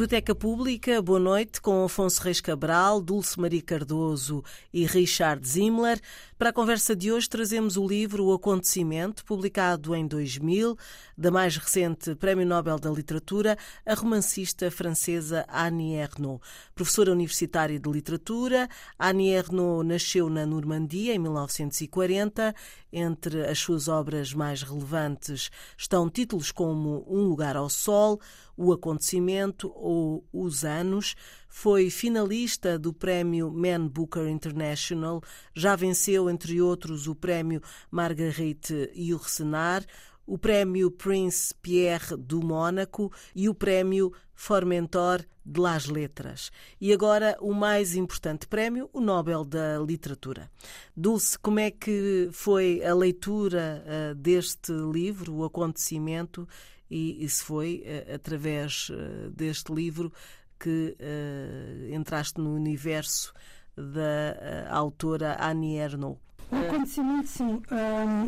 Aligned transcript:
Biblioteca 0.00 0.34
Pública, 0.34 1.02
boa 1.02 1.20
noite, 1.20 1.60
com 1.60 1.84
Afonso 1.84 2.22
Reis 2.22 2.40
Cabral, 2.40 3.02
Dulce 3.02 3.38
Maria 3.38 3.60
Cardoso 3.60 4.42
e 4.72 4.86
Richard 4.86 5.46
Zimmler. 5.46 6.00
Para 6.38 6.48
a 6.48 6.52
conversa 6.54 6.96
de 6.96 7.12
hoje 7.12 7.28
trazemos 7.28 7.76
o 7.76 7.86
livro 7.86 8.24
O 8.24 8.32
Acontecimento, 8.32 9.22
publicado 9.26 9.94
em 9.94 10.06
2000, 10.06 10.74
da 11.18 11.30
mais 11.30 11.58
recente 11.58 12.14
Prémio 12.14 12.46
Nobel 12.46 12.78
da 12.78 12.88
Literatura, 12.88 13.58
a 13.84 13.92
romancista 13.92 14.70
francesa 14.70 15.44
Annie 15.46 15.96
Ernaux. 15.96 16.42
Professora 16.74 17.12
universitária 17.12 17.78
de 17.78 17.90
literatura, 17.90 18.70
Annie 18.98 19.34
Ernaux 19.34 19.86
nasceu 19.86 20.30
na 20.30 20.46
Normandia 20.46 21.14
em 21.14 21.18
1940. 21.18 22.54
Entre 22.90 23.46
as 23.46 23.58
suas 23.58 23.86
obras 23.86 24.32
mais 24.32 24.62
relevantes 24.62 25.50
estão 25.76 26.08
títulos 26.08 26.50
como 26.50 27.04
Um 27.06 27.28
Lugar 27.28 27.54
ao 27.54 27.68
Sol, 27.68 28.18
O 28.62 28.74
Acontecimento 28.74 29.72
ou 29.74 30.22
Os 30.30 30.66
Anos. 30.66 31.14
Foi 31.48 31.88
finalista 31.88 32.78
do 32.78 32.92
prémio 32.92 33.50
Man 33.50 33.88
Booker 33.88 34.28
International, 34.28 35.22
já 35.54 35.74
venceu, 35.74 36.28
entre 36.28 36.60
outros, 36.60 37.06
o 37.06 37.14
prémio 37.14 37.62
Marguerite 37.90 38.92
Yourcenar, 38.94 39.82
o 40.26 40.36
prémio 40.36 40.90
Prince 40.90 41.54
Pierre 41.62 42.18
do 42.18 42.44
Mônaco 42.44 43.10
e 43.34 43.48
o 43.48 43.54
prémio 43.54 44.12
Formentor 44.34 45.24
de 45.44 45.60
Las 45.60 45.86
Letras. 45.86 46.52
E 46.80 46.92
agora 46.92 47.36
o 47.40 47.52
mais 47.52 47.94
importante 47.94 48.46
prémio, 48.46 48.88
o 48.92 49.00
Nobel 49.00 49.44
da 49.44 49.78
Literatura. 49.78 50.50
Dulce, 50.96 51.38
como 51.38 51.58
é 51.58 51.70
que 51.70 52.28
foi 52.30 52.82
a 52.84 52.94
leitura 52.94 53.84
uh, 53.84 54.14
deste 54.14 54.72
livro, 54.72 55.34
o 55.34 55.44
acontecimento, 55.44 56.46
e, 56.90 57.28
se 57.28 57.44
foi 57.44 57.84
uh, 57.86 58.14
através 58.14 58.90
uh, 58.90 59.30
deste 59.30 59.72
livro 59.72 60.12
que 60.58 60.96
uh, 60.98 61.94
entraste 61.94 62.40
no 62.40 62.54
universo 62.54 63.32
da 63.76 64.68
autora 64.74 65.38
Annie 65.40 65.78
Ernaux. 65.78 66.18
O 66.50 66.56
acontecimento, 66.56 67.28
sim, 67.28 67.62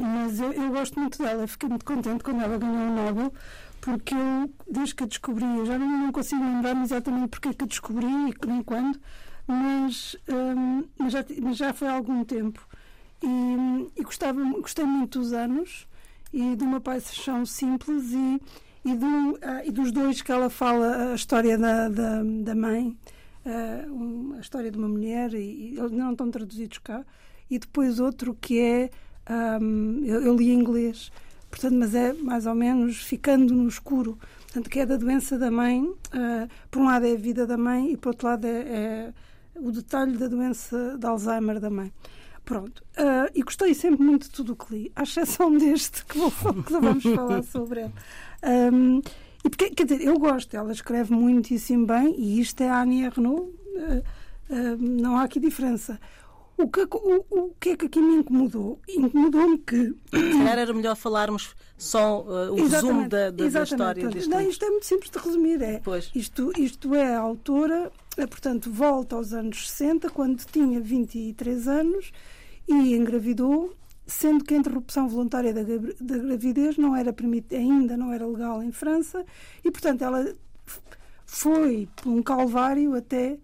mas 0.01 0.39
eu, 0.39 0.53
eu, 0.53 0.71
gosto 0.71 0.99
muito 0.99 1.19
dela. 1.19 1.47
Fiquei 1.47 1.69
muito 1.69 1.85
contente 1.85 2.23
quando 2.23 2.41
ela 2.41 2.57
ganhou 2.57 2.77
o 2.77 2.95
Nobel, 2.95 3.33
porque 3.81 4.15
eu, 4.15 4.49
desde 4.71 4.95
que 4.95 5.03
a 5.03 5.07
descobri, 5.09 5.45
eu 5.45 5.67
já 5.67 5.77
não, 5.77 6.13
consigo 6.13 6.41
lembrar 6.41 6.81
exatamente 6.81 7.29
porque 7.31 7.49
é 7.49 7.53
que 7.53 7.65
a 7.65 7.67
descobri 7.67 8.07
e 8.07 8.47
nem 8.47 8.63
quando, 8.63 8.99
mas, 9.47 10.17
um, 10.29 10.85
mas, 10.97 11.13
já, 11.13 11.25
mas 11.43 11.57
já 11.57 11.75
foi 11.75 11.89
há 11.89 11.95
algum 11.95 12.25
tempo. 12.25 12.67
E, 13.23 14.01
e 14.01 14.03
gostava, 14.05 14.41
gostei 14.61 14.85
muito 14.85 15.19
dos 15.19 15.33
anos 15.33 15.89
e 16.33 16.57
de 16.57 16.65
uma 16.65 16.81
paixão 16.81 17.45
simples 17.45 18.13
e 18.13 18.41
e, 18.85 18.95
do, 18.95 19.07
uh, 19.07 19.39
e, 19.65 19.71
dos 19.71 19.93
dois 19.93 20.23
que 20.23 20.33
ela 20.33 20.51
fala 20.51 21.13
a 21.13 21.15
história 21.15 21.57
da, 21.57 21.89
da, 21.89 22.23
da 22.23 22.55
mãe, 22.55 22.97
um, 23.91 24.35
a 24.37 24.41
história 24.41 24.71
de 24.71 24.79
uma 24.79 24.89
mulher, 24.89 25.35
e, 25.35 25.77
eles 25.79 25.93
não 25.93 26.13
estão 26.13 26.31
traduzidos 26.31 26.79
cá, 26.79 27.05
e 27.51 27.59
depois 27.59 28.01
outro 28.01 28.37
que 28.41 28.61
é, 28.61 28.91
um, 29.61 30.05
eu, 30.05 30.23
eu, 30.23 30.37
li 30.37 30.51
em 30.51 30.59
inglês, 30.59 31.11
portanto, 31.51 31.75
mas 31.75 31.95
é 31.95 32.13
mais 32.13 32.47
ou 32.47 32.55
menos 32.55 32.97
ficando 32.97 33.55
no 33.55 33.69
escuro, 33.69 34.19
portanto, 34.43 34.69
que 34.69 34.81
é 34.81 34.87
da 34.87 34.97
doença 34.97 35.39
da 35.39 35.51
mãe, 35.51 35.85
uh, 35.85 36.49
por 36.71 36.83
um 36.83 36.87
lado 36.87 37.07
é 37.07 37.13
a 37.13 37.17
vida 37.17 37.47
da 37.47 37.57
mãe 37.57 37.93
e 37.93 37.97
por 37.97 38.11
outro 38.11 38.27
lado 38.27 38.45
é, 38.47 38.51
é 38.51 39.13
o 39.57 39.71
detalhe 39.71 40.17
da 40.17 40.27
doença 40.27 40.97
de 40.99 41.07
Alzheimer 41.07 41.61
da 41.61 41.71
mãe. 41.71 41.93
Pronto. 42.45 42.83
Uh, 42.99 43.31
e 43.35 43.43
gostei 43.43 43.73
sempre 43.75 44.03
muito 44.03 44.25
de 44.25 44.31
tudo 44.31 44.53
o 44.53 44.57
que 44.57 44.75
li, 44.75 44.93
à 44.97 45.03
exceção 45.03 45.51
deste 45.57 46.05
que, 46.05 46.19
vou, 46.19 46.31
que 46.31 46.73
vamos 46.73 47.03
falar 47.03 47.43
sobre 47.45 47.83
ele. 47.83 47.93
Um, 48.73 49.01
e 49.45 49.51
porque, 49.51 49.71
quer 49.71 49.85
dizer, 49.85 50.03
eu 50.03 50.19
gosto, 50.19 50.57
ela 50.57 50.73
escreve 50.73 51.13
muitíssimo 51.13 51.87
bem 51.87 52.15
e 52.17 52.41
isto 52.41 52.61
é 52.63 52.69
a 52.69 52.83
Annie 52.83 53.05
Ernaux, 53.05 53.43
uh, 53.43 54.03
uh, 54.51 54.77
não 54.79 55.17
há 55.17 55.25
aqui 55.25 55.41
diferença. 55.41 56.01
O 56.57 56.69
que, 56.69 56.83
o, 56.83 57.25
o 57.31 57.55
que 57.59 57.71
é 57.71 57.77
que 57.77 57.87
aqui 57.87 58.01
me 58.01 58.17
incomodou? 58.17 58.79
Incomodou-me 58.89 59.59
que. 59.59 59.95
Se 60.13 60.39
calhar 60.39 60.59
era 60.59 60.73
melhor 60.73 60.95
falarmos 60.95 61.57
só 61.77 62.21
uh, 62.21 62.53
o 62.53 62.69
resumo 62.69 63.09
da, 63.09 63.31
da, 63.31 63.49
da 63.49 63.63
história 63.63 64.09
deste 64.09 64.29
não, 64.29 64.41
Isto 64.41 64.65
é 64.65 64.71
muito 64.71 64.87
simples 64.87 65.11
de 65.11 65.19
resumir. 65.19 65.63
É, 65.63 65.81
pois. 65.83 66.11
Isto, 66.15 66.53
isto 66.57 66.95
é 66.95 67.17
a 67.17 67.21
autora, 67.21 67.91
portanto, 68.17 68.71
volta 68.71 69.17
aos 69.17 69.33
anos 69.33 69.71
60, 69.71 70.11
quando 70.11 70.45
tinha 70.45 70.81
23 70.81 71.67
anos 71.67 72.13
e 72.69 72.95
engravidou 72.95 73.75
sendo 74.07 74.45
que 74.45 74.55
a 74.55 74.57
interrupção 74.57 75.09
voluntária 75.09 75.55
da, 75.55 75.63
da 75.63 76.19
gravidez 76.19 76.77
não 76.77 76.95
era 76.95 77.15
ainda 77.53 77.97
não 77.97 78.13
era 78.13 78.27
legal 78.27 78.63
em 78.63 78.73
França, 78.73 79.25
e 79.65 79.71
portanto 79.71 80.03
ela 80.03 80.35
foi 81.25 81.89
por 81.97 82.11
um 82.11 82.23
calvário 82.23 82.95
até 82.95 83.39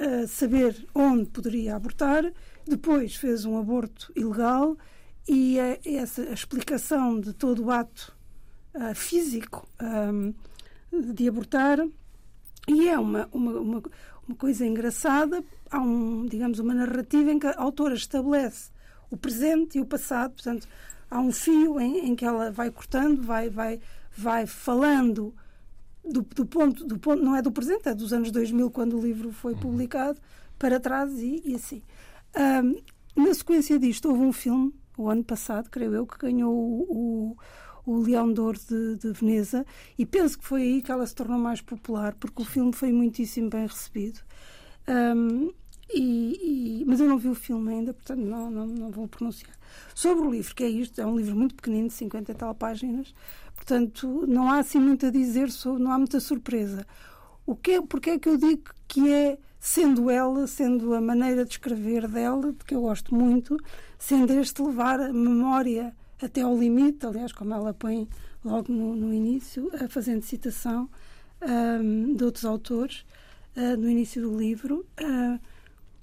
uh, 0.00 0.26
saber 0.26 0.86
onde 0.94 1.26
poderia 1.26 1.76
abortar, 1.76 2.32
depois 2.66 3.16
fez 3.16 3.44
um 3.44 3.58
aborto 3.58 4.12
ilegal 4.16 4.76
e 5.28 5.58
a, 5.58 5.78
essa 5.84 6.22
a 6.22 6.32
explicação 6.32 7.20
de 7.20 7.32
todo 7.32 7.64
o 7.64 7.70
ato 7.70 8.16
uh, 8.74 8.94
físico 8.94 9.68
um, 9.82 10.32
de 11.12 11.28
abortar 11.28 11.86
e 12.66 12.88
é 12.88 12.98
uma, 12.98 13.28
uma, 13.30 13.52
uma, 13.60 13.82
uma 14.26 14.36
coisa 14.36 14.66
engraçada, 14.66 15.42
há 15.70 15.80
um, 15.80 16.26
digamos, 16.26 16.58
uma 16.58 16.74
narrativa 16.74 17.30
em 17.30 17.38
que 17.38 17.46
a 17.46 17.54
autora 17.56 17.94
estabelece 17.94 18.70
o 19.10 19.16
presente 19.16 19.78
e 19.78 19.80
o 19.80 19.86
passado. 19.86 20.32
Portanto, 20.32 20.66
há 21.10 21.20
um 21.20 21.30
fio 21.30 21.80
em, 21.80 22.08
em 22.08 22.16
que 22.16 22.24
ela 22.24 22.50
vai 22.50 22.70
cortando, 22.70 23.22
vai, 23.22 23.48
vai, 23.50 23.80
vai 24.16 24.46
falando 24.46 25.34
do, 26.04 26.22
do, 26.22 26.44
ponto, 26.44 26.84
do 26.84 26.98
ponto, 26.98 27.22
não 27.22 27.34
é 27.34 27.42
do 27.42 27.50
presente, 27.50 27.88
é 27.88 27.94
dos 27.94 28.12
anos 28.12 28.30
2000, 28.30 28.70
quando 28.70 28.98
o 28.98 29.02
livro 29.02 29.32
foi 29.32 29.54
uhum. 29.54 29.60
publicado, 29.60 30.18
para 30.58 30.78
trás 30.78 31.18
e, 31.18 31.42
e 31.44 31.54
assim. 31.54 31.82
Um, 32.36 33.22
na 33.24 33.32
sequência 33.32 33.78
disto, 33.78 34.08
houve 34.08 34.22
um 34.22 34.32
filme, 34.32 34.74
o 34.96 35.08
ano 35.08 35.24
passado, 35.24 35.70
creio 35.70 35.94
eu, 35.94 36.06
que 36.06 36.18
ganhou 36.18 36.52
o, 36.52 36.82
o, 36.90 37.36
o 37.86 37.98
Leão 37.98 38.32
de 38.32 38.40
Ouro 38.40 38.58
de, 38.58 38.96
de, 38.96 39.12
Veneza, 39.12 39.66
e 39.98 40.06
penso 40.06 40.38
que 40.38 40.44
foi 40.44 40.62
aí 40.62 40.82
que 40.82 40.90
ela 40.90 41.06
se 41.06 41.14
tornou 41.14 41.38
mais 41.38 41.60
popular, 41.60 42.14
porque 42.14 42.42
o 42.42 42.44
filme 42.44 42.72
foi 42.72 42.92
muitíssimo 42.92 43.50
bem 43.50 43.66
recebido. 43.66 44.20
Um, 44.88 45.50
e, 45.92 46.80
e, 46.80 46.84
mas 46.86 46.98
eu 46.98 47.08
não 47.08 47.18
vi 47.18 47.28
o 47.28 47.34
filme 47.34 47.72
ainda, 47.72 47.92
portanto 47.92 48.20
não, 48.20 48.50
não, 48.50 48.66
não 48.66 48.90
vou 48.90 49.06
pronunciar. 49.06 49.54
Sobre 49.94 50.26
o 50.26 50.30
livro, 50.30 50.54
que 50.54 50.64
é 50.64 50.68
isto, 50.68 51.00
é 51.00 51.06
um 51.06 51.16
livro 51.16 51.36
muito 51.36 51.54
pequenino, 51.54 51.88
de 51.88 51.94
50 51.94 52.32
e 52.32 52.34
tal 52.34 52.54
páginas, 52.54 53.14
portanto 53.54 54.24
não 54.26 54.50
há 54.50 54.58
assim 54.58 54.78
muito 54.78 55.06
a 55.06 55.10
dizer, 55.10 55.50
sobre, 55.50 55.82
não 55.82 55.92
há 55.92 55.98
muita 55.98 56.20
surpresa. 56.20 56.86
O 57.46 57.54
que 57.54 57.72
é, 57.72 57.82
porque 57.82 58.10
é 58.10 58.18
que 58.18 58.28
eu 58.28 58.38
digo 58.38 58.70
que 58.88 59.12
é, 59.12 59.38
sendo 59.60 60.10
ela, 60.10 60.46
sendo 60.46 60.94
a 60.94 61.00
maneira 61.00 61.44
de 61.44 61.52
escrever 61.52 62.08
dela, 62.08 62.52
de 62.52 62.64
que 62.64 62.74
eu 62.74 62.80
gosto 62.80 63.14
muito, 63.14 63.58
sendo 63.98 64.32
este 64.32 64.62
levar 64.62 65.00
a 65.00 65.12
memória 65.12 65.94
até 66.22 66.42
ao 66.42 66.56
limite, 66.56 67.06
aliás, 67.06 67.32
como 67.32 67.54
ela 67.54 67.74
põe 67.74 68.08
logo 68.44 68.72
no, 68.72 68.94
no 68.94 69.12
início, 69.12 69.70
fazendo 69.88 70.22
citação 70.22 70.88
um, 71.42 72.14
de 72.14 72.24
outros 72.24 72.44
autores, 72.44 73.04
uh, 73.56 73.76
no 73.76 73.88
início 73.88 74.22
do 74.22 74.36
livro. 74.36 74.86
Uh, 75.00 75.38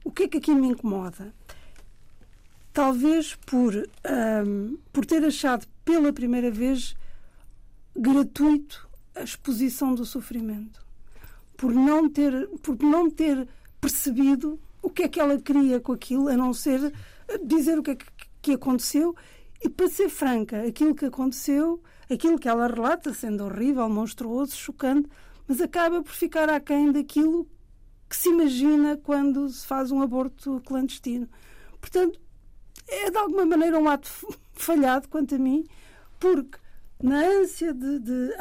o 0.04 0.12
que 0.12 0.24
é 0.24 0.28
que 0.28 0.38
aqui 0.38 0.54
me 0.54 0.68
incomoda? 0.68 1.34
Talvez 2.74 3.36
por, 3.46 3.76
um, 3.76 4.78
por 4.92 5.06
ter 5.06 5.24
achado 5.26 5.68
pela 5.84 6.14
primeira 6.14 6.50
vez 6.50 6.96
gratuito 7.96 8.90
a 9.14 9.24
exposição 9.24 9.94
do 9.94 10.06
sofrimento. 10.06 10.82
Por 11.57 11.74
não 11.74 12.10
ter, 12.10 12.48
por 12.64 12.78
não 12.81 13.10
ter 13.10 13.48
percebido 13.80 14.60
o 14.81 14.90
que 14.90 15.04
é 15.04 15.07
que 15.07 15.19
ela 15.19 15.40
queria 15.40 15.80
com 15.80 15.92
aquilo, 15.92 16.28
a 16.28 16.38
não 16.38 16.54
ser 16.54 16.94
dizer 17.44 17.78
o 17.78 17.84
que 17.84 17.92
é 17.92 17.96
que, 17.96 18.06
que 18.42 18.52
aconteceu. 18.54 19.16
E 19.62 19.69
para 19.69 19.88
ser 19.88 20.10
franca, 20.10 20.63
aquilo 20.63 20.96
que 20.96 21.06
aconteceu, 21.06 21.81
aquilo 22.10 22.40
que 22.40 22.50
ela 22.50 22.68
relata, 22.68 23.13
sendo 23.13 23.46
horrível, 23.46 23.88
monstruoso, 23.88 24.56
chocante, 24.56 25.08
mas 25.48 25.62
acaba 25.62 26.02
por 26.02 26.12
ficar 26.12 26.50
aquém 26.50 26.92
daquilo 26.92 27.48
que 28.10 28.16
se 28.16 28.30
imagina 28.30 28.98
quando 28.98 29.48
se 29.50 29.66
faz 29.66 29.92
um 29.92 30.02
aborto 30.02 30.62
clandestino. 30.66 31.30
Portanto, 31.80 32.19
é 32.88 33.10
de 33.10 33.18
alguma 33.18 33.46
maneira 33.46 33.80
um 33.80 33.88
ato 33.88 34.10
falhado, 34.54 35.08
quanto 35.08 35.36
a 35.36 35.38
mim, 35.38 35.64
porque 36.19 36.57
na 37.02 37.19
ânsia 37.19 37.74
de. 37.74 38.00
de 38.00 38.34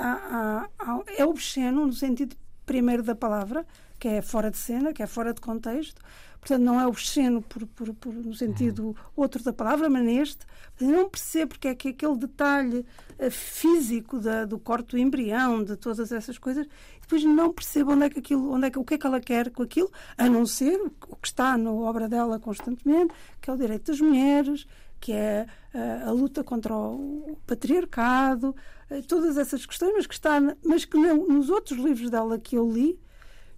é 1.16 1.24
obsceno, 1.24 1.86
no 1.86 1.92
sentido 1.92 2.36
primeiro 2.66 3.02
da 3.02 3.14
palavra, 3.14 3.66
que 3.98 4.08
é 4.08 4.22
fora 4.22 4.50
de 4.50 4.58
cena, 4.58 4.92
que 4.92 5.02
é 5.02 5.06
fora 5.06 5.32
de 5.32 5.40
contexto. 5.40 6.00
Portanto, 6.40 6.62
não 6.62 6.80
é 6.80 6.86
obsceno 6.86 7.42
por, 7.42 7.66
por, 7.66 7.92
por, 7.94 8.14
no 8.14 8.32
sentido 8.34 8.86
uhum. 8.86 8.94
outro 9.14 9.42
da 9.42 9.52
palavra, 9.52 9.90
mas 9.90 10.02
neste. 10.02 10.46
Não 10.80 11.08
percebo 11.08 11.50
porque 11.50 11.68
é 11.68 11.74
que 11.74 11.88
aquele 11.88 12.16
detalhe 12.16 12.86
uh, 13.18 13.30
físico 13.30 14.18
da, 14.18 14.46
do 14.46 14.58
corte 14.58 14.92
do 14.92 14.98
embrião, 14.98 15.62
de 15.62 15.76
todas 15.76 16.10
essas 16.10 16.38
coisas, 16.38 16.66
depois 17.02 17.22
não 17.24 17.52
percebo 17.52 17.92
onde 17.92 18.06
é 18.06 18.10
que 18.10 18.20
aquilo, 18.20 18.52
onde 18.52 18.68
é 18.68 18.70
que, 18.70 18.78
o 18.78 18.84
que 18.84 18.94
é 18.94 18.98
que 18.98 19.06
ela 19.06 19.20
quer 19.20 19.50
com 19.50 19.62
aquilo, 19.62 19.90
a 20.16 20.28
não 20.28 20.46
ser 20.46 20.80
o 21.08 21.16
que 21.16 21.28
está 21.28 21.58
na 21.58 21.70
obra 21.70 22.08
dela 22.08 22.38
constantemente, 22.40 23.12
que 23.40 23.50
é 23.50 23.52
o 23.52 23.56
direito 23.58 23.90
das 23.90 24.00
mulheres, 24.00 24.66
que 24.98 25.12
é 25.12 25.46
uh, 25.74 26.08
a 26.08 26.12
luta 26.12 26.42
contra 26.42 26.74
o 26.74 27.36
patriarcado, 27.46 28.54
uh, 28.90 29.02
todas 29.06 29.36
essas 29.36 29.66
questões, 29.66 29.92
mas 29.94 30.06
que 30.06 30.14
está, 30.14 30.40
mas 30.64 30.86
que 30.86 30.96
não, 30.96 31.26
nos 31.28 31.50
outros 31.50 31.78
livros 31.78 32.10
dela 32.10 32.38
que 32.38 32.56
eu 32.56 32.70
li, 32.70 32.98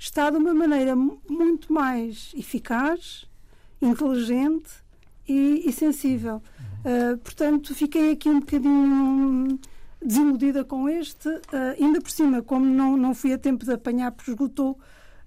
está 0.03 0.31
de 0.31 0.37
uma 0.37 0.53
maneira 0.53 0.97
muito 0.97 1.73
mais 1.73 2.33
eficaz, 2.37 3.25
inteligente 3.81 4.69
e, 5.29 5.63
e 5.65 5.73
sensível. 5.73 6.43
Uh, 6.85 7.17
portanto, 7.19 7.73
fiquei 7.73 8.11
aqui 8.11 8.29
um 8.29 8.41
bocadinho 8.41 9.61
desiludida 10.05 10.65
com 10.65 10.89
este, 10.89 11.29
uh, 11.29 11.41
ainda 11.81 12.01
por 12.01 12.11
cima, 12.11 12.43
como 12.43 12.67
não, 12.67 12.97
não 12.97 13.15
fui 13.15 13.33
a 13.33 13.39
tempo 13.39 13.65
de 13.65 13.73
apanhar, 13.73 14.11
porque 14.11 14.33
esgotou 14.33 14.77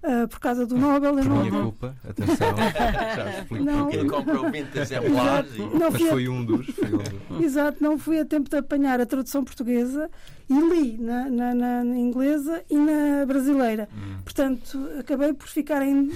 uh, 0.06 0.28
por 0.28 0.38
causa 0.38 0.66
do 0.66 0.76
Nobel. 0.76 1.14
Por 1.14 1.24
não... 1.24 1.44
minha 1.44 1.62
culpa, 1.62 1.96
atenção. 2.08 2.56
Já 3.16 3.38
explico 3.38 3.64
não, 3.64 3.90
Ele 3.90 4.08
comprou 4.08 4.50
20 4.50 4.76
exemplares. 4.76 5.50
E... 5.56 5.60
Mas 5.78 6.02
foi 6.02 6.28
um 6.28 6.44
dos. 6.44 6.66
Foi 6.66 6.94
um 6.94 6.98
dos. 6.98 7.40
Exato, 7.44 7.82
não 7.82 7.98
fui 7.98 8.20
a 8.20 8.24
tempo 8.24 8.48
de 8.48 8.56
apanhar 8.56 9.00
a 9.00 9.06
tradução 9.06 9.44
portuguesa 9.44 10.10
e 10.48 10.54
li 10.54 10.96
na, 10.98 11.28
na, 11.28 11.54
na 11.54 11.96
inglesa 11.96 12.62
e 12.70 12.76
na 12.76 13.26
brasileira. 13.26 13.88
Hum. 13.92 14.16
Portanto, 14.22 14.88
acabei 14.98 15.32
por 15.32 15.48
ficar 15.48 15.82
em 15.82 16.10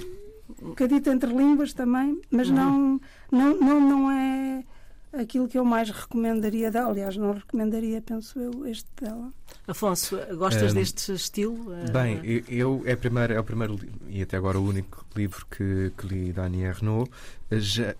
um 0.62 0.68
bocadito 0.68 1.10
entre 1.10 1.32
línguas 1.32 1.72
também, 1.72 2.20
mas 2.30 2.48
hum. 2.50 2.54
não, 2.54 3.00
não, 3.30 3.60
não, 3.60 3.80
não 3.80 4.10
é 4.10 4.64
aquilo 5.12 5.48
que 5.48 5.58
eu 5.58 5.64
mais 5.64 5.90
recomendaria 5.90 6.70
dela. 6.70 6.90
Aliás, 6.90 7.16
não 7.16 7.32
recomendaria, 7.32 8.00
penso 8.00 8.38
eu, 8.38 8.66
este 8.66 8.88
dela. 9.00 9.32
Afonso, 9.66 10.16
gostas 10.36 10.72
um, 10.72 10.74
deste 10.74 11.12
estilo? 11.12 11.66
Bem, 11.92 12.44
eu, 12.48 12.82
é, 12.84 12.94
primeiro, 12.96 13.32
é 13.32 13.40
o 13.40 13.44
primeiro 13.44 13.78
e 14.08 14.22
até 14.22 14.36
agora 14.36 14.58
o 14.58 14.66
único 14.66 15.04
livro 15.16 15.46
que, 15.50 15.92
que 15.96 16.06
li 16.06 16.32
da 16.32 16.44
Annie 16.44 16.70
Renault. 16.70 17.10
Já, 17.52 17.94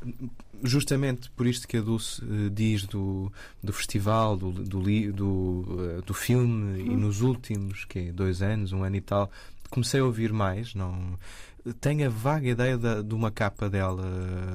justamente 0.62 1.30
por 1.30 1.46
isto 1.46 1.66
que 1.66 1.76
a 1.76 1.80
Dulce 1.80 2.22
uh, 2.22 2.50
diz 2.50 2.84
do, 2.84 3.32
do 3.62 3.72
festival, 3.72 4.36
do, 4.36 4.52
do, 4.52 5.12
do, 5.12 5.26
uh, 5.26 6.02
do 6.04 6.14
filme, 6.14 6.82
hum. 6.82 6.92
e 6.92 6.96
nos 6.96 7.20
últimos 7.20 7.84
que 7.84 8.12
dois 8.12 8.42
anos, 8.42 8.72
um 8.72 8.84
ano 8.84 8.96
e 8.96 9.00
tal, 9.00 9.30
comecei 9.70 10.00
a 10.00 10.04
ouvir 10.04 10.32
mais. 10.32 10.74
Não, 10.74 11.18
tenho 11.80 12.06
a 12.06 12.10
vaga 12.10 12.48
ideia 12.48 12.78
da, 12.78 13.02
de 13.02 13.14
uma 13.14 13.30
capa 13.30 13.68
dela 13.68 14.02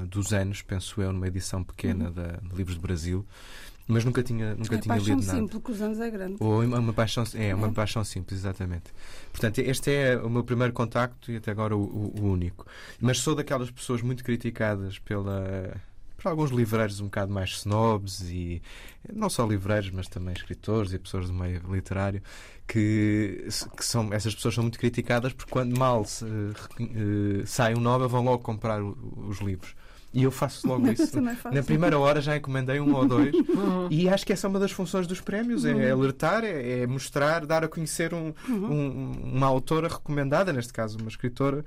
dos 0.10 0.34
anos, 0.34 0.62
penso 0.62 1.02
eu, 1.02 1.12
numa 1.12 1.28
edição 1.28 1.64
pequena 1.64 2.06
uhum. 2.06 2.14
da, 2.14 2.28
de 2.38 2.56
Livros 2.56 2.76
do 2.76 2.82
Brasil. 2.82 3.26
Mas 3.88 4.04
nunca 4.04 4.24
tinha, 4.24 4.56
nunca 4.56 4.76
é 4.76 4.80
tinha 4.80 4.96
lido 4.96 5.10
nada. 5.12 5.32
simples, 5.32 5.52
porque 5.52 5.72
os 5.72 5.82
anos 5.82 6.00
é 6.00 6.10
grande. 6.10 6.38
Ou 6.40 6.64
uma, 6.64 6.80
uma 6.80 6.94
paixão, 6.94 7.24
é, 7.36 7.54
uma 7.54 7.68
é. 7.68 7.72
paixão 7.72 8.04
simples, 8.04 8.40
exatamente. 8.40 8.92
Portanto, 9.32 9.60
este 9.60 9.92
é 9.92 10.18
o 10.18 10.30
meu 10.30 10.44
primeiro 10.44 10.74
contacto 10.74 11.32
e 11.32 11.36
até 11.36 11.52
agora 11.52 11.76
o, 11.76 11.82
o, 11.82 12.22
o 12.22 12.32
único. 12.32 12.66
Mas 13.00 13.20
sou 13.20 13.36
daquelas 13.36 13.70
pessoas 13.70 14.02
muito 14.02 14.24
criticadas 14.24 14.98
pela 14.98 15.80
por 16.26 16.30
alguns 16.30 16.50
livreiros 16.50 17.00
um 17.00 17.06
bocado 17.06 17.32
mais 17.32 17.52
snobs 17.52 18.22
e 18.22 18.60
não 19.14 19.30
só 19.30 19.46
livreiros, 19.46 19.92
mas 19.92 20.08
também 20.08 20.34
escritores 20.34 20.92
e 20.92 20.98
pessoas 20.98 21.28
do 21.28 21.34
meio 21.34 21.62
literário 21.72 22.20
que, 22.68 23.48
que 23.78 23.86
são 23.86 24.12
essas 24.12 24.34
pessoas 24.34 24.56
são 24.56 24.64
muito 24.64 24.80
criticadas 24.80 25.34
porque 25.34 25.52
quando 25.52 25.78
mal 25.78 26.04
se, 26.04 26.26
uh, 26.26 27.46
sai 27.46 27.76
um 27.76 27.80
Nobel 27.80 28.10
vão 28.10 28.24
logo 28.24 28.42
comprar 28.42 28.82
o, 28.82 28.98
os 29.30 29.40
livros. 29.40 29.76
E 30.12 30.24
eu 30.24 30.32
faço 30.32 30.66
logo 30.66 30.88
isso. 30.90 31.20
Na 31.22 31.62
primeira 31.62 32.00
hora 32.00 32.22
já 32.22 32.38
encomendei 32.38 32.80
um 32.80 32.96
ou 32.96 33.06
dois. 33.06 33.36
Uhum. 33.56 33.88
E 33.90 34.10
acho 34.10 34.26
que 34.26 34.34
essa 34.34 34.48
é 34.48 34.50
uma 34.50 34.60
das 34.60 34.72
funções 34.72 35.08
dos 35.08 35.22
prémios: 35.22 35.66
é 35.66 35.74
uhum. 35.74 36.00
alertar, 36.00 36.44
é, 36.44 36.82
é, 36.82 36.88
mostrar, 36.88 37.46
dar 37.46 37.64
a 37.64 37.68
conhecer 37.68 38.14
um, 38.14 38.34
uhum. 38.50 38.72
um, 38.72 39.12
uma 39.36 39.48
autora 39.48 39.88
recomendada, 39.88 40.52
neste 40.52 40.74
caso 40.74 40.98
uma 40.98 41.08
escritora, 41.08 41.64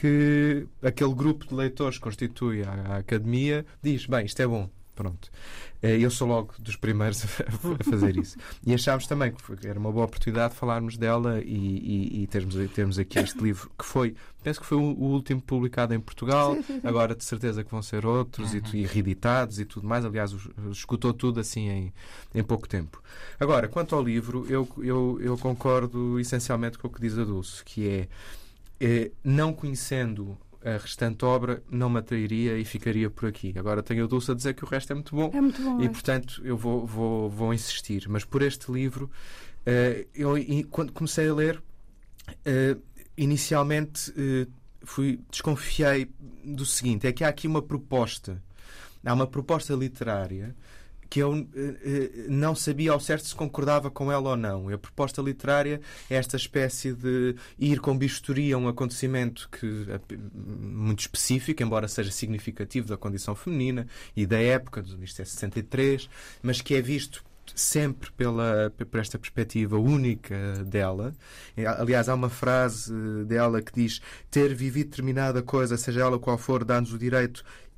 que 0.00 0.66
aquele 0.82 1.14
grupo 1.14 1.46
de 1.46 1.54
leitores 1.54 1.98
que 1.98 2.04
constitui 2.04 2.62
a, 2.62 2.70
a 2.70 2.96
academia 2.98 3.66
diz: 3.82 4.06
bem, 4.06 4.24
isto 4.24 4.40
é 4.40 4.46
bom. 4.46 4.68
Pronto. 4.94 5.30
Eh, 5.82 5.96
eu 5.98 6.10
sou 6.10 6.28
logo 6.28 6.52
dos 6.58 6.76
primeiros 6.76 7.24
a 7.80 7.84
fazer 7.84 8.18
isso. 8.18 8.36
E 8.66 8.74
achámos 8.74 9.06
também 9.06 9.32
que 9.32 9.66
era 9.66 9.78
uma 9.78 9.90
boa 9.90 10.04
oportunidade 10.04 10.52
de 10.52 10.60
falarmos 10.60 10.98
dela 10.98 11.40
e, 11.40 11.46
e, 11.46 12.22
e 12.22 12.26
termos, 12.26 12.54
termos 12.72 12.98
aqui 12.98 13.18
este 13.18 13.38
livro, 13.42 13.70
que 13.78 13.84
foi, 13.84 14.14
penso 14.42 14.60
que 14.60 14.66
foi 14.66 14.76
o 14.76 14.82
último 14.82 15.40
publicado 15.40 15.94
em 15.94 16.00
Portugal. 16.00 16.54
Agora, 16.84 17.14
de 17.14 17.24
certeza 17.24 17.64
que 17.64 17.70
vão 17.70 17.80
ser 17.80 18.04
outros 18.04 18.52
uhum. 18.52 18.60
e, 18.74 18.82
e, 18.82 18.86
reeditados 18.86 19.58
e 19.58 19.64
tudo 19.64 19.86
mais. 19.86 20.04
Aliás, 20.04 20.34
escutou 20.70 21.14
tudo 21.14 21.40
assim 21.40 21.68
em, 21.68 21.94
em 22.34 22.42
pouco 22.42 22.68
tempo. 22.68 23.02
Agora, 23.38 23.68
quanto 23.68 23.94
ao 23.94 24.02
livro, 24.02 24.44
eu, 24.50 24.68
eu, 24.82 25.18
eu 25.22 25.38
concordo 25.38 26.20
essencialmente 26.20 26.78
com 26.78 26.88
o 26.88 26.90
que 26.90 27.00
diz 27.00 27.16
a 27.18 27.24
Dulce, 27.24 27.64
que 27.64 27.88
é 27.88 28.08
eh, 28.80 29.10
não 29.22 29.52
conhecendo 29.52 30.38
a 30.64 30.72
restante 30.72 31.24
obra 31.24 31.62
não 31.70 31.88
me 31.88 31.98
atrairia 31.98 32.58
e 32.58 32.64
ficaria 32.64 33.08
por 33.10 33.28
aqui. 33.28 33.54
Agora 33.58 33.82
tenho 33.82 34.04
a 34.04 34.06
Dulce 34.06 34.30
a 34.30 34.34
dizer 34.34 34.54
que 34.54 34.64
o 34.64 34.66
resto 34.66 34.92
é 34.92 34.94
muito 34.94 35.14
bom, 35.14 35.30
é 35.32 35.40
muito 35.40 35.62
bom 35.62 35.80
e, 35.80 35.86
é. 35.86 35.88
portanto, 35.88 36.40
eu 36.44 36.56
vou, 36.56 36.86
vou, 36.86 37.30
vou 37.30 37.54
insistir. 37.54 38.08
Mas 38.08 38.24
por 38.24 38.42
este 38.42 38.70
livro, 38.70 39.10
uh, 39.66 40.06
eu 40.14 40.34
quando 40.70 40.92
comecei 40.92 41.28
a 41.28 41.34
ler, 41.34 41.62
uh, 42.28 42.82
inicialmente 43.16 44.12
fui, 44.82 45.20
desconfiei 45.30 46.10
do 46.44 46.64
seguinte: 46.66 47.06
é 47.06 47.12
que 47.12 47.24
há 47.24 47.28
aqui 47.28 47.46
uma 47.46 47.62
proposta, 47.62 48.42
há 49.04 49.12
uma 49.12 49.26
proposta 49.26 49.74
literária 49.74 50.54
que 51.10 51.18
eu 51.18 51.32
uh, 51.32 51.46
não 52.28 52.54
sabia 52.54 52.92
ao 52.92 53.00
certo 53.00 53.26
se 53.26 53.34
concordava 53.34 53.90
com 53.90 54.10
ela 54.10 54.30
ou 54.30 54.36
não. 54.36 54.68
A 54.68 54.78
proposta 54.78 55.20
literária 55.20 55.80
é 56.08 56.14
esta 56.14 56.36
espécie 56.36 56.92
de 56.92 57.34
ir 57.58 57.80
com 57.80 57.98
bisturi 57.98 58.52
a 58.52 58.56
um 58.56 58.68
acontecimento 58.68 59.48
que 59.50 59.86
é 59.90 60.00
muito 60.32 61.00
específico, 61.00 61.62
embora 61.62 61.88
seja 61.88 62.12
significativo 62.12 62.86
da 62.86 62.96
condição 62.96 63.34
feminina 63.34 63.86
e 64.16 64.24
da 64.24 64.38
época, 64.38 64.84
isto 65.02 65.20
é 65.20 65.24
63, 65.24 66.08
mas 66.42 66.60
que 66.60 66.76
é 66.76 66.80
visto 66.80 67.24
sempre 67.54 68.10
pela, 68.12 68.72
por 68.90 69.00
esta 69.00 69.18
perspectiva 69.18 69.78
única 69.78 70.64
dela. 70.64 71.12
Aliás, 71.78 72.08
há 72.08 72.14
uma 72.14 72.30
frase 72.30 72.92
dela 73.24 73.60
que 73.60 73.72
diz: 73.72 74.00
ter 74.30 74.54
vivido 74.54 74.90
determinada 74.90 75.42
coisa, 75.42 75.76
seja 75.76 76.02
ela 76.02 76.18
qual 76.18 76.38
for, 76.38 76.64
dá-nos 76.64 76.92
o 76.92 76.98
direito 76.98 77.44
eh, 77.44 77.69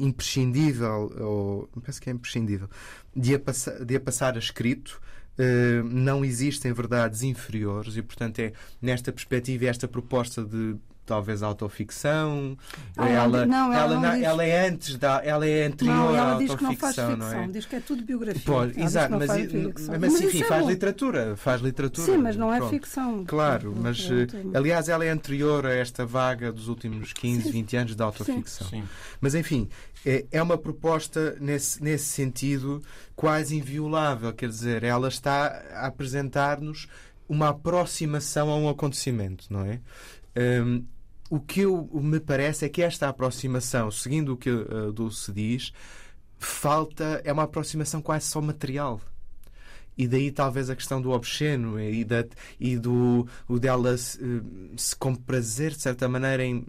imprescindível, 0.00 1.12
ou 1.20 1.68
penso 1.82 2.00
que 2.00 2.10
é 2.10 2.12
imprescindível, 2.12 2.68
de 3.14 3.34
a, 3.34 3.38
passar, 3.38 3.84
de 3.84 3.96
a 3.96 4.00
passar 4.00 4.36
a 4.36 4.38
escrito. 4.38 5.00
Uh, 5.36 5.82
não 5.82 6.24
existem 6.24 6.72
verdades 6.72 7.24
inferiores 7.24 7.96
e, 7.96 8.02
portanto, 8.02 8.38
é 8.38 8.52
nesta 8.80 9.12
perspectiva, 9.12 9.66
esta 9.66 9.88
proposta 9.88 10.44
de 10.44 10.76
talvez 11.04 11.42
autoficção. 11.42 12.56
Ah, 12.96 13.08
ela, 13.08 13.46
não, 13.46 13.72
ela, 13.72 13.94
ela, 13.94 14.18
ela, 14.18 14.44
é 14.44 14.68
antes 14.68 14.96
da, 14.96 15.22
ela 15.24 15.46
é 15.46 15.66
anterior 15.66 15.94
não, 15.94 16.16
ela 16.16 16.34
à 16.34 16.38
diz 16.38 16.54
que 16.54 16.62
não 16.62 16.76
faz 16.76 16.96
ficção, 16.96 17.16
não 17.16 17.32
é? 17.32 17.46
Diz 17.48 17.66
que 17.66 17.76
é 17.76 17.80
tudo 17.80 18.02
biografia. 18.02 18.42
Pode, 18.44 18.80
exato, 18.80 19.16
mas, 19.16 19.28
mas, 19.28 19.98
mas, 19.98 20.20
enfim, 20.20 20.42
é 20.42 20.44
faz 20.44 20.66
literatura, 20.66 21.36
faz 21.36 21.60
literatura. 21.60 22.12
Sim, 22.12 22.18
mas 22.18 22.36
não 22.36 22.52
é 22.52 22.68
ficção. 22.68 23.24
Claro, 23.24 23.74
mas 23.76 24.08
eh, 24.10 24.26
aliás 24.56 24.88
ela 24.88 25.04
é 25.04 25.10
anterior 25.10 25.66
a 25.66 25.72
esta 25.72 26.06
vaga 26.06 26.52
dos 26.52 26.68
últimos 26.68 27.12
15, 27.12 27.42
sim. 27.42 27.50
20 27.50 27.76
anos 27.76 27.96
da 27.96 28.04
autoficção. 28.04 28.68
Sim. 28.68 28.84
Mas 29.20 29.34
enfim, 29.34 29.68
é, 30.04 30.26
é 30.30 30.42
uma 30.42 30.58
proposta 30.58 31.36
nesse, 31.40 31.82
nesse 31.82 32.06
sentido 32.06 32.82
quase 33.16 33.56
inviolável, 33.56 34.32
quer 34.32 34.48
dizer, 34.48 34.82
ela 34.82 35.08
está 35.08 35.62
a 35.72 35.86
apresentar-nos 35.86 36.88
uma 37.28 37.50
aproximação 37.50 38.50
a 38.50 38.56
um 38.56 38.68
acontecimento, 38.68 39.46
não 39.50 39.64
é? 39.64 39.80
Um, 40.36 40.84
o 41.30 41.40
que 41.40 41.60
eu, 41.60 41.88
me 41.92 42.20
parece 42.20 42.64
é 42.64 42.68
que 42.68 42.82
esta 42.82 43.08
aproximação, 43.08 43.90
seguindo 43.90 44.34
o 44.34 44.36
que 44.36 44.50
a 44.50 44.90
Dulce 44.92 45.32
diz, 45.32 45.72
falta, 46.38 47.20
é 47.24 47.32
uma 47.32 47.44
aproximação 47.44 48.00
quase 48.02 48.26
só 48.26 48.40
material. 48.40 49.00
E 49.96 50.08
daí 50.08 50.32
talvez 50.32 50.68
a 50.68 50.74
questão 50.74 51.00
do 51.00 51.12
obsceno 51.12 51.80
e, 51.80 52.04
da, 52.04 52.24
e 52.58 52.76
do 52.76 53.28
o 53.48 53.60
dela 53.60 53.96
se, 53.96 54.18
se 54.76 54.96
prazer 55.24 55.70
de 55.70 55.80
certa 55.80 56.08
maneira, 56.08 56.44
em, 56.44 56.64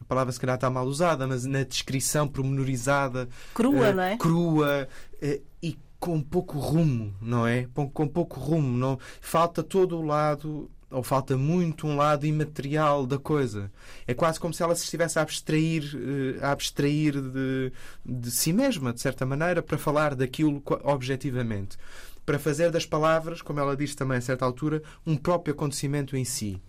a 0.00 0.04
palavra 0.04 0.32
se 0.32 0.38
calhar 0.38 0.54
está 0.54 0.70
mal 0.70 0.86
usada, 0.86 1.26
mas 1.26 1.44
na 1.44 1.64
descrição 1.64 2.28
promenorizada. 2.28 3.28
Crua, 3.52 3.90
uh, 3.90 3.94
não 3.94 4.02
é? 4.02 4.16
Crua 4.16 4.88
uh, 5.20 5.42
e 5.60 5.76
com 5.98 6.20
pouco 6.20 6.58
rumo, 6.58 7.12
não 7.20 7.44
é? 7.44 7.66
Com, 7.74 7.90
com 7.90 8.06
pouco 8.06 8.38
rumo. 8.38 8.78
Não, 8.78 8.98
falta 9.20 9.62
todo 9.62 9.98
o 9.98 10.02
lado 10.02 10.70
ou 10.94 11.02
falta 11.02 11.36
muito 11.36 11.86
um 11.86 11.96
lado 11.96 12.24
imaterial 12.24 13.06
da 13.06 13.18
coisa. 13.18 13.70
É 14.06 14.14
quase 14.14 14.38
como 14.38 14.54
se 14.54 14.62
ela 14.62 14.74
se 14.74 14.84
estivesse 14.84 15.18
a 15.18 15.22
abstrair, 15.22 15.82
eh, 15.94 16.44
a 16.44 16.52
abstrair 16.52 17.20
de, 17.20 17.72
de 18.04 18.30
si 18.30 18.52
mesma, 18.52 18.92
de 18.92 19.00
certa 19.00 19.26
maneira, 19.26 19.62
para 19.62 19.76
falar 19.76 20.14
daquilo 20.14 20.62
objetivamente. 20.84 21.76
Para 22.24 22.38
fazer 22.38 22.70
das 22.70 22.86
palavras, 22.86 23.42
como 23.42 23.60
ela 23.60 23.76
diz 23.76 23.94
também 23.94 24.18
a 24.18 24.22
certa 24.22 24.44
altura, 24.44 24.82
um 25.04 25.16
próprio 25.16 25.52
acontecimento 25.52 26.16
em 26.16 26.24
si. 26.24 26.62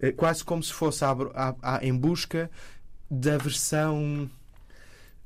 É 0.00 0.12
quase 0.12 0.44
como 0.44 0.62
se 0.62 0.72
fosse 0.72 1.04
a, 1.04 1.10
a, 1.10 1.76
a, 1.76 1.84
em 1.84 1.94
busca 1.94 2.50
da 3.10 3.36
versão. 3.36 4.30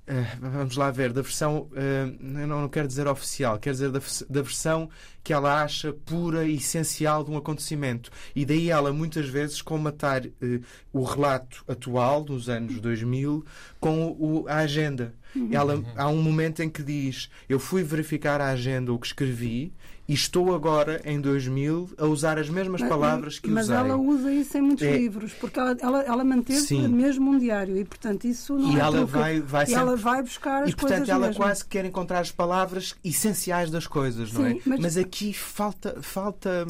Uh, 0.09 0.41
vamos 0.41 0.77
lá 0.77 0.91
ver, 0.91 1.13
da 1.13 1.23
versão. 1.23 1.69
Uh, 1.71 2.17
não, 2.19 2.63
não 2.63 2.69
quero 2.69 2.89
dizer 2.89 3.07
oficial, 3.07 3.59
quero 3.59 3.75
dizer 3.75 3.91
da, 3.91 4.01
da 4.29 4.43
versão 4.43 4.89
que 5.25 5.33
ela 5.33 5.63
acha 5.63 5.93
pura 5.93 6.45
e 6.45 6.57
essencial 6.57 7.23
de 7.25 7.31
um 7.31 7.37
acontecimento. 7.37 8.11
E 8.35 8.45
daí 8.45 8.71
ela 8.71 8.93
muitas 8.93 9.29
vezes 9.29 9.63
comatar 9.63 10.25
eh, 10.27 10.61
o 10.93 11.03
relato 11.05 11.65
atual 11.69 12.25
dos 12.25 12.49
anos 12.49 12.81
2000 12.81 13.45
com 13.79 14.09
o, 14.19 14.45
a 14.49 14.57
agenda. 14.59 15.15
Ela, 15.51 15.83
há 15.97 16.09
um 16.09 16.21
momento 16.23 16.63
em 16.63 16.69
que 16.69 16.83
diz: 16.83 17.31
Eu 17.49 17.59
fui 17.59 17.83
verificar 17.83 18.39
a 18.41 18.51
agenda, 18.51 18.93
o 18.93 18.99
que 18.99 19.07
escrevi, 19.07 19.73
e 20.07 20.13
estou 20.13 20.55
agora, 20.55 21.01
em 21.07 21.19
2000, 21.19 21.91
a 21.97 22.05
usar 22.05 22.39
as 22.39 22.51
mesmas 22.51 22.83
palavras 22.83 23.39
que 23.39 23.49
mas 23.49 23.65
usei. 23.65 23.77
ela 23.79 23.97
usa 23.97 24.31
isso 24.31 24.59
em 24.59 24.61
muitos 24.61 24.85
É. 24.85 24.95
livros, 24.95 25.33
porque 25.33 25.59
ela, 25.59 25.75
ela, 25.81 26.03
ela 26.03 26.25
manteve 26.25 26.61
Sim. 26.61 26.87
mesmo 26.89 27.31
um 27.31 27.39
diário 27.39 27.79
e, 27.79 27.85
portanto, 27.85 28.27
isso 28.27 28.55
não 28.59 28.73
E 28.73 28.77
é 28.77 28.81
ela 28.81 28.99
truque. 28.99 29.13
vai- 29.13 29.41
vai 29.41 29.65
E 29.67 29.73
ela 29.75 29.93
sempre- 29.93 30.03
vai 30.03 30.23
buscar 30.23 30.63
as 30.65 30.69
E 30.71 30.73
portanto 30.77 30.89
coisas 30.99 31.09
ela 31.09 31.27
mesmo. 31.29 31.43
quase 31.43 31.65
quer 31.65 31.85
encontrar 31.87 32.19
as 32.21 32.31
palavras 32.31 32.95
essenciais 33.03 33.71
das 33.71 33.87
coisas, 33.87 34.31
não 34.35 34.45
é? 34.45 34.51
Sim, 34.55 34.61
mas- 34.67 34.81
aqui 35.13 35.33
falta 35.35 35.99
falta 36.01 36.67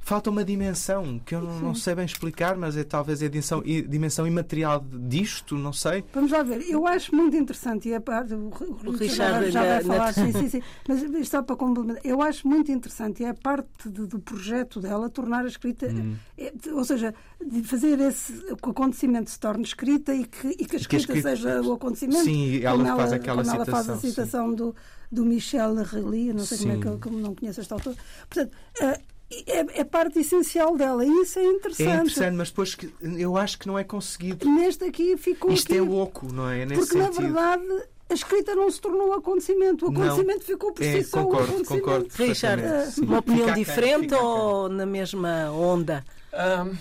falta 0.00 0.30
uma 0.30 0.44
dimensão 0.44 1.18
que 1.26 1.34
eu 1.34 1.40
não, 1.42 1.58
não 1.58 1.74
sei 1.74 1.92
bem 1.96 2.04
explicar, 2.04 2.56
mas 2.56 2.76
é 2.76 2.84
talvez 2.84 3.20
a 3.24 3.28
dimensão, 3.28 3.60
dimensão 3.60 4.24
imaterial 4.24 4.78
disto, 5.08 5.58
não 5.58 5.72
sei. 5.72 6.04
Vamos 6.14 6.30
lá 6.30 6.44
ver. 6.44 6.62
Eu 6.70 6.86
acho 6.86 7.12
muito 7.12 7.36
interessante, 7.36 7.88
e 7.88 7.94
a 7.94 8.00
parte, 8.00 8.32
o, 8.32 8.46
o 8.86 8.90
Richard 8.92 9.50
já 9.50 9.64
vai 9.64 9.82
falar, 9.82 10.12
sim, 10.14 10.30
sim, 10.32 10.48
sim. 10.48 10.62
Mas 10.88 11.02
isto 11.02 11.26
só 11.32 11.42
para 11.42 11.56
complementar. 11.56 12.00
Eu 12.06 12.22
acho 12.22 12.46
muito 12.46 12.70
interessante, 12.70 13.24
e 13.24 13.26
é 13.26 13.30
a 13.30 13.34
parte 13.34 13.88
de- 13.90 14.06
do 14.06 14.20
projeto 14.20 14.78
dela 14.80 15.10
tornar 15.10 15.44
a 15.44 15.48
escrita, 15.48 15.88
Hum. 15.88 16.14
é, 16.38 16.52
ou 16.72 16.84
seja, 16.84 17.12
de 17.44 17.64
fazer 17.64 17.98
esse, 17.98 18.32
que 18.32 18.68
o 18.68 18.70
acontecimento 18.70 19.28
se 19.28 19.40
torne 19.40 19.64
escrita 19.64 20.14
e 20.14 20.24
que, 20.24 20.46
e 20.50 20.64
que 20.66 20.76
a 20.76 20.78
E 20.78 20.84
que 20.86 20.96
a 20.96 20.98
escrita 21.00 21.02
escrita- 21.02 21.30
seja 21.30 21.62
o 21.62 21.72
acontecimento. 21.72 22.22
Sim, 22.22 22.60
ela 22.62 22.84
como 22.84 22.96
faz 22.96 23.12
aquela 23.12 23.42
como 23.42 23.56
ela 23.56 23.64
faz 23.66 23.90
a 23.90 23.96
citação, 23.96 24.00
sim. 24.00 24.08
citação 24.10 24.54
do, 24.54 24.76
do 25.10 25.24
Michel 25.24 25.74
Relly, 25.76 26.32
não 26.32 26.44
sei 26.44 26.58
como 26.58 26.72
é 26.72 26.74
Sim. 26.74 26.80
que 26.80 26.88
eu 26.88 26.98
como 26.98 27.18
não 27.18 27.34
conheço 27.34 27.60
esta 27.60 27.74
autora. 27.74 27.96
Portanto, 28.28 28.56
eh, 28.80 29.00
é, 29.46 29.80
é 29.80 29.84
parte 29.84 30.18
essencial 30.20 30.76
dela 30.76 31.04
e 31.04 31.08
isso 31.22 31.38
é 31.38 31.44
interessante. 31.44 31.88
É 31.90 31.94
interessante, 31.94 32.34
mas 32.36 32.48
depois 32.50 32.74
que, 32.74 32.92
eu 33.02 33.36
acho 33.36 33.58
que 33.58 33.66
não 33.66 33.78
é 33.78 33.84
conseguido. 33.84 34.48
Neste 34.48 34.84
aqui 34.84 35.16
ficou 35.16 35.50
Isto 35.52 35.72
aqui, 35.72 35.78
é 35.78 35.82
oco, 35.82 36.32
não 36.32 36.48
é? 36.48 36.64
Nesse 36.64 36.80
porque 36.80 36.98
na 36.98 37.04
sentido. 37.06 37.22
verdade 37.22 37.64
a 38.08 38.14
escrita 38.14 38.54
não 38.54 38.70
se 38.70 38.80
tornou 38.80 39.12
acontecimento. 39.14 39.88
O 39.88 39.90
Não. 39.90 40.02
acontecimento 40.02 40.44
ficou 40.44 40.72
por 40.72 40.84
É, 40.84 40.92
si 41.02 41.04
só 41.08 41.20
um 41.20 41.24
concordo, 41.24 41.44
acontecimento. 41.54 41.84
concordo. 41.84 42.08
Richard, 42.14 42.62
sim. 42.92 43.00
uma 43.02 43.18
opinião 43.18 43.52
diferente 43.52 44.14
aquém. 44.14 44.26
ou 44.26 44.68
na 44.68 44.86
mesma 44.86 45.50
onda? 45.50 46.04
Ahm, 46.32 46.76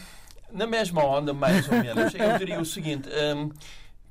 na 0.52 0.68
mesma 0.68 1.04
onda, 1.04 1.34
mais 1.34 1.68
ou 1.68 1.74
menos, 1.82 2.14
eu 2.14 2.38
diria 2.38 2.62
o 2.62 2.66
seguinte: 2.66 3.10
ahm, 3.10 3.50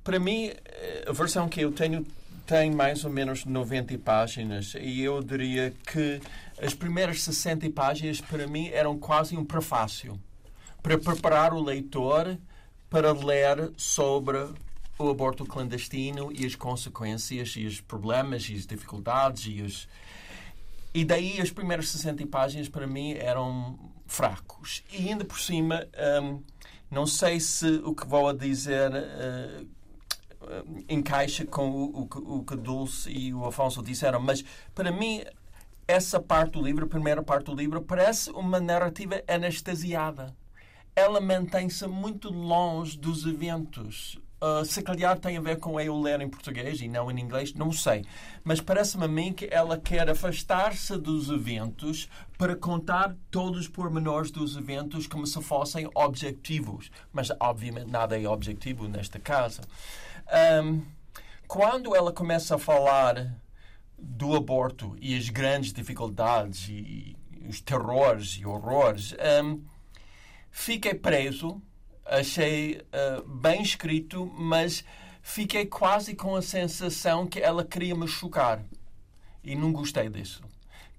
para 0.03 0.19
mim, 0.19 0.47
eh, 0.65 1.05
a 1.07 1.13
versão 1.13 1.49
que 1.49 1.61
eu 1.61 1.71
tenho 1.71 2.05
tem 2.47 2.71
mais 2.71 3.05
ou 3.05 3.11
menos 3.11 3.45
90 3.45 3.99
páginas 3.99 4.75
e 4.79 5.01
eu 5.01 5.23
diria 5.23 5.73
que 5.91 6.21
as 6.63 6.75
primeiras 6.75 7.23
60 7.23 7.71
páginas, 7.71 8.21
para 8.21 8.47
mim, 8.47 8.69
eram 8.69 8.99
quase 8.99 9.37
um 9.37 9.45
prefácio 9.45 10.21
para 10.83 10.99
preparar 10.99 11.55
o 11.55 11.63
leitor 11.63 12.39
para 12.91 13.13
ler 13.13 13.73
sobre 13.77 14.39
o 14.99 15.09
aborto 15.09 15.45
clandestino 15.45 16.31
e 16.33 16.45
as 16.45 16.55
consequências 16.55 17.55
e 17.57 17.67
os 17.67 17.81
problemas 17.81 18.49
e 18.49 18.55
as 18.55 18.67
dificuldades 18.67 19.45
e 19.47 19.63
os 19.63 19.89
e 20.93 21.05
daí 21.05 21.41
as 21.41 21.51
primeiras 21.51 21.89
60 21.89 22.25
páginas 22.29 22.69
para 22.69 22.87
mim 22.87 23.15
eram 23.15 23.77
fracos. 24.07 24.85
E 24.93 25.09
ainda 25.09 25.25
por 25.25 25.41
cima, 25.41 25.85
hum, 26.23 26.41
não 26.89 27.05
sei 27.05 27.41
se 27.41 27.67
o 27.85 27.93
que 27.93 28.07
vou 28.07 28.29
a 28.29 28.33
dizer 28.33 28.93
eh, 28.95 29.65
encaixa 30.89 31.45
com 31.47 31.71
o, 31.71 32.01
o 32.03 32.39
o 32.39 32.45
que 32.45 32.57
Dulce 32.57 33.11
e 33.11 33.33
o 33.35 33.45
Afonso 33.45 33.83
disseram, 33.83 34.21
mas 34.21 34.45
para 34.75 34.91
mim 34.91 35.23
essa 35.87 36.19
parte 36.19 36.53
do 36.53 36.63
livro, 36.63 36.87
a 36.87 36.89
primeira 36.89 37.23
parte 37.23 37.47
do 37.47 37.55
livro, 37.55 37.83
parece 37.83 38.31
uma 38.31 38.59
narrativa 38.59 39.23
anestesiada. 39.29 40.35
Ela 40.97 41.21
mantém-se 41.21 41.87
muito 41.87 42.31
longe 42.31 42.97
dos 42.97 43.27
eventos. 43.27 44.19
Ah, 44.47 44.63
se 44.63 44.83
calhar 44.83 45.19
tem 45.19 45.39
a 45.39 45.41
ver 45.41 45.59
com 45.59 45.81
eu 45.81 45.99
ler 45.99 46.21
em 46.21 46.29
português 46.29 46.79
e 46.83 46.87
não 46.87 47.11
em 47.11 47.19
inglês, 47.19 47.55
não 47.55 47.73
sei. 47.73 48.05
Mas 48.45 48.61
parece-me 48.61 49.05
a 49.05 49.09
mim 49.09 49.33
que 49.33 49.49
ela 49.51 49.79
quer 49.79 50.11
afastar-se 50.11 50.99
dos 50.99 51.31
eventos 51.31 52.11
para 52.37 52.55
contar 52.55 53.17
todos 53.31 53.61
os 53.61 53.69
pormenores 53.69 54.31
dos 54.31 54.55
eventos 54.55 55.07
como 55.07 55.27
se 55.27 55.41
fossem 55.43 55.89
objetivos. 55.95 56.91
Mas, 57.11 57.31
obviamente, 57.41 57.91
nada 57.91 58.21
é 58.21 58.29
objetivo 58.29 58.87
nesta 58.87 59.19
casa. 59.19 59.63
Ahm, 60.29 60.83
quando 61.47 61.95
ela 61.95 62.13
começa 62.13 62.57
a 62.57 62.59
falar 62.59 63.35
do 63.99 64.35
aborto 64.35 64.97
e 65.01 65.17
as 65.17 65.29
grandes 65.29 65.73
dificuldades 65.73 66.69
e, 66.69 67.17
os 67.49 67.61
terrores 67.61 68.39
e 68.41 68.47
horrores, 68.47 69.15
hum, 69.43 69.63
fiquei 70.51 70.95
preso, 70.95 71.61
achei 72.05 72.81
ah, 72.93 73.23
bem 73.27 73.63
escrito, 73.63 74.27
mas 74.27 74.85
fiquei 75.23 75.67
quase 75.67 76.15
com 76.15 76.35
a 76.35 76.43
sensação 76.43 77.27
que 77.27 77.41
ela 77.41 77.65
queria 77.65 77.95
me 77.95 78.09
chocar. 78.09 78.65
E 79.43 79.55
não 79.55 79.73
gostei 79.73 80.09
disso. 80.09 80.43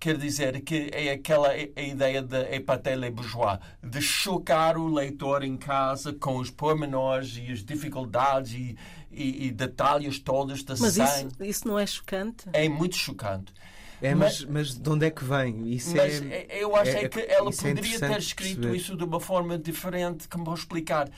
Quer 0.05 0.17
dizer 0.17 0.62
que 0.62 0.91
é 0.93 1.13
aquela 1.13 1.50
a 1.50 1.81
ideia 1.81 2.21
de 2.21 2.38
epatele 2.53 3.09
bourgeois, 3.09 3.57
de 3.81 4.00
chocar 4.00 4.77
o 4.77 4.88
leitor 4.88 5.43
em 5.43 5.57
casa 5.57 6.13
com 6.13 6.38
os 6.38 6.51
pormenores 6.51 7.35
e 7.38 7.51
as 7.51 7.63
dificuldades 7.65 8.53
e, 8.53 8.77
e, 9.09 9.47
e 9.47 9.51
detalhes 9.51 10.19
todos 10.19 10.63
da 10.63 10.75
Mas 10.77 10.95
isso, 10.95 11.07
sangue. 11.07 11.50
isso 11.50 11.67
não 11.67 11.79
é 11.79 11.88
chocante? 11.88 12.45
É 12.53 12.69
muito 12.69 12.95
chocante. 12.95 13.51
É, 14.00 14.13
mas, 14.13 14.45
mas 14.45 14.75
de 14.75 14.88
onde 14.88 15.07
é 15.07 15.09
que 15.09 15.24
vem? 15.24 15.71
Isso 15.74 15.95
Mas 15.97 16.21
é, 16.21 16.45
eh, 16.50 16.57
eu 16.62 16.75
achei 16.75 17.05
é- 17.05 17.09
que 17.09 17.21
ela 17.21 17.50
é 17.50 17.55
poderia 17.55 18.00
ter 18.00 18.19
escrito 18.19 18.62
perceber. 18.62 18.77
isso 18.77 18.95
de 18.95 19.03
uma 19.03 19.19
forma 19.19 19.57
diferente, 19.57 20.27
como 20.27 20.45
vou 20.45 20.53
explicar. 20.53 21.09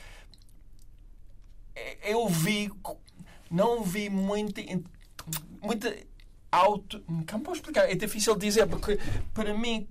Eu 2.01 2.25
vi, 2.29 2.71
não 3.51 3.83
vi 3.83 4.09
muito, 4.09 4.61
muita 5.61 5.93
auto. 6.51 7.03
Como 7.29 7.43
vou 7.43 7.53
explicar? 7.53 7.89
É 7.89 7.95
difícil 7.95 8.35
dizer, 8.35 8.67
porque 8.67 8.99
para 9.33 9.53
mim, 9.53 9.87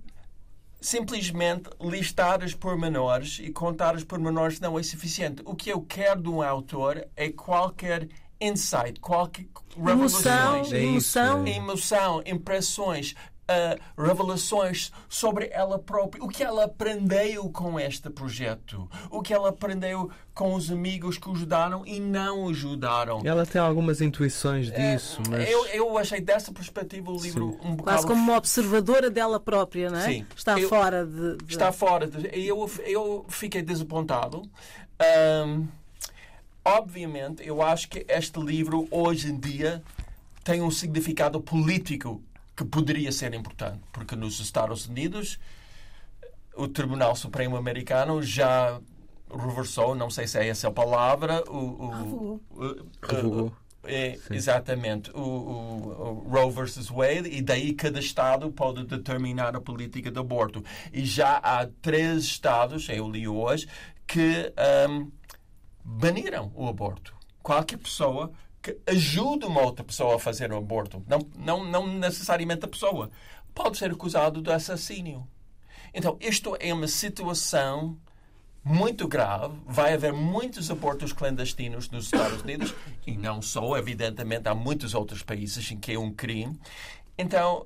simplesmente 0.79 1.69
listar 1.81 2.43
os 2.43 2.53
pormenores 2.53 3.39
e 3.41 3.51
contar 3.51 3.95
os 3.95 4.03
pormenores 4.03 4.59
não 4.59 4.77
é 4.77 4.83
suficiente. 4.83 5.41
O 5.45 5.55
que 5.55 5.69
eu 5.69 5.81
quero 5.81 6.21
de 6.21 6.29
um 6.29 6.41
autor 6.41 7.07
é 7.15 7.29
qualquer 7.29 8.07
insight, 8.39 8.99
qualquer 8.99 9.47
Emoção, 9.75 10.61
isso, 10.61 10.75
emoção. 10.75 11.45
é. 11.45 11.49
emoção, 11.51 12.23
impressões, 12.25 13.15
ah, 13.47 13.77
revelações 13.97 14.91
sobre 15.07 15.49
ela 15.51 15.79
própria. 15.79 16.23
O 16.23 16.27
que 16.27 16.43
ela 16.43 16.65
aprendeu 16.65 17.49
com 17.49 17.79
este 17.79 18.09
projeto? 18.09 18.89
O 19.09 19.21
que 19.21 19.33
ela 19.33 19.49
aprendeu 19.49 20.11
com 20.33 20.53
os 20.53 20.69
amigos 20.71 21.17
que 21.17 21.29
ajudaram 21.29 21.85
e 21.85 21.99
não 21.99 22.49
ajudaram? 22.49 23.21
Ela 23.23 23.45
tem 23.45 23.61
algumas 23.61 24.01
intuições 24.01 24.71
disso, 24.71 25.21
mas. 25.29 25.49
Eu, 25.49 25.65
eu 25.67 25.97
achei 25.97 26.19
dessa 26.19 26.51
perspectiva 26.51 27.11
o 27.11 27.17
livro 27.17 27.57
um 27.63 27.75
bocado 27.75 27.83
Quase 27.97 28.07
como 28.07 28.21
uma 28.21 28.37
observadora 28.37 29.09
dela 29.09 29.39
própria, 29.39 29.89
não 29.89 29.99
é? 29.99 30.05
Sim. 30.05 30.25
Está 30.35 30.59
Eu- 30.59 30.67
fora 30.69 31.05
de. 31.05 31.37
de- 31.37 31.45
está 31.53 31.71
fora. 31.71 32.05
De, 32.07 32.27
eu, 32.45 32.69
eu 32.85 33.25
fiquei 33.29 33.61
desapontado. 33.61 34.41
Ahm, 34.99 35.67
obviamente, 36.65 37.45
eu 37.47 37.61
acho 37.61 37.87
que 37.87 38.05
este 38.09 38.39
livro, 38.39 38.87
hoje 38.91 39.31
em 39.31 39.39
dia, 39.39 39.81
tem 40.43 40.61
um 40.61 40.71
significado 40.71 41.41
político 41.41 42.21
que 42.57 42.65
poderia 42.65 43.11
ser 43.11 43.33
importante. 43.35 43.81
Porque 43.93 44.15
nos 44.15 44.39
Estados 44.41 44.87
Unidos, 44.87 45.39
o 46.55 46.67
Tribunal 46.67 47.15
Supremo 47.15 47.55
Americano 47.55 48.21
já 48.23 48.79
reversou, 49.31 49.93
não 49.95 50.09
sei 50.09 50.25
se 50.27 50.39
é 50.39 50.47
essa 50.47 50.69
a 50.69 50.71
palavra, 50.71 51.43
o, 51.49 51.57
o, 51.57 52.41
é, 53.83 54.17
exatamente. 54.31 55.11
O, 55.11 55.19
o- 55.21 56.23
o 56.25 56.29
Roe 56.29 56.51
versus 56.51 56.87
Wade, 56.89 57.29
e 57.29 57.41
daí 57.41 57.73
cada 57.73 57.99
Estado 57.99 58.51
pode 58.51 58.85
determinar 58.85 59.55
a 59.55 59.61
política 59.61 60.11
de 60.11 60.19
aborto. 60.19 60.63
E 60.91 61.05
já 61.05 61.37
há 61.37 61.65
três 61.81 62.23
Estados, 62.23 62.89
eu 62.89 63.09
li 63.09 63.27
hoje, 63.27 63.67
que 64.05 64.51
ahm, 64.57 65.09
baniram 65.83 66.51
o 66.55 66.67
aborto. 66.67 67.13
Qualquer 67.43 67.77
pessoa 67.77 68.31
que 68.73 68.91
ajude 68.91 69.45
uma 69.45 69.61
outra 69.61 69.83
pessoa 69.83 70.15
a 70.15 70.19
fazer 70.19 70.51
um 70.51 70.57
aborto, 70.57 71.03
não, 71.07 71.19
não, 71.37 71.63
não 71.65 71.87
necessariamente 71.87 72.65
a 72.65 72.67
pessoa, 72.67 73.09
pode 73.53 73.77
ser 73.77 73.91
acusado 73.91 74.41
de 74.41 74.51
assassínio. 74.51 75.27
Então, 75.93 76.17
isto 76.19 76.55
é 76.59 76.73
uma 76.73 76.87
situação 76.87 77.97
muito 78.63 79.07
grave. 79.07 79.55
Vai 79.65 79.93
haver 79.93 80.11
muitos 80.11 80.69
abortos 80.69 81.13
clandestinos 81.13 81.89
nos 81.89 82.05
Estados 82.05 82.41
Unidos 82.41 82.75
e 83.05 83.15
não 83.15 83.41
só, 83.41 83.77
evidentemente, 83.77 84.49
há 84.49 84.53
muitos 84.55 84.93
outros 84.93 85.23
países 85.23 85.71
em 85.71 85.77
que 85.77 85.93
é 85.93 85.99
um 85.99 86.13
crime. 86.13 86.59
Então, 87.17 87.65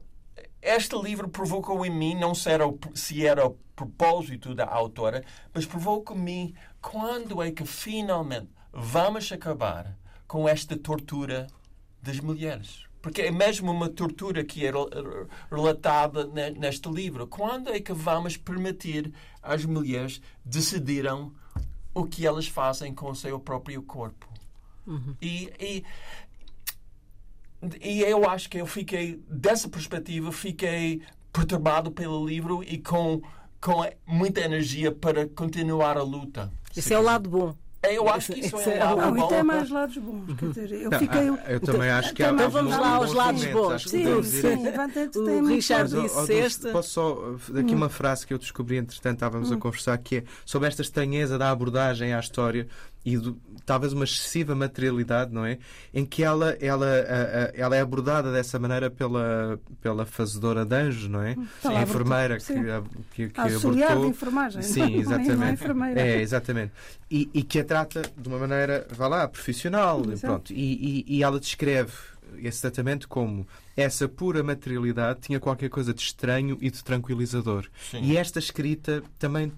este 0.61 0.95
livro 1.01 1.27
provocou 1.27 1.83
em 1.85 1.89
mim, 1.89 2.13
não 2.15 2.35
sei 2.35 2.55
o- 2.61 2.77
se 2.93 3.25
era 3.25 3.47
o 3.47 3.57
propósito 3.75 4.53
da 4.53 4.65
autora, 4.67 5.23
mas 5.53 5.65
provocou 5.65 6.15
em 6.15 6.19
mim 6.19 6.53
quando 6.79 7.41
é 7.41 7.51
que 7.51 7.65
finalmente 7.65 8.49
vamos 8.71 9.31
acabar 9.31 9.97
com 10.31 10.47
esta 10.47 10.77
tortura 10.77 11.47
das 12.01 12.21
mulheres. 12.21 12.85
porque 13.01 13.23
é 13.23 13.31
mesmo 13.31 13.69
uma 13.69 13.89
tortura 13.89 14.45
que 14.45 14.65
é 14.65 14.71
relatada 15.51 16.25
neste 16.57 16.87
livro. 16.87 17.27
Quando 17.27 17.69
é 17.69 17.81
que 17.81 17.91
vamos 17.91 18.37
permitir 18.37 19.11
às 19.43 19.65
mulheres 19.65 20.21
decidirem 20.45 21.29
o 21.93 22.05
que 22.05 22.25
elas 22.25 22.47
fazem 22.47 22.93
com 22.93 23.09
o 23.09 23.15
seu 23.15 23.41
próprio 23.41 23.83
corpo? 23.83 24.25
Uhum. 24.87 25.17
E, 25.21 25.51
e, 25.59 25.83
e 27.81 28.01
eu 28.01 28.29
acho 28.29 28.49
que 28.49 28.59
eu 28.59 28.65
fiquei, 28.65 29.21
dessa 29.27 29.67
perspectiva, 29.67 30.31
fiquei 30.31 31.01
perturbado 31.33 31.91
pelo 31.91 32.25
livro 32.25 32.63
e 32.63 32.77
com, 32.77 33.21
com 33.59 33.83
muita 34.07 34.39
energia 34.39 34.93
para 34.93 35.27
continuar 35.27 35.97
a 35.97 36.03
luta. 36.03 36.49
Esse 36.73 36.93
é 36.93 36.99
o 36.99 37.01
lado 37.01 37.29
bom. 37.29 37.53
Eu 37.83 38.07
acho 38.09 38.31
que 38.31 38.41
isso 38.41 38.57
é, 38.57 38.77
é 38.77 38.85
um 38.85 38.95
lado 38.95 39.15
bom. 39.15 39.25
E 39.25 39.29
tem 39.29 39.43
mais 39.43 39.69
lados 39.71 39.97
bons. 39.97 40.35
Quer 40.35 40.49
dizer, 40.49 40.81
eu 40.81 40.91
fiquei. 40.99 41.29
Eu, 41.29 41.35
eu 41.47 41.59
também 41.59 41.89
acho 41.89 42.13
que 42.13 42.23
há. 42.23 42.31
Então 42.31 42.49
vamos 42.49 42.77
lá 42.77 42.89
aos 42.89 43.13
lados 43.13 43.45
bons. 43.45 43.83
Sim, 43.83 44.23
sim. 44.23 44.67
O 45.15 45.45
Richard 45.47 46.01
disse 46.01 46.33
este. 46.33 46.69
Posso 46.69 46.89
só. 46.89 47.35
Daqui 47.49 47.73
uma 47.73 47.89
frase 47.89 48.27
que 48.27 48.33
eu 48.33 48.37
descobri, 48.37 48.77
entretanto, 48.77 49.15
estávamos 49.15 49.51
a 49.51 49.57
conversar, 49.57 49.97
que 49.97 50.17
é 50.17 50.23
sobre 50.45 50.67
esta 50.67 50.83
estranheza 50.83 51.39
da 51.39 51.49
abordagem 51.49 52.13
à 52.13 52.19
história 52.19 52.67
e 53.05 53.17
do, 53.17 53.37
talvez 53.65 53.93
uma 53.93 54.03
excessiva 54.03 54.53
materialidade, 54.55 55.33
não 55.33 55.45
é? 55.45 55.57
Em 55.93 56.05
que 56.05 56.23
ela, 56.23 56.51
ela, 56.59 56.87
ela 57.53 57.75
é 57.75 57.81
abordada 57.81 58.31
dessa 58.31 58.59
maneira 58.59 58.89
pela, 58.89 59.59
pela 59.81 60.05
fazedora 60.05 60.65
de 60.65 60.75
anjos, 60.75 61.07
não 61.07 61.21
é? 61.21 61.35
Tá 61.61 61.69
a 61.71 61.81
enfermeira 61.81 62.37
que, 62.37 62.53
que, 63.13 63.29
que, 63.29 63.41
abortou. 63.41 63.73
de 63.73 64.07
enfermagem. 64.07 64.61
Sim, 64.61 64.95
exatamente. 64.99 65.63
É, 65.95 66.17
é, 66.17 66.21
exatamente. 66.21 66.71
E, 67.09 67.29
e, 67.33 67.43
que 67.43 67.59
a 67.59 67.63
trata 67.63 68.01
de 68.17 68.27
uma 68.27 68.37
maneira, 68.37 68.87
vá 68.91 69.07
lá, 69.07 69.27
profissional. 69.27 70.01
E, 70.05 70.17
pronto. 70.17 70.53
E, 70.53 71.05
e, 71.07 71.17
e 71.17 71.23
ela 71.23 71.39
descreve 71.39 71.91
esse 72.37 72.61
tratamento 72.61 73.07
como 73.07 73.45
essa 73.75 74.07
pura 74.07 74.43
materialidade 74.43 75.21
tinha 75.21 75.39
qualquer 75.39 75.69
coisa 75.69 75.93
de 75.93 76.01
estranho 76.01 76.57
e 76.61 76.69
de 76.69 76.83
tranquilizador. 76.83 77.67
Sim. 77.89 78.01
E 78.03 78.17
esta 78.17 78.39
escrita 78.39 79.03
também 79.17 79.51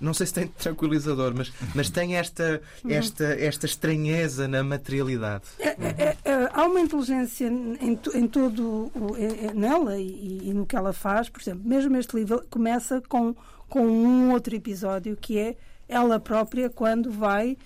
não 0.00 0.14
sei 0.14 0.26
se 0.26 0.34
tem 0.34 0.46
tranquilizador, 0.48 1.32
mas, 1.36 1.52
mas 1.74 1.90
tem 1.90 2.16
esta, 2.16 2.60
esta, 2.88 3.24
esta 3.24 3.66
estranheza 3.66 4.48
na 4.48 4.62
materialidade. 4.62 5.44
É, 5.58 5.68
é, 5.68 6.16
é, 6.24 6.48
há 6.52 6.64
uma 6.64 6.80
inteligência 6.80 7.46
em, 7.46 7.98
em 8.14 8.26
todo 8.28 8.90
nela 9.54 9.98
e, 9.98 10.48
e, 10.48 10.54
no 10.54 10.66
que 10.66 10.76
ela 10.76 10.92
faz. 10.92 11.28
Por 11.28 11.40
exemplo, 11.40 11.62
mesmo 11.64 11.96
este 11.96 12.16
livro 12.16 12.44
começa 12.50 13.02
com, 13.08 13.34
com 13.68 13.86
um 13.86 14.32
outro 14.32 14.54
episódio 14.54 15.16
que 15.16 15.38
é 15.38 15.56
ela 15.88 16.18
própria 16.18 16.68
quando 16.68 17.10
vai 17.10 17.56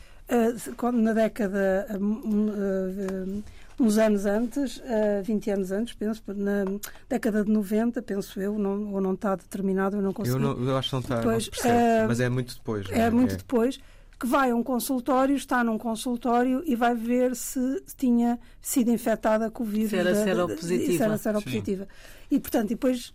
quando, 0.76 1.00
na 1.00 1.12
década 1.12 1.86
uh, 1.90 2.04
uh, 2.04 3.44
uns 3.78 3.98
anos 3.98 4.26
antes, 4.26 4.78
uh, 4.78 4.82
eh, 4.84 5.22
20 5.22 5.50
anos 5.50 5.72
antes, 5.72 5.94
penso, 5.94 6.22
na 6.28 6.64
década 7.08 7.44
de 7.44 7.50
90, 7.50 8.02
penso 8.02 8.40
eu, 8.40 8.58
não, 8.58 8.92
ou 8.92 9.00
não 9.00 9.14
está 9.14 9.34
determinado, 9.34 9.96
eu 9.96 10.02
não 10.02 10.12
consigo. 10.12 10.36
Eu, 10.36 10.40
não, 10.40 10.68
eu 10.68 10.76
acho 10.76 10.90
que 10.90 10.94
não 10.94 11.00
está, 11.00 11.16
depois, 11.16 11.44
não 11.46 11.50
percebe, 11.50 12.04
uh, 12.04 12.08
mas 12.08 12.20
é 12.20 12.28
muito 12.28 12.54
depois. 12.54 12.90
É, 12.90 13.00
é 13.00 13.10
muito 13.10 13.34
é. 13.34 13.36
depois 13.36 13.80
que 14.20 14.26
vai 14.28 14.52
a 14.52 14.54
um 14.54 14.62
consultório, 14.62 15.34
está 15.34 15.64
num 15.64 15.76
consultório 15.76 16.62
e 16.64 16.76
vai 16.76 16.94
ver 16.94 17.34
se 17.34 17.82
tinha 17.96 18.38
sido 18.60 18.92
infectada 18.92 19.50
com 19.50 19.64
o 19.64 19.66
vírus. 19.66 19.90
Se 19.90 19.96
era 19.96 20.14
seropositiva. 20.14 20.96
Se 20.96 21.02
era 21.02 21.18
seropositiva. 21.18 21.88
E, 22.30 22.38
portanto, 22.38 22.68
depois 22.68 23.12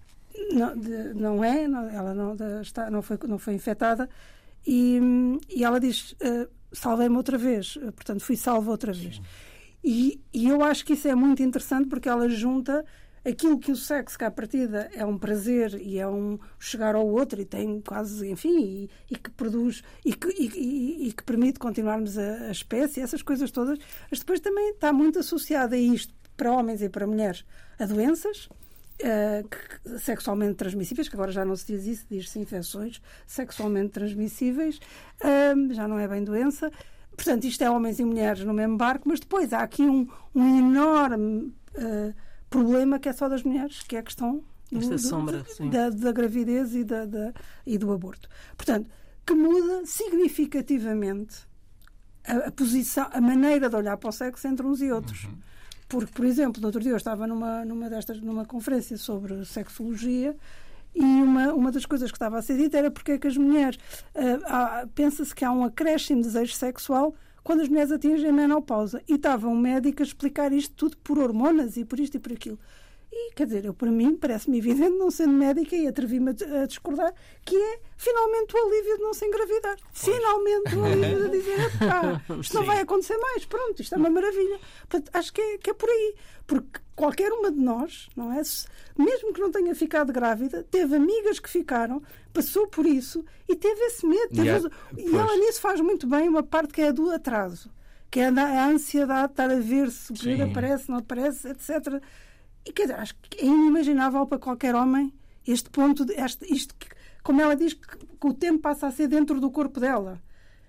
não, 0.52 0.78
de, 0.78 1.14
não 1.14 1.44
é, 1.44 1.66
não, 1.66 1.90
ela 1.90 2.14
não, 2.14 2.36
está, 2.62 2.92
não, 2.92 3.02
foi, 3.02 3.18
não 3.26 3.40
foi 3.40 3.54
infectada 3.54 4.10
e, 4.66 5.00
e 5.50 5.64
ela 5.64 5.80
diz, 5.80 6.12
uh, 6.12 6.50
salvei-me 6.74 7.16
outra 7.16 7.38
vez, 7.38 7.78
portanto, 7.96 8.20
fui 8.20 8.36
salva 8.36 8.70
outra 8.70 8.92
vez. 8.92 9.16
Sim. 9.16 9.24
E, 9.90 10.22
e, 10.34 10.50
eu 10.50 10.62
acho 10.62 10.84
que 10.86 10.92
isso 10.92 11.08
é 11.08 11.16
muito 11.16 11.42
interessante 11.42 11.88
porque 11.88 12.10
ela 12.10 12.28
junta 12.28 12.84
aquilo 13.26 13.58
que 13.58 13.72
o 13.72 13.76
sexo, 13.78 14.18
que 14.18 14.26
à 14.26 14.30
partida 14.30 14.90
é 14.94 15.06
um 15.06 15.18
prazer 15.18 15.80
e 15.82 15.98
é 15.98 16.06
um 16.06 16.38
chegar 16.60 16.94
ao 16.94 17.08
outro 17.08 17.40
e 17.40 17.46
tem 17.46 17.80
quase, 17.80 18.30
enfim, 18.30 18.60
e, 18.60 18.90
e 19.10 19.16
que 19.16 19.32
produz 19.32 19.82
e 20.04 20.14
que, 20.14 20.28
e, 20.28 21.08
e, 21.08 21.14
que 21.14 21.24
permite 21.24 21.58
continuarmos 21.58 22.18
a, 22.18 22.48
a 22.48 22.52
espécie, 22.52 23.00
essas 23.00 23.22
coisas 23.22 23.50
todas, 23.50 23.80
mas 24.12 24.20
depois 24.20 24.42
também 24.42 24.72
está 24.72 24.92
muito 24.92 25.20
associada 25.20 25.78
a 25.78 25.80
isto, 25.80 26.14
para 26.36 26.52
homens 26.52 26.82
e 26.82 26.90
para 26.90 27.08
mulheres, 27.08 27.46
a 27.80 27.86
doenças. 27.86 28.50
Uh, 29.00 29.48
que, 29.48 30.00
sexualmente 30.00 30.56
transmissíveis, 30.56 31.08
que 31.08 31.16
agora 31.16 31.32
já 31.32 31.46
não 31.46 31.56
se 31.56 31.68
diz 31.68 31.86
isso, 31.86 32.06
diz-se 32.10 32.40
infecções 32.40 33.00
sexualmente 33.28 33.90
transmissíveis, 33.90 34.80
uh, 35.22 35.72
já 35.72 35.88
não 35.88 36.00
é 36.00 36.08
bem 36.08 36.24
doença, 36.24 36.72
Portanto, 37.18 37.46
isto 37.46 37.64
é 37.64 37.70
homens 37.70 38.00
e 38.00 38.06
mulheres 38.06 38.46
no 38.46 38.54
mesmo 38.54 38.78
barco, 38.78 39.10
mas 39.10 39.20
depois 39.20 39.52
há 39.52 39.64
aqui 39.64 39.82
um, 39.82 40.08
um 40.36 40.60
enorme 40.60 41.52
uh, 41.76 42.14
problema 42.48 43.00
que 43.00 43.10
é 43.10 43.14
só 43.14 43.28
das 43.28 43.42
mulheres, 43.42 43.82
que 43.82 43.96
é 43.96 44.00
a 44.00 44.04
questão 44.04 44.44
do, 44.72 44.80
do, 44.80 45.00
sombra, 45.00 45.44
da, 45.72 45.90
da, 45.90 46.12
gravidez 46.12 46.76
e, 46.76 46.84
da, 46.84 47.06
da, 47.06 47.34
e 47.66 47.76
do 47.78 47.92
aborto. 47.92 48.30
Portanto, 48.56 48.88
que 49.26 49.34
muda 49.34 49.84
significativamente 49.86 51.38
a, 52.24 52.48
a, 52.48 52.52
posição, 52.52 53.10
a 53.12 53.20
maneira 53.20 53.68
de 53.68 53.76
olhar 53.76 53.98
para 53.98 54.10
o 54.10 54.12
sexo 54.12 54.48
entre 54.48 54.66
uns 54.66 54.80
e 54.82 54.92
outros. 54.92 55.24
Uhum. 55.24 55.38
Porque, 55.90 56.12
por 56.14 56.26
exemplo, 56.26 56.62
no 56.62 56.68
outro 56.68 56.82
dia 56.82 56.92
eu 56.92 56.98
estava 56.98 57.26
numa, 57.26 57.66
numa 57.66 57.90
destas, 57.90 58.22
numa 58.22 58.46
conferência 58.46 58.98
sobre 58.98 59.44
sexologia 59.44 60.36
e 60.98 61.22
uma, 61.22 61.54
uma 61.54 61.72
das 61.72 61.86
coisas 61.86 62.10
que 62.10 62.16
estava 62.16 62.40
a 62.40 62.42
ser 62.42 62.58
dita 62.58 62.78
era 62.78 62.90
porque 62.90 63.14
é 63.14 63.18
que 63.18 63.28
as 63.28 63.38
mulheres. 63.38 63.78
Uh, 64.16 64.88
Pensa-se 64.96 65.34
que 65.34 65.46
há 65.46 65.52
um 65.52 65.64
acréscimo 65.64 66.22
de 66.22 66.28
desejo 66.28 66.54
sexual 66.54 67.14
quando 67.44 67.62
as 67.62 67.70
mulheres 67.70 67.92
atingem 67.92 68.30
a 68.30 68.34
menopausa. 68.34 69.02
E 69.08 69.14
estava 69.14 69.48
um 69.48 69.56
médico 69.56 70.02
a 70.02 70.06
explicar 70.06 70.52
isto 70.52 70.74
tudo 70.76 70.98
por 70.98 71.20
hormonas 71.20 71.78
e 71.78 71.86
por 71.86 72.00
isto 72.00 72.16
e 72.16 72.20
por 72.20 72.34
aquilo. 72.34 72.60
E, 73.20 73.34
quer 73.34 73.48
dizer, 73.48 73.66
eu, 73.66 73.74
para 73.74 73.90
mim, 73.90 74.16
parece-me 74.16 74.60
evidente, 74.60 74.96
não 74.96 75.10
sendo 75.10 75.34
médica, 75.34 75.76
e 75.76 75.88
atrevi-me 75.88 76.30
a, 76.30 76.66
discordar, 76.68 77.12
que 77.44 77.56
é 77.56 77.80
finalmente 77.98 78.56
o 78.56 78.60
alívio 78.60 78.98
de 78.98 79.04
não 79.04 79.14
se 79.14 79.26
engravidar. 79.26 79.76
Pois. 79.76 80.16
Finalmente 80.16 80.76
o 80.76 80.86
alívio 80.86 81.30
de 81.30 81.38
dizer, 81.40 81.60
ah, 81.92 82.22
isto 82.40 82.54
não 82.54 82.64
vai 82.64 82.80
acontecer 82.80 83.18
mais, 83.18 83.44
pronto, 83.46 83.82
isto 83.82 83.96
é 83.96 83.98
uma 83.98 84.10
maravilha. 84.10 84.60
Portanto, 84.88 85.10
acho 85.14 85.34
que 85.34 85.42
é, 85.42 85.58
que 85.58 85.72
é 85.72 85.74
por 85.74 85.90
aí. 85.90 86.16
Porque 86.46 86.80
qualquer 86.96 87.32
uma 87.34 87.52
de 87.52 87.60
nós, 87.60 88.08
não 88.16 88.32
é? 88.32 88.42
Mesmo 88.98 89.34
que 89.34 89.42
não 89.42 89.52
tenha 89.52 89.74
ficado 89.74 90.14
grávida, 90.14 90.64
teve 90.70 90.96
amigas 90.96 91.40
que 91.40 91.50
ficaram, 91.50 92.02
passou 92.32 92.68
por 92.68 92.86
isso 92.86 93.26
e 93.50 93.56
teve 93.56 93.82
esse 93.82 94.06
medo. 94.06 94.30
Teve 94.30 94.44
yeah, 94.44 94.70
e 94.96 95.16
ela 95.16 95.36
nisso 95.38 95.60
faz 95.60 95.82
muito 95.82 96.08
bem 96.08 96.30
uma 96.30 96.44
parte 96.44 96.74
que 96.74 96.82
é 96.82 96.94
do 96.94 97.10
atraso, 97.10 97.72
que 98.12 98.20
é 98.20 98.28
a 98.28 98.68
ansiedade 98.68 99.28
de 99.28 99.34
estar 99.34 99.52
a 99.52 99.60
ver 99.60 99.90
se 99.90 100.12
o 100.12 100.16
bebê 100.16 100.44
aparece, 100.44 100.90
não 100.90 101.00
aparece, 101.00 101.48
etc. 101.48 102.02
E 102.68 102.74
quer 102.74 102.84
dizer, 102.84 103.00
acho 103.00 103.16
que 103.22 103.42
é 103.42 103.46
inimaginável 103.46 104.26
para 104.28 104.38
qualquer 104.38 104.76
homem 104.76 105.14
este 105.48 105.70
ponto, 105.70 106.04
de, 106.04 106.14
este, 106.14 106.54
isto, 106.54 106.76
como 107.24 107.42
ela 107.42 107.56
diz, 107.56 107.74
que, 107.74 107.98
que 107.98 108.28
o 108.28 108.34
tempo 108.34 108.60
passa 108.60 108.88
a 108.88 108.92
ser 108.92 109.08
dentro 109.08 109.40
do 109.40 109.50
corpo 109.50 109.80
dela 109.80 110.22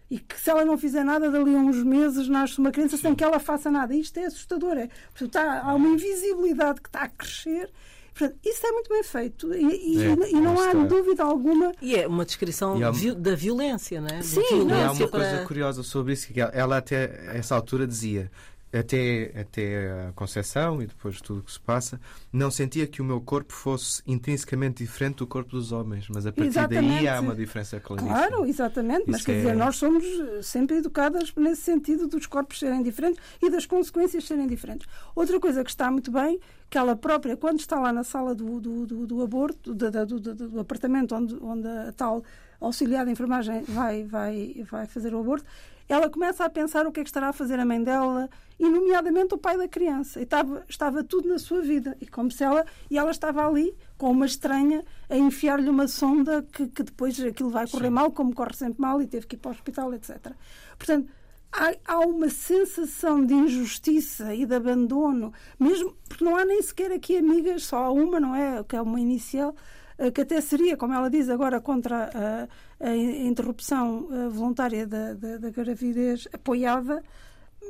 e 0.09 0.19
que 0.19 0.41
se 0.41 0.49
ela 0.49 0.65
não 0.65 0.79
fizer 0.79 1.05
nada, 1.05 1.29
dali 1.31 1.55
a 1.55 1.59
uns 1.59 1.83
meses 1.83 2.29
nasce 2.29 2.59
uma 2.59 2.71
criança 2.71 2.97
Sim. 2.97 3.03
sem 3.03 3.15
que 3.15 3.25
ela 3.25 3.41
faça 3.41 3.71
nada. 3.71 3.95
Isto 3.95 4.19
é 4.19 4.27
assustador. 4.27 4.79
É, 4.79 4.89
está, 5.21 5.63
há 5.63 5.75
uma 5.75 5.89
invisibilidade 5.89 6.81
que 6.81 6.89
está 6.89 7.03
a 7.03 7.09
crescer. 7.09 7.71
Portanto, 8.15 8.39
isso 8.45 8.67
é 8.67 8.73
muito 8.73 8.89
bem 8.89 9.03
feito 9.03 9.55
e, 9.55 9.97
e, 9.97 10.03
é, 10.03 10.31
e 10.31 10.41
não 10.41 10.59
há 10.61 10.71
é. 10.71 10.85
dúvida 10.87 11.23
alguma. 11.23 11.73
E 11.83 11.95
é 11.95 12.07
uma 12.07 12.25
descrição 12.25 12.77
uma... 12.77 12.93
da 13.17 13.35
violência, 13.35 14.01
não 14.01 14.09
é? 14.09 14.23
Sim, 14.23 14.41
violência 14.49 14.75
e 14.75 14.85
há 14.85 14.93
uma 14.93 15.09
para... 15.09 15.21
coisa 15.21 15.45
curiosa 15.47 15.83
sobre 15.83 16.15
isso, 16.15 16.33
que 16.33 16.41
ela 16.41 16.79
até 16.79 17.37
essa 17.37 17.55
altura 17.55 17.87
dizia 17.87 18.31
até, 18.73 19.33
até 19.41 20.09
a 20.09 20.13
concepção 20.13 20.83
e 20.83 20.87
depois 20.87 21.21
tudo 21.21 21.41
o 21.41 21.43
que 21.43 21.53
se 21.53 21.61
passa, 21.61 22.01
não 22.33 22.51
sentia 22.51 22.87
que 22.87 23.01
o 23.01 23.05
meu 23.05 23.21
corpo 23.21 23.53
fosse 23.53 24.03
intrinsecamente 24.07 24.85
diferente 24.85 25.17
do 25.17 25.27
corpo 25.27 25.51
dos 25.51 25.73
homens, 25.73 26.07
mas 26.09 26.27
a 26.27 26.33
partir 26.33 26.49
exatamente. 26.49 26.95
daí 26.97 27.09
há 27.09 27.21
uma 27.21 27.35
diferença 27.35 27.81
claríssima. 27.81 28.15
Claro, 28.15 28.45
exatamente, 28.45 29.03
Isso 29.03 29.11
mas 29.11 29.25
quer 29.25 29.33
é... 29.33 29.37
dizer, 29.37 29.57
nós 29.57 29.77
somos 29.77 30.05
sempre 30.43 30.77
educadas 30.77 31.33
nesse 31.37 31.63
sentido 31.63 32.07
dos 32.07 32.27
corpos 32.27 32.59
serem 32.59 32.83
diferentes 32.83 33.21
e 33.43 33.51
das 33.51 33.65
consequências 33.65 34.25
serem 34.25 34.47
diferentes. 34.47 34.87
Outra 35.15 35.41
coisa 35.41 35.65
que 35.65 35.71
está 35.71 35.91
muito 35.91 36.11
bem, 36.11 36.39
que 36.69 36.77
ela 36.77 36.95
própria, 36.95 37.37
quando 37.37 37.61
está 37.61 37.81
lá 37.81 37.93
na 37.93 38.05
sala 38.05 38.35
do, 38.35 38.61
do, 38.61 38.87
do, 38.87 39.07
do 39.07 39.23
aborto, 39.23 39.75
do, 39.75 39.91
do, 39.91 40.21
do, 40.21 40.35
do 40.35 40.61
apartamento 40.61 41.15
onde, 41.15 41.37
onde 41.41 41.67
a 41.67 41.93
tal 41.93 42.23
auxiliar 42.61 43.05
de 43.05 43.13
enfermagem 43.13 43.63
vai, 43.63 44.05
vai, 44.05 44.67
vai 44.69 44.87
fazer 44.87 45.15
o 45.15 45.21
aborto, 45.21 45.47
ela 45.89 46.11
começa 46.11 46.45
a 46.45 46.51
pensar 46.51 46.87
o 46.87 46.93
que 46.93 47.01
é 47.01 47.03
que 47.03 47.09
estará 47.09 47.29
a 47.29 47.33
fazer 47.33 47.59
a 47.59 47.65
mãe 47.65 47.83
dela 47.83 48.29
e, 48.59 48.69
nomeadamente, 48.69 49.35
o 49.35 49.39
pai 49.39 49.57
da 49.57 49.67
criança. 49.67 50.21
E 50.21 50.25
estava, 50.25 50.65
estava 50.69 51.03
tudo 51.03 51.29
na 51.29 51.39
sua 51.39 51.63
vida. 51.63 51.97
E 52.01 52.07
como 52.07 52.31
se 52.31 52.45
ela, 52.45 52.67
e 52.91 52.99
ela 52.99 53.11
estava 53.11 53.47
ali, 53.47 53.75
com 53.97 54.11
uma 54.11 54.27
estranha, 54.27 54.85
a 55.09 55.17
enfiar-lhe 55.17 55.69
uma 55.69 55.89
sonda 55.89 56.43
que, 56.53 56.67
que 56.69 56.83
depois 56.83 57.19
aquilo 57.21 57.51
vai 57.51 57.67
correr 57.67 57.87
Sim. 57.87 57.95
mal, 57.95 58.11
como 58.11 58.35
corre 58.35 58.55
sempre 58.55 58.81
mal, 58.81 59.01
e 59.01 59.07
teve 59.07 59.27
que 59.27 59.37
ir 59.37 59.39
para 59.39 59.51
o 59.51 59.53
hospital, 59.53 59.95
etc. 59.95 60.33
Portanto, 60.77 61.09
há, 61.53 61.75
há 61.87 62.01
uma 62.01 62.29
sensação 62.29 63.25
de 63.25 63.33
injustiça 63.33 64.35
e 64.35 64.45
de 64.45 64.55
abandono, 64.55 65.33
mesmo 65.59 65.97
porque 66.09 66.25
não 66.25 66.37
há 66.37 66.45
nem 66.45 66.61
sequer 66.61 66.93
aqui 66.93 67.17
amigas, 67.17 67.65
só 67.65 67.85
há 67.85 67.91
uma, 67.91 68.21
não 68.21 68.35
é? 68.35 68.63
Que 68.65 68.77
é 68.77 68.83
uma 68.83 69.01
inicial 69.01 69.55
eh, 69.97 70.11
que 70.11 70.21
até 70.21 70.41
seria, 70.41 70.77
como 70.77 70.95
ela 70.95 71.09
diz 71.09 71.29
agora, 71.29 71.61
contra 71.61 72.49
a, 72.81 72.95
interrupção 72.97 74.09
eh, 74.11 74.29
voluntária 74.29 74.87
da, 74.87 75.15
da, 75.15 75.37
da, 75.39 75.51
gravidez 75.51 76.29
apoiada, 76.33 77.03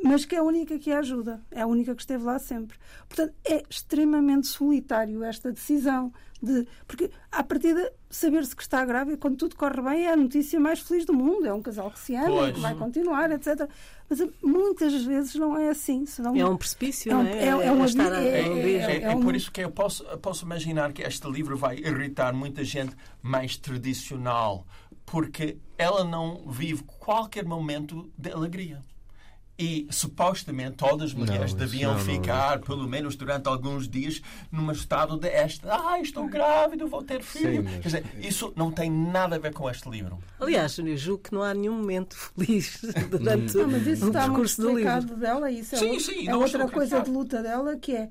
mas 0.04 0.24
que 0.24 0.34
é 0.36 0.38
a 0.38 0.42
única 0.42 0.78
que 0.78 0.92
a 0.92 0.98
ajuda, 0.98 1.40
é 1.50 1.62
a 1.62 1.66
única 1.66 1.94
que 1.94 2.02
esteve 2.02 2.22
lá 2.24 2.38
sempre. 2.38 2.76
Portanto, 3.08 3.34
é 3.44 3.62
extremamente 3.68 4.46
solitário 4.46 5.24
esta 5.24 5.50
decisão 5.50 6.12
de. 6.42 6.66
Porque, 6.86 7.10
à 7.32 7.42
partida, 7.42 7.90
saber-se 8.10 8.54
que 8.54 8.62
está 8.62 8.84
grávida, 8.84 9.16
quando 9.16 9.36
tudo 9.36 9.56
corre 9.56 9.80
bem, 9.82 10.06
é 10.06 10.12
a 10.12 10.16
notícia 10.16 10.60
mais 10.60 10.78
feliz 10.80 11.04
do 11.04 11.12
mundo. 11.14 11.46
É 11.46 11.52
um 11.52 11.62
casal 11.62 11.90
que 11.90 11.98
se 11.98 12.14
ama, 12.14 12.26
Pois. 12.26 12.54
que 12.54 12.60
vai 12.60 12.74
continuar, 12.76 13.30
etc. 13.32 13.68
Mas 14.08 14.20
muitas 14.42 15.02
vezes 15.04 15.34
não 15.34 15.56
é 15.58 15.70
assim. 15.70 16.06
Senão, 16.06 16.36
É 16.36 16.44
um 16.44 16.56
precipício, 16.56 17.10
É 17.10 17.16
um- 17.16 17.22
não 17.24 17.30
é? 17.30 17.38
é- 17.44 17.48
é 17.48 17.72
um 17.72 17.84
estar 17.84 18.12
a- 18.12 18.22
é- 18.22 18.40
é-. 18.40 18.70
É, 18.70 18.96
é 18.98 19.02
é 19.04 19.16
um- 19.16 19.20
por 19.20 19.34
isso 19.34 19.50
que 19.50 19.62
eu 19.62 19.70
posso, 19.70 20.04
eu 20.04 20.18
posso 20.18 20.44
imaginar 20.44 20.92
que 20.92 21.02
este 21.02 21.28
livro 21.28 21.56
vai 21.56 21.78
irritar 21.78 22.32
muita 22.34 22.62
gente 22.62 22.94
mais 23.20 23.56
tradicional, 23.56 24.64
porque 25.10 25.56
ela 25.76 26.04
não 26.04 26.44
vive 26.48 26.82
qualquer 26.84 27.44
momento 27.44 28.10
de 28.16 28.30
alegria. 28.30 28.80
E 29.60 29.88
supostamente 29.90 30.76
todas 30.76 31.10
as 31.10 31.14
mulheres 31.14 31.50
Não, 31.52 31.58
deviam 31.58 31.90
não, 31.94 31.98
não. 31.98 32.04
ficar, 32.04 32.60
pelo 32.60 32.86
menos 32.86 33.16
durante 33.16 33.48
alguns 33.48 33.88
dias, 33.88 34.22
num 34.52 34.70
estado 34.70 35.18
de 35.18 35.26
esta. 35.28 35.74
Ah, 35.74 35.98
estou 36.00 36.28
grávida, 36.28 36.86
vou 36.86 37.02
ter 37.02 37.20
filho. 37.24 37.64
mas- 37.64 37.72
Quer 37.80 37.88
dizer, 37.88 38.04
isso 38.20 38.52
não 38.54 38.70
tem 38.70 38.88
nada 38.88 39.34
a 39.34 39.38
ver 39.40 39.52
com 39.52 39.68
este 39.68 39.88
livro. 39.90 40.16
Aliás, 40.38 40.78
eu 40.78 40.96
julgo 40.96 41.24
que 41.24 41.34
não 41.34 41.42
há 41.42 41.52
nenhum 41.54 41.74
momento 41.76 42.16
feliz 42.16 42.80
durante 43.10 43.56
Não, 43.56 43.66
mas 43.68 43.84
isso 43.84 44.04
o 44.04 44.08
está 44.08 44.20
muito 44.28 44.30
percurso 44.30 44.62
do 44.62 44.78
livro. 44.78 45.16
dela. 45.16 45.50
Isso 45.50 45.74
é, 45.74 45.78
Sim, 45.78 45.86
outra- 45.90 46.04
sim, 46.04 46.28
é 46.28 46.30
não 46.30 46.40
outra 46.40 46.68
coisa 46.68 47.00
de 47.00 47.10
luta 47.10 47.42
dela, 47.42 47.76
que 47.76 47.96
é 47.96 48.08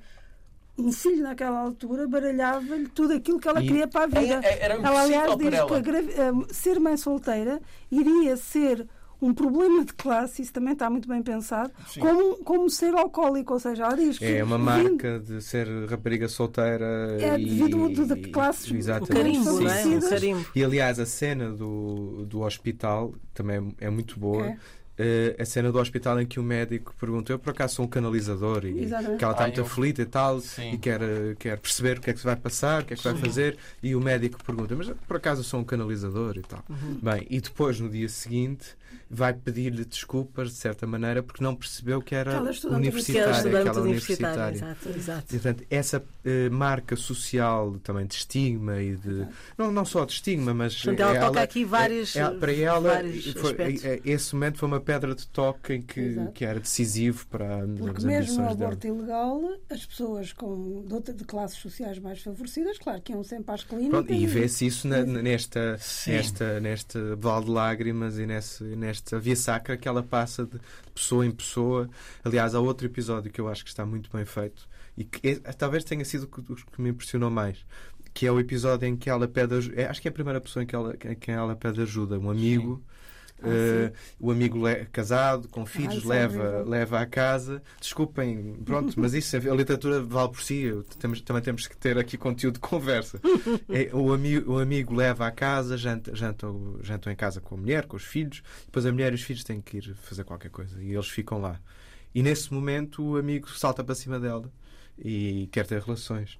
um 0.77 0.91
filho 0.91 1.23
naquela 1.23 1.59
altura 1.59 2.07
baralhava-lhe 2.07 2.87
tudo 2.89 3.13
aquilo 3.13 3.39
que 3.39 3.47
ela 3.47 3.63
E- 3.63 3.67
queria 3.67 3.87
para 3.87 4.03
a 4.03 4.07
vida. 4.07 4.39
É- 4.43 4.63
era 4.63 4.73
ela, 4.75 5.01
aliás, 5.01 5.35
diz 5.37 5.49
para 5.49 5.49
que 5.49 5.55
ela. 5.73 5.77
a 5.77 5.81
gravi- 5.81 6.11
eh, 6.13 6.53
ser 6.53 6.79
mãe 6.79 6.95
solteira 6.97 7.59
iria 7.91 8.37
ser 8.37 8.87
um 9.19 9.33
problema 9.33 9.83
de 9.83 9.93
classe, 9.95 10.43
isso 10.43 10.53
também 10.53 10.73
está 10.73 10.87
muito 10.91 11.07
bem 11.09 11.23
pensado, 11.23 11.71
Sim. 11.87 12.01
como, 12.01 12.35
como 12.43 12.69
ser 12.69 12.93
alcoólico. 12.93 13.53
Ou 13.53 13.59
seja, 13.59 13.85
ela 13.85 13.95
diz 13.95 14.19
que 14.19 14.25
É 14.25 14.43
uma 14.43 14.57
vindo- 14.59 14.65
marca 14.93 15.19
de 15.19 15.41
ser 15.41 15.67
rapariga 15.89 16.27
solteira 16.27 17.17
É, 17.19 17.39
e, 17.39 17.43
devido 17.45 17.89
de- 17.89 18.21
de 18.21 18.29
classes- 18.29 18.69
O 18.69 18.75
Exatamente. 18.75 19.13
carimbo, 19.15 19.57
Sim, 19.57 19.95
não 19.95 20.07
é? 20.07 20.09
carimbo. 20.11 20.45
E 20.55 20.63
aliás, 20.63 20.99
a 20.99 21.05
cena 21.07 21.49
do, 21.49 22.27
do 22.27 22.41
hospital 22.41 23.11
também 23.33 23.73
é 23.79 23.89
muito 23.89 24.19
boa. 24.19 24.49
É. 24.49 24.57
Eh, 24.99 25.35
a 25.39 25.45
cena 25.45 25.71
do 25.71 25.77
hospital 25.79 26.19
em 26.19 26.25
que 26.25 26.39
o 26.39 26.43
médico 26.43 26.93
pergunta: 26.99 27.31
Eu 27.31 27.37
por 27.37 27.51
acaso 27.51 27.75
sou 27.75 27.85
um 27.85 27.87
canalizador 27.87 28.65
e 28.65 28.81
Exatamente. 28.83 29.17
que 29.19 29.23
ela 29.23 29.33
está 29.33 29.43
Ah, 29.43 29.47
muito 29.47 29.59
eu- 29.59 29.65
aflita 29.65 30.01
e 30.01 30.05
tal, 30.05 30.39
Sim. 30.39 30.71
e 30.73 30.77
quer, 30.79 31.01
eh, 31.01 31.35
quer 31.37 31.59
perceber 31.59 31.99
o 31.99 32.01
que 32.01 32.09
é 32.09 32.13
que 32.13 32.19
se 32.19 32.25
vai 32.25 32.35
passar, 32.35 32.81
o 32.81 32.85
que 32.85 32.93
é 32.93 32.95
que 32.95 33.01
se 33.03 33.07
vai 33.07 33.15
Sim. 33.17 33.25
fazer. 33.25 33.57
E 33.83 33.95
o 33.95 34.01
médico 34.01 34.43
pergunta: 34.43 34.75
Mas 34.75 34.89
por 35.07 35.17
acaso 35.17 35.41
eu 35.41 35.45
sou 35.45 35.59
um 35.59 35.63
canalizador 35.63 36.35
e 36.37 36.41
tal. 36.41 36.63
Uhum. 36.67 36.99
Bem, 37.01 37.27
e 37.29 37.39
depois 37.39 37.79
no 37.79 37.89
dia 37.89 38.09
seguinte 38.09 38.75
vai 39.09 39.33
pedir-lhe 39.33 39.85
desculpas 39.85 40.49
de 40.49 40.55
certa 40.55 40.85
maneira 40.87 41.21
porque 41.23 41.43
não 41.43 41.55
percebeu 41.55 42.01
que 42.01 42.13
era 42.15 42.31
Que 42.31 42.67
é 42.67 42.69
universitária, 42.69 43.59
aquela 43.59 43.81
universitária. 43.81 43.81
universitária. 43.81 44.55
Exato, 44.55 44.89
exato. 44.97 45.35
E, 45.35 45.39
portanto, 45.39 45.63
essa 45.69 46.03
eh, 46.25 46.49
marca 46.49 46.95
social 46.95 47.77
também 47.83 48.05
de 48.07 48.15
estigma 48.15 48.81
e 48.81 48.95
de. 48.95 49.27
Não, 49.57 49.71
não 49.71 49.85
só 49.85 50.03
de 50.05 50.13
estigma, 50.13 50.53
mas. 50.53 50.75
Portanto, 50.75 50.99
ela 51.01 51.13
toca 51.19 51.25
ela- 51.37 51.41
aqui 51.43 51.63
vários, 51.63 52.15
é- 52.15 52.19
é- 52.21 52.29
para 52.31 52.51
ela, 52.51 52.79
vários 52.93 53.31
foi- 53.33 53.55
é- 53.83 54.01
esse 54.03 54.33
momento 54.33 54.57
foi 54.57 54.67
uma 54.67 54.79
pedra 54.87 55.13
de 55.13 55.27
toque 55.27 55.73
em 55.73 55.81
que, 55.81 55.99
Exato. 55.99 56.31
que 56.31 56.45
era 56.45 56.59
decisivo 56.59 57.27
para 57.27 57.57
as 57.63 57.69
Porque 57.79 58.05
mesmo 58.05 58.09
o 58.09 58.15
ambições 58.15 58.37
dela. 58.37 58.51
aborto 58.71 58.87
ilegal, 58.87 59.41
as 59.69 59.85
pessoas 59.85 60.31
com, 60.33 60.85
de, 60.87 60.93
outra- 60.93 61.13
de 61.13 61.23
classes 61.25 61.57
sociais 61.59 61.99
mais 61.99 62.21
favorecidas, 62.21 62.77
claro 62.79 63.01
que 63.01 63.11
iam 63.11 63.23
sempre 63.23 63.53
às 63.53 63.63
clínicas. 63.63 63.89
Pronto, 63.91 64.13
e 64.13 64.25
vê-se 64.25 64.65
isso 64.65 64.87
na- 64.87 65.03
nesta, 65.03 65.77
Sim. 65.79 66.11
nesta, 66.11 66.59
nesta 66.61 67.15
val 67.17 67.43
de 67.43 67.51
lágrimas 67.51 68.17
e 68.17 68.25
nesse, 68.25 68.63
nesta 68.63 69.19
via 69.19 69.35
sacra 69.35 69.75
que 69.77 69.87
ela 69.87 70.01
passa 70.01 70.45
de 70.45 70.57
pessoa 70.95 71.25
em 71.25 71.31
pessoa. 71.31 71.89
Aliás, 72.23 72.55
há 72.55 72.59
outro 72.59 72.87
episódio 72.87 73.29
que 73.31 73.41
eu 73.41 73.47
acho 73.49 73.63
que 73.63 73.69
está 73.69 73.85
muito 73.85 74.09
bem 74.11 74.23
feito 74.25 74.67
e 74.97 75.03
que 75.03 75.27
é- 75.27 75.35
talvez 75.53 75.83
tenha 75.83 76.05
sido 76.05 76.23
o 76.23 76.27
que, 76.27 76.41
que 76.71 76.81
me 76.81 76.89
impressionou 76.89 77.29
mais. 77.29 77.57
Que 78.13 78.25
é 78.25 78.31
o 78.31 78.39
episódio 78.39 78.87
em 78.87 78.95
que 78.95 79.09
ela 79.11 79.27
pede 79.27 79.53
ajuda. 79.53 79.89
Acho 79.91 80.01
que 80.01 80.07
é 80.07 80.09
a 80.09 80.13
primeira 80.13 80.41
pessoa 80.41 80.63
em 80.63 80.65
que 80.65 80.73
ela, 80.75 80.95
em 81.05 81.15
quem 81.15 81.35
ela 81.35 81.55
pede 81.55 81.81
ajuda. 81.81 82.17
Um 82.17 82.31
amigo. 82.31 82.81
Ah, 83.43 83.91
o 84.19 84.31
amigo 84.31 84.65
le- 84.65 84.85
casado, 84.85 85.47
com 85.47 85.65
filhos, 85.65 86.03
é 86.05 86.07
leva, 86.07 86.39
horrível. 86.43 86.65
leva 86.69 86.99
à 87.01 87.05
casa. 87.05 87.61
Desculpem, 87.79 88.55
pronto, 88.65 88.99
mas 88.99 89.13
isso, 89.13 89.35
a 89.37 89.39
literatura 89.55 90.01
vale 90.01 90.29
por 90.31 90.41
si. 90.41 90.71
Temos, 90.99 91.21
também 91.21 91.41
temos 91.43 91.67
que 91.67 91.77
ter 91.77 91.97
aqui 91.97 92.17
conteúdo 92.17 92.55
de 92.55 92.59
conversa. 92.61 93.19
É, 93.69 93.89
o, 93.93 94.11
amigo, 94.13 94.53
o 94.53 94.59
amigo 94.59 94.95
leva 94.95 95.27
à 95.27 95.31
casa, 95.31 95.77
janta, 95.77 96.15
jantam, 96.15 96.79
jantam 96.81 97.11
em 97.11 97.15
casa 97.15 97.39
com 97.41 97.55
a 97.55 97.57
mulher, 97.57 97.85
com 97.85 97.95
os 97.97 98.03
filhos, 98.03 98.41
depois 98.65 98.85
a 98.85 98.91
mulher 98.91 99.11
e 99.11 99.15
os 99.15 99.21
filhos 99.21 99.43
têm 99.43 99.61
que 99.61 99.77
ir 99.77 99.93
fazer 99.95 100.23
qualquer 100.23 100.49
coisa 100.49 100.81
e 100.81 100.93
eles 100.93 101.07
ficam 101.07 101.39
lá. 101.39 101.59
E 102.15 102.23
nesse 102.23 102.53
momento 102.53 103.03
o 103.03 103.17
amigo 103.17 103.49
salta 103.49 103.83
para 103.83 103.93
cima 103.93 104.19
dela 104.19 104.49
e 104.97 105.47
quer 105.51 105.65
ter 105.67 105.81
relações. 105.81 106.37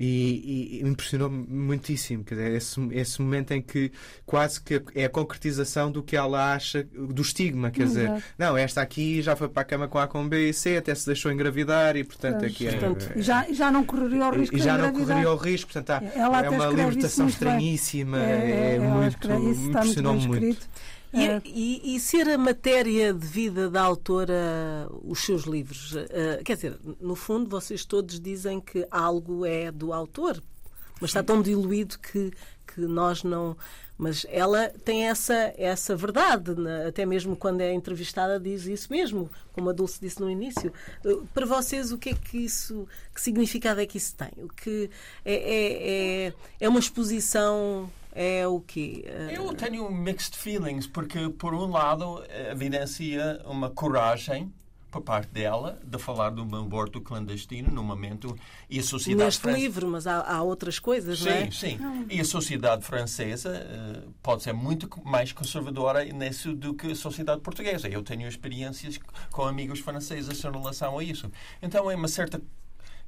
E, 0.00 0.80
e 0.80 0.88
impressionou-me 0.88 1.44
muitíssimo. 1.48 2.22
Quer 2.22 2.36
dizer, 2.36 2.52
esse, 2.52 2.80
esse 2.92 3.20
momento 3.20 3.50
em 3.52 3.60
que 3.60 3.90
quase 4.24 4.60
que 4.60 4.80
é 4.94 5.06
a 5.06 5.08
concretização 5.08 5.90
do 5.90 6.02
que 6.04 6.16
ela 6.16 6.54
acha 6.54 6.84
do 6.84 7.20
estigma. 7.20 7.70
Quer 7.70 7.84
dizer, 7.86 8.04
Exato. 8.04 8.22
não, 8.38 8.56
esta 8.56 8.80
aqui 8.80 9.20
já 9.20 9.34
foi 9.34 9.48
para 9.48 9.62
a 9.62 9.64
cama 9.64 9.88
com 9.88 9.98
A, 9.98 10.06
com 10.06 10.28
B 10.28 10.50
e 10.50 10.52
C, 10.52 10.76
até 10.76 10.94
se 10.94 11.04
deixou 11.06 11.32
engravidar 11.32 11.96
e, 11.96 12.04
portanto, 12.04 12.38
Pois. 12.40 12.52
aqui 12.52 12.66
é. 12.68 12.70
Portanto, 12.72 13.12
E 13.16 13.22
já, 13.22 13.44
já 13.52 13.70
não 13.72 13.84
correria 13.84 14.26
o 14.26 14.30
risco 14.30 14.54
e 14.54 14.58
de 14.58 14.64
já 14.64 14.78
não 14.78 14.92
correria 14.92 15.30
o 15.32 15.36
risco, 15.36 15.72
portanto, 15.72 15.90
há- 15.90 16.02
é 16.14 16.48
uma 16.48 16.66
libertação 16.66 17.26
estranhíssima, 17.28 18.18
É, 18.22 18.50
é, 18.50 18.76
ela 18.76 18.86
muito. 18.94 19.28
Impressionou-me 19.68 20.26
muito. 20.28 20.44
escrito. 20.44 20.68
E, 21.12 21.24
É. 21.24 21.40
e- 21.44 21.96
e 21.96 22.00
ser 22.00 22.28
a 22.28 22.36
matéria 22.36 23.14
de 23.14 23.26
vida 23.26 23.70
da 23.70 23.80
autora 23.82 24.88
os 25.02 25.20
seus 25.24 25.44
livros? 25.44 25.94
Eh, 25.96 26.42
quer 26.44 26.54
dizer, 26.56 26.78
no 27.00 27.14
fundo, 27.16 27.48
vocês 27.48 27.84
todos 27.84 28.20
dizem 28.20 28.60
que 28.60 28.86
algo 28.90 29.46
é 29.46 29.70
do 29.72 29.92
autor, 29.92 30.42
mas 31.00 31.10
está 31.10 31.22
tão 31.22 31.40
diluído 31.40 31.98
que, 31.98 32.30
que 32.66 32.80
nós 32.82 33.22
não. 33.24 33.56
Mas 33.96 34.24
ela 34.28 34.68
tem 34.84 35.08
essa, 35.08 35.34
essa 35.56 35.96
verdade, 35.96 36.54
né? 36.54 36.86
até 36.86 37.04
mesmo 37.04 37.34
quando 37.34 37.62
é 37.62 37.72
entrevistada, 37.72 38.38
diz 38.38 38.64
isso 38.66 38.86
mesmo, 38.92 39.28
como 39.52 39.70
a 39.70 39.72
Dulce 39.72 39.98
disse 40.00 40.20
no 40.20 40.30
início. 40.30 40.72
Eh, 41.04 41.16
Para 41.34 41.46
vocês, 41.46 41.90
o 41.90 41.98
que 41.98 42.10
é 42.10 42.14
que 42.14 42.38
isso. 42.38 42.86
Que 43.14 43.20
significado 43.20 43.80
é 43.80 43.86
que 43.86 43.96
isso 43.98 44.14
tem? 44.14 44.30
O 44.44 44.48
que 44.48 44.88
é, 45.24 45.34
é, 45.34 46.26
é, 46.28 46.32
é 46.60 46.68
uma 46.68 46.78
exposição. 46.78 47.90
É 48.20 48.44
o 48.48 48.58
quê? 48.60 49.04
Eh, 49.06 49.34
Eu 49.36 49.54
tenho 49.54 49.88
mixed 49.92 50.36
feelings, 50.36 50.88
porque, 50.88 51.28
por 51.28 51.54
um 51.54 51.70
lado, 51.70 52.20
evidencia 52.50 53.40
uma 53.44 53.70
coragem 53.70 54.52
por 54.90 55.02
parte 55.02 55.28
dela 55.28 55.78
de 55.84 55.98
falar 55.98 56.30
de 56.30 56.40
um 56.40 56.56
aborto 56.56 56.98
clandestino 57.00 57.70
no 57.70 57.84
momento 57.84 58.34
e 58.70 58.78
a 58.78 58.82
sociedade 58.82 59.26
neste 59.26 59.42
fran- 59.42 59.52
livro, 59.52 59.86
mas 59.86 60.06
há, 60.06 60.22
há 60.22 60.42
outras 60.42 60.78
coisas, 60.78 61.20
não 61.20 61.30
é? 61.30 61.50
Sim, 61.50 61.78
sim. 61.78 62.06
E 62.10 62.18
a 62.20 62.24
sociedade 62.24 62.84
francesa 62.84 63.50
eh, 63.54 64.02
pode 64.22 64.42
ser 64.42 64.54
muito 64.54 64.88
mais 65.04 65.30
conservadora 65.30 66.02
nisso 66.06 66.54
do 66.54 66.72
que 66.74 66.90
a 66.90 66.94
sociedade 66.96 67.40
portuguesa. 67.42 67.86
Eu 67.86 68.02
tenho 68.02 68.26
experiências 68.26 68.98
com 69.30 69.42
amigos 69.42 69.78
franceses 69.78 70.42
em 70.42 70.50
relação 70.50 70.98
a 70.98 71.04
isso. 71.04 71.30
Então 71.62 71.88
é 71.90 71.94
uma 71.94 72.08
certa 72.08 72.40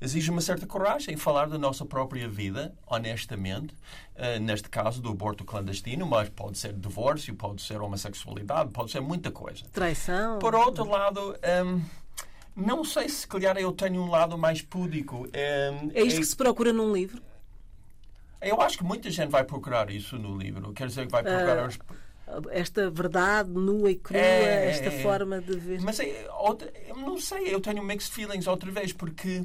exige 0.00 0.30
uma 0.30 0.40
certa 0.40 0.66
coragem 0.66 1.16
falar 1.16 1.48
da 1.48 1.58
nossa 1.58 1.84
própria 1.84 2.28
vida, 2.28 2.74
honestamente, 2.86 3.74
eh, 4.14 4.38
neste 4.38 4.68
caso 4.68 5.02
do 5.02 5.10
aborto 5.10 5.44
clandestino, 5.44 6.06
mas 6.06 6.28
pode 6.28 6.58
ser 6.58 6.72
divórcio, 6.72 7.34
pode 7.34 7.60
ser 7.62 7.80
homossexualidade, 7.80 8.70
pode 8.70 8.90
ser 8.90 9.00
muita 9.00 9.30
coisa. 9.30 9.64
Traição. 9.72 10.38
Por 10.38 10.54
outro 10.54 10.88
lado, 10.88 11.36
hum, 11.64 11.82
não 12.56 12.82
sei 12.84 13.08
se 13.08 13.26
calhar 13.26 13.56
eu 13.58 13.72
tenho 13.72 14.00
um 14.02 14.08
lado 14.08 14.38
mais 14.38 14.62
púdico. 14.62 15.26
Hum, 15.26 15.90
É 15.94 16.02
isto 16.02 16.20
que 16.20 16.26
se 16.26 16.36
procura 16.36 16.72
num 16.72 16.92
livro? 16.92 17.22
eu 18.40 18.58
acho 18.62 18.78
que 18.78 18.84
muita 18.84 19.10
gente 19.10 19.28
vai 19.28 19.44
procurar 19.44 19.90
isso 19.90 20.16
no 20.18 20.34
livro. 20.38 20.72
Quer 20.72 20.86
dizer, 20.88 21.04
que 21.06 21.12
vai 21.12 21.22
procurar. 21.22 21.68
os- 21.68 21.78
Esta 22.52 22.88
verdade 22.90 23.50
nua 23.50 23.90
e 23.90 23.96
crua, 23.96 24.20
É, 24.20 24.70
esta 24.70 24.88
é, 24.88 24.98
é. 25.00 25.02
forma 25.02 25.40
de 25.40 25.56
ver. 25.58 25.80
Mas 25.82 25.98
é, 26.00 26.26
outra- 26.38 26.72
eu 26.86 26.96
não 26.96 27.18
sei, 27.18 27.52
eu 27.54 27.60
tenho 27.60 27.82
mixed 27.82 28.14
feelings 28.14 28.46
outra 28.46 28.70
vez, 28.70 28.92
porque 28.92 29.44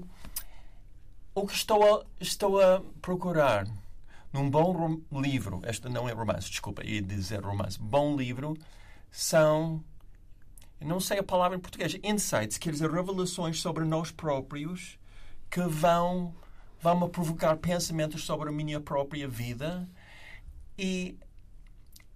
o 1.35 1.45
que 1.45 1.53
estou 1.53 1.83
a, 1.83 2.05
estou 2.19 2.61
a 2.61 2.81
procurar 3.01 3.67
num 4.31 4.49
bom 4.49 5.01
livro, 5.11 5.61
este 5.65 5.89
não 5.89 6.07
é 6.07 6.13
romance, 6.13 6.49
desculpa, 6.49 6.83
ia 6.83 7.01
dizer 7.01 7.43
romance, 7.43 7.77
bom 7.77 8.15
livro, 8.15 8.55
são, 9.11 9.83
não 10.79 10.99
sei 10.99 11.19
a 11.19 11.23
palavra 11.23 11.57
em 11.57 11.59
português, 11.59 11.97
insights, 12.01 12.57
quer 12.57 12.71
dizer, 12.71 12.89
revelações 12.89 13.59
sobre 13.59 13.83
nós 13.83 14.11
próprios 14.11 14.97
que 15.49 15.61
vão, 15.61 16.33
vão 16.81 17.01
me 17.01 17.09
provocar 17.09 17.57
pensamentos 17.57 18.23
sobre 18.23 18.47
a 18.47 18.51
minha 18.51 18.79
própria 18.79 19.27
vida 19.27 19.87
e 20.77 21.17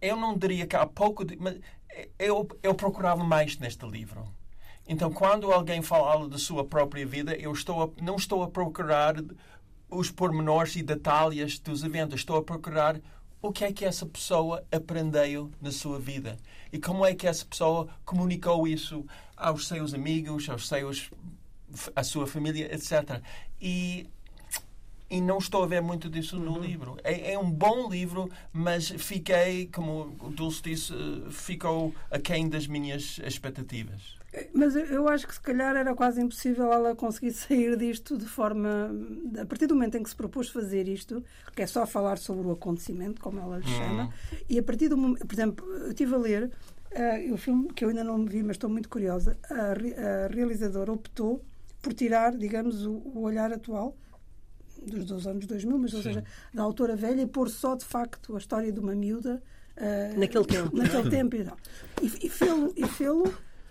eu 0.02 0.16
não 0.16 0.38
diria 0.38 0.66
que 0.66 0.78
há 0.78 0.86
pouco 0.86 1.26
mas 1.38 1.60
eu, 2.18 2.48
eu 2.64 2.74
procurava 2.74 3.24
mais 3.24 3.58
neste 3.58 3.86
livro. 3.86 4.28
Então, 4.92 5.14
quando 5.14 5.52
alguém 5.52 5.84
fala 5.84 6.28
da 6.28 6.40
sua 6.40 6.66
própria 6.66 7.06
vida, 7.06 7.36
eu 7.36 7.54
estou 7.54 7.84
a- 7.84 7.90
não 8.02 8.16
estou 8.16 8.42
a 8.42 8.50
procurar 8.50 9.16
os 9.88 10.10
pormenores 10.10 10.76
e 10.76 10.82
detalhes 10.82 11.60
dos 11.60 11.84
eventos. 11.84 12.22
Estou 12.22 12.38
a 12.38 12.44
procurar 12.44 13.00
o 13.40 13.52
que 13.52 13.64
é 13.64 13.72
que 13.72 13.86
essa 13.86 14.04
pessoa 14.08 14.66
aprendeu 14.72 15.52
na 15.62 15.72
sua 15.72 16.00
vida 16.00 16.38
e 16.74 16.80
como 16.80 17.06
é 17.06 17.14
que 17.14 17.28
essa 17.28 17.46
pessoa 17.46 17.88
comunicou 18.04 18.68
isso 18.68 19.06
aos 19.38 19.68
seus 19.68 19.94
amigos, 19.94 20.50
aos 20.50 20.68
seus 20.68 21.12
à 21.96 22.04
sua 22.04 22.26
família, 22.26 22.74
etc. 22.74 23.22
E 23.62 24.10
e 25.08 25.22
não 25.22 25.38
estou 25.38 25.64
a 25.64 25.68
ver 25.68 25.82
muito 25.82 26.10
disso 26.10 26.38
no 26.38 26.54
uhum. 26.54 26.62
livro. 26.62 26.98
É, 27.04 27.34
é, 27.34 27.40
um 27.40 27.50
bom 27.50 27.90
livro, 27.90 28.30
mas 28.54 28.90
fiquei, 28.90 29.68
como 29.68 30.16
o 30.20 30.30
Dulce 30.30 30.62
disse, 30.62 30.94
ficou 31.32 31.96
aquém 32.12 32.48
das 32.48 32.68
minhas 32.68 33.20
expectativas. 33.24 34.19
Mas 34.54 34.76
eu 34.76 35.08
acho 35.08 35.28
que 35.28 35.34
se 35.34 35.42
calhar 35.42 35.76
era 35.76 35.96
quase 35.96 36.22
impossível 36.22 36.72
ela 36.72 36.96
conseguir 36.96 37.32
sair 37.34 37.76
disto 37.78 38.18
de 38.18 38.26
forma. 38.26 38.92
A 39.40 39.46
partir 39.46 39.68
do 39.68 39.76
momento 39.76 39.98
em 39.98 40.04
que 40.04 40.10
se 40.10 40.16
propôs 40.16 40.50
fazer 40.50 40.88
isto, 40.88 41.24
que 41.56 41.62
é 41.62 41.68
só 41.68 41.86
falar 41.86 42.18
sobre 42.18 42.48
o 42.48 42.52
acontecimento, 42.52 43.22
como 43.22 43.40
ela 43.40 43.58
lhe 43.58 43.68
chama, 43.68 44.04
uhum. 44.04 44.38
e 44.50 44.60
a 44.60 44.64
partir 44.64 44.88
do 44.88 44.98
momento. 44.98 45.26
Por 45.26 45.34
exemplo, 45.34 45.66
eu 45.74 45.90
estive 45.90 46.14
a 46.14 46.18
ler 46.18 46.44
uh, 46.92 47.34
o 47.34 47.38
filme, 47.38 47.70
que 47.74 47.84
eu 47.84 47.90
ainda 47.90 48.04
não 48.04 48.24
vi, 48.26 48.44
mas 48.44 48.56
estou 48.56 48.70
muito 48.70 48.90
curiosa. 48.90 49.38
A, 49.50 50.26
a 50.26 50.28
realizadora 50.28 50.92
optou 50.92 51.44
por 51.82 51.94
tirar, 51.94 52.36
digamos, 52.36 52.86
o, 52.86 52.92
o 52.92 53.22
olhar 53.22 53.52
atual 53.52 53.96
dos, 54.86 55.06
dos 55.06 55.28
anos 55.28 55.46
2000, 55.46 55.78
mas, 55.78 55.94
ou 55.94 56.02
seja, 56.02 56.24
da 56.54 56.62
autora 56.62 56.96
velha, 56.96 57.22
e 57.22 57.28
pôr 57.28 57.50
só 57.50 57.76
de 57.76 57.86
facto 57.86 58.36
a 58.36 58.38
história 58.38 58.72
de 58.72 58.80
uma 58.80 58.94
miúda. 58.94 59.42
Uh, 59.76 60.20
naquele 60.20 60.46
tempo. 60.46 60.76
Naquele 60.76 61.10
tempo 61.10 61.36
e 61.36 61.44
tal. 61.44 61.58
E, 62.02 62.28
e 62.28 62.30
fê-lo 62.30 62.74
fê 62.88 63.10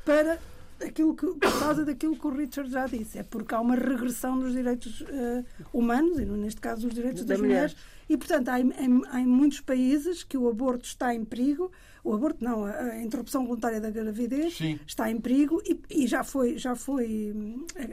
para 0.09 0.38
aquilo 0.87 1.14
que, 1.14 1.27
por 1.27 1.59
causa 1.59 1.85
daquilo 1.85 2.16
que 2.16 2.27
o 2.27 2.31
Richard 2.31 2.71
já 2.71 2.87
disse. 2.87 3.18
É 3.18 3.23
porque 3.23 3.55
há 3.55 3.61
uma 3.61 3.75
regressão 3.75 4.38
dos 4.38 4.53
direitos 4.53 5.03
uh, 5.03 5.44
humanos, 5.71 6.18
e 6.18 6.25
neste 6.25 6.61
caso 6.62 6.87
dos 6.87 6.94
direitos 6.94 7.25
da 7.25 7.35
das 7.35 7.40
mulher. 7.40 7.55
mulheres. 7.55 7.77
E, 8.09 8.16
portanto, 8.16 8.49
há 8.49 8.59
em, 8.59 8.73
há 9.11 9.21
em, 9.21 9.27
muitos 9.27 9.61
países 9.61 10.23
que 10.23 10.38
o 10.38 10.49
aborto 10.49 10.87
está 10.87 11.14
em 11.14 11.27
perigo. 11.27 11.71
O 12.03 12.14
aborto, 12.14 12.42
não, 12.42 12.64
a, 12.64 12.71
a 12.71 13.03
interrupção 13.03 13.44
voluntária 13.44 13.83
da 13.83 13.90
gravidez 13.90 14.57
Sim. 14.57 14.81
está 14.87 15.11
em 15.11 15.21
perigo 15.21 15.61
e, 15.66 15.79
e, 15.90 16.07
já 16.07 16.25
foi, 16.25 16.57
já 16.57 16.75
foi, 16.75 17.35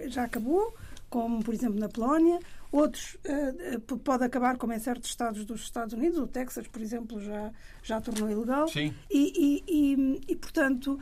já 0.08 0.24
acabou, 0.24 0.74
como, 1.10 1.44
por 1.44 1.54
exemplo, 1.54 1.78
na 1.78 1.90
Polónia. 1.90 2.40
Outros 2.72 3.18
uh, 3.26 3.98
pode 3.98 4.24
acabar, 4.24 4.58
como 4.58 4.72
em 4.72 4.80
certos 4.80 5.10
estados 5.10 5.44
dos 5.44 5.62
Estados 5.62 5.94
Unidos. 5.94 6.18
O 6.18 6.28
Texas, 6.28 6.66
por 6.68 6.82
exemplo, 6.82 7.20
já, 7.20 7.52
já 7.84 8.00
tornou 8.00 8.30
ilegal. 8.30 8.70
Sim. 8.70 8.94
E, 9.12 9.64
e, 9.68 10.22
e, 10.30 10.36
portanto, 10.38 10.98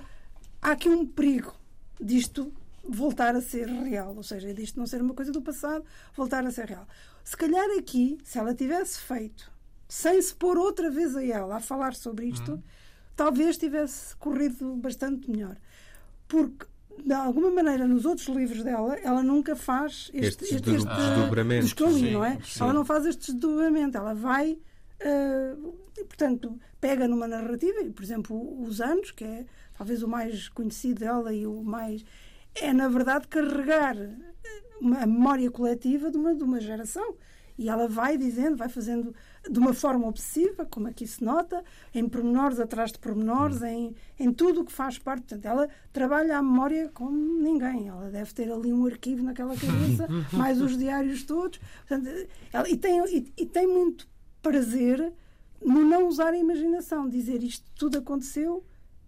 há 0.63 0.71
aqui 0.71 0.89
um 0.89 1.05
perigo 1.05 1.53
disto 1.99 2.51
voltar 2.87 3.35
a 3.35 3.41
ser 3.41 3.67
real, 3.67 4.15
ou 4.15 4.23
seja, 4.23 4.53
disto 4.53 4.79
não 4.79 4.87
ser 4.87 5.01
uma 5.01 5.13
coisa 5.13 5.31
do 5.31 5.41
passado, 5.41 5.85
voltar 6.15 6.45
a 6.45 6.51
ser 6.51 6.65
real. 6.65 6.87
Se 7.23 7.37
calhar 7.37 7.69
aqui, 7.77 8.17
se 8.23 8.37
ela 8.37 8.53
tivesse 8.53 8.99
feito, 8.99 9.51
sem 9.87 10.21
se 10.21 10.33
pôr 10.33 10.57
outra 10.57 10.89
vez 10.89 11.15
a 11.15 11.23
ela 11.23 11.57
a 11.57 11.59
falar 11.59 11.93
sobre 11.93 12.25
isto, 12.25 12.53
uhum. 12.53 12.63
talvez 13.15 13.57
tivesse 13.57 14.15
corrido 14.17 14.75
bastante 14.75 15.29
melhor. 15.29 15.55
Porque 16.27 16.65
de 17.05 17.13
alguma 17.13 17.49
maneira, 17.49 17.87
nos 17.87 18.05
outros 18.05 18.27
livros 18.27 18.63
dela, 18.63 18.95
ela 18.97 19.23
nunca 19.23 19.55
faz 19.55 20.11
este, 20.13 20.43
este, 20.43 20.55
este 20.55 20.61
desdobramento. 20.61 21.65
não 22.11 22.23
é? 22.23 22.39
Sim. 22.43 22.63
Ela 22.63 22.73
não 22.73 22.85
faz 22.85 23.05
este 23.05 23.31
desdobramento. 23.31 23.97
Ela 23.97 24.13
vai, 24.13 24.51
uh, 24.51 25.75
e, 25.97 26.03
portanto, 26.03 26.59
pega 26.79 27.07
numa 27.07 27.27
narrativa, 27.27 27.81
e, 27.81 27.89
por 27.89 28.03
exemplo, 28.03 28.61
Os 28.61 28.79
Anos, 28.79 29.11
que 29.11 29.23
é 29.23 29.45
talvez 29.83 30.01
o 30.01 30.07
mais 30.07 30.47
conhecido 30.47 31.01
dela 31.01 31.33
e 31.33 31.45
o 31.45 31.61
mais. 31.61 32.05
É, 32.55 32.71
na 32.71 32.87
verdade, 32.87 33.27
carregar 33.27 33.97
a 33.97 35.05
memória 35.05 35.51
coletiva 35.51 36.09
de 36.09 36.17
uma, 36.17 36.33
de 36.33 36.43
uma 36.43 36.61
geração. 36.61 37.15
E 37.57 37.69
ela 37.69 37.87
vai 37.87 38.17
dizendo, 38.17 38.55
vai 38.55 38.69
fazendo 38.69 39.13
de 39.47 39.59
uma 39.59 39.73
forma 39.73 40.07
obsessiva, 40.07 40.65
como 40.65 40.87
aqui 40.87 41.05
se 41.05 41.23
nota, 41.23 41.63
em 41.93 42.07
pormenores 42.07 42.59
atrás 42.59 42.91
de 42.91 42.97
pormenores, 42.97 43.61
hum. 43.61 43.65
em, 43.65 43.95
em 44.17 44.31
tudo 44.31 44.61
o 44.61 44.65
que 44.65 44.71
faz 44.71 44.97
parte. 44.97 45.23
Portanto, 45.23 45.45
ela 45.45 45.69
trabalha 45.91 46.37
a 46.37 46.41
memória 46.41 46.89
como 46.93 47.11
ninguém. 47.41 47.89
Ela 47.89 48.09
deve 48.09 48.33
ter 48.33 48.49
ali 48.51 48.71
um 48.71 48.85
arquivo 48.85 49.21
naquela 49.21 49.55
cabeça, 49.55 50.07
mais 50.31 50.61
os 50.61 50.77
diários 50.77 51.23
todos. 51.23 51.59
Portanto, 51.87 52.09
ela, 52.53 52.69
e, 52.69 52.77
tem, 52.77 53.05
e, 53.05 53.33
e 53.37 53.45
tem 53.45 53.67
muito 53.67 54.07
prazer 54.41 55.13
no 55.61 55.81
não 55.81 56.07
usar 56.07 56.33
a 56.33 56.37
imaginação, 56.37 57.09
dizer 57.09 57.43
isto 57.43 57.65
tudo 57.75 57.97
aconteceu 57.97 58.63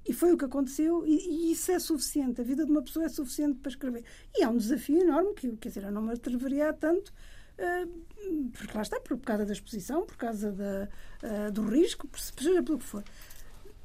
e 0.07 0.13
foi 0.13 0.31
o 0.31 0.37
que 0.37 0.45
aconteceu, 0.45 1.03
e, 1.05 1.15
e, 1.15 1.51
isso 1.51 1.71
é 1.71 1.79
suficiente. 1.79 2.39
A 2.39 2.43
vida 2.43 2.63
de 2.63 2.71
uma 2.71 2.81
pessoa 2.81 3.05
é 3.05 3.09
suficiente 3.09 3.57
para 3.59 3.69
escrever. 3.69 4.03
E 4.35 4.43
é 4.43 4.47
um 4.47 4.57
desafio 4.57 5.01
enorme, 5.01 5.33
que 5.33 5.57
quer 5.57 5.69
dizer, 5.69 5.83
eu 5.83 5.91
não 5.91 6.03
me 6.03 6.13
atreveria 6.13 6.69
a 6.69 6.73
tanto, 6.73 7.09
uh, 7.09 8.49
porque 8.51 8.75
lá 8.75 8.83
está, 8.83 8.99
por 8.99 9.17
causa 9.17 9.45
da 9.45 9.53
exposição, 9.53 10.05
por 10.05 10.15
causa 10.15 10.51
da, 10.51 10.87
uh, 11.23 11.51
do 11.51 11.63
risco, 11.63 12.07
por, 12.07 12.19
seja 12.19 12.61
pelo 12.61 12.77
que 12.77 12.85
for. 12.85 13.03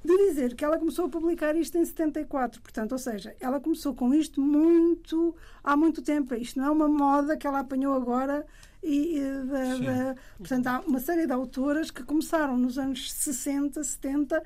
De 0.04 0.16
dizer 0.28 0.54
que 0.54 0.64
ela 0.64 0.78
começou 0.78 1.06
a 1.06 1.09
publicar 1.09 1.56
isto 1.56 1.76
em 1.76 1.85
74, 1.85 2.61
portanto, 2.61 2.92
ou 2.92 2.98
seja, 2.98 3.35
ela 3.40 3.61
começou 3.61 3.94
com 3.94 4.14
isto 4.14 4.40
muito 4.40 5.35
há 5.62 5.76
muito 5.76 6.00
tempo. 6.02 6.35
Isto 6.35 6.59
não 6.59 6.68
é 6.68 6.70
uma 6.70 6.88
moda 6.88 7.37
que 7.37 7.46
ela 7.46 7.61
apanhou 7.61 7.94
agora 7.94 8.46
e, 8.83 9.20
da, 9.20 9.76
da, 9.76 10.16
portanto, 10.38 10.66
há 10.68 10.80
uma 10.80 11.00
série 11.00 11.26
de 11.26 11.33
autoras 11.33 11.90
que 11.90 12.02
começaram 12.02 12.56
nos 12.56 12.78
anos 12.78 13.12
60, 13.12 13.85
70 13.85 14.42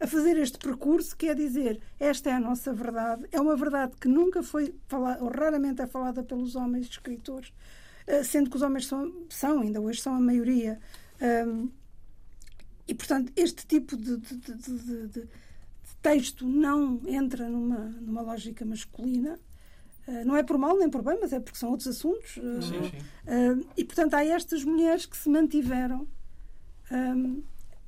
a 0.00 0.06
fazer 0.06 0.36
este 0.36 0.58
percurso, 0.58 1.16
que 1.16 1.28
é 1.28 1.34
dizer 1.34 1.80
esta 1.98 2.30
é 2.30 2.34
a 2.34 2.40
nossa 2.40 2.72
verdade, 2.72 3.26
é 3.32 3.40
uma 3.40 3.56
verdade 3.56 3.94
que 4.00 4.08
nunca 4.08 4.42
foi 4.42 4.74
falada, 4.86 5.22
ou 5.22 5.30
raramente 5.30 5.82
é 5.82 5.86
falada 5.86 6.22
pelos 6.22 6.54
homens 6.54 6.86
escritores, 6.86 7.52
eh, 8.06 8.22
sendo 8.22 8.48
que 8.48 8.56
os 8.56 8.62
homens 8.62 8.86
são, 8.86 9.12
são 9.28 9.60
ainda 9.60 9.80
hoje 9.80 10.00
são 10.00 10.14
a 10.14 10.20
maioria. 10.20 10.78
e, 12.86 12.94
portanto, 12.94 13.32
este 13.36 13.66
tipo 13.66 13.96
de, 13.96 14.16
de, 14.16 14.36
de, 14.36 15.08
de, 15.08 15.28
texto 16.00 16.46
não 16.46 17.00
entra 17.06 17.48
numa, 17.48 17.78
numa 18.00 18.22
lógica 18.22 18.64
masculina. 18.64 19.36
Uh, 20.06 20.24
não 20.24 20.36
é 20.36 20.44
por 20.44 20.56
mal 20.56 20.78
nem 20.78 20.88
por 20.88 21.02
bem, 21.02 21.18
mas 21.20 21.32
é 21.32 21.40
porque 21.40 21.58
são 21.58 21.70
outros 21.70 21.88
assuntos. 21.88 22.36
Uh, 22.36 22.62
sim, 22.62 22.90
sim. 22.90 23.68
E, 23.76 23.84
portanto, 23.84 24.14
há 24.14 24.24
estas 24.24 24.62
mulheres 24.64 25.04
que 25.06 25.16
se 25.16 25.28
mantiveram 25.28 26.06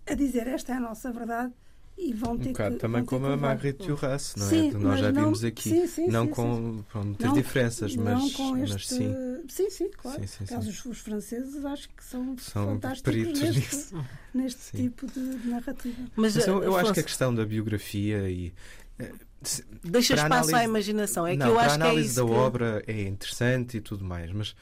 a 0.07 0.14
dizer 0.14 0.46
esta 0.49 0.73
é 0.73 0.77
a 0.77 0.81
nossa 0.81 1.11
verdade 1.11 1.55
e 2.01 2.15
vão 2.15 2.39
ter 2.39 2.49
um 2.49 2.53
bocado 2.53 2.75
que, 2.77 2.81
também 2.81 3.05
como 3.05 3.27
a 3.27 3.37
Marguerite 3.37 3.87
Duras, 3.87 4.35
não 4.37 4.47
é? 4.47 4.49
Sim, 4.49 4.71
Nós 4.73 5.01
já 5.01 5.13
não, 5.13 5.25
vimos 5.25 5.45
aqui, 5.45 5.71
sim, 5.71 5.87
sim, 5.87 6.07
não 6.09 6.27
com 6.27 6.83
muitas 6.95 7.27
não, 7.27 7.35
diferenças, 7.35 7.95
mas, 7.95 8.25
este, 8.25 8.43
mas 8.43 8.87
sim. 8.87 9.15
Sim, 9.49 9.71
sim, 9.71 9.91
claro. 9.91 10.27
Sim, 10.27 10.47
sim, 10.47 10.57
Os, 10.57 10.85
os, 10.87 10.99
franceses 10.99 11.65
acho 11.65 11.89
que 11.91 12.03
são, 12.03 12.37
são 12.39 12.67
fantásticos 12.67 13.41
neste, 13.41 13.95
neste 14.33 14.77
tipo 14.77 15.07
de, 15.07 15.39
de 15.39 15.49
narrativa. 15.49 15.97
Mas, 16.17 16.37
mas 16.37 16.47
eu, 16.47 16.63
eu 16.63 16.77
acho 16.77 16.95
que 16.95 17.01
a 17.01 17.05
questão 17.05 17.35
da 17.35 17.45
biografia 17.45 18.31
e 18.31 18.55
eh, 18.99 19.13
se, 19.43 19.65
Deixa 19.85 20.15
espaço 20.15 20.33
análise, 20.33 20.55
à 20.55 20.65
imaginação. 20.65 21.27
É 21.27 21.37
não, 21.37 21.47
que 21.47 21.53
eu 21.53 21.59
acho 21.59 21.77
que 21.77 21.83
a 21.83 21.87
é 21.87 21.91
análise 21.91 22.17
da 22.17 22.25
que... 22.25 22.31
obra 22.31 22.83
é 22.87 23.03
interessante 23.03 23.77
e 23.77 23.81
tudo 23.81 24.05
mais, 24.05 24.33
mas, 24.33 24.57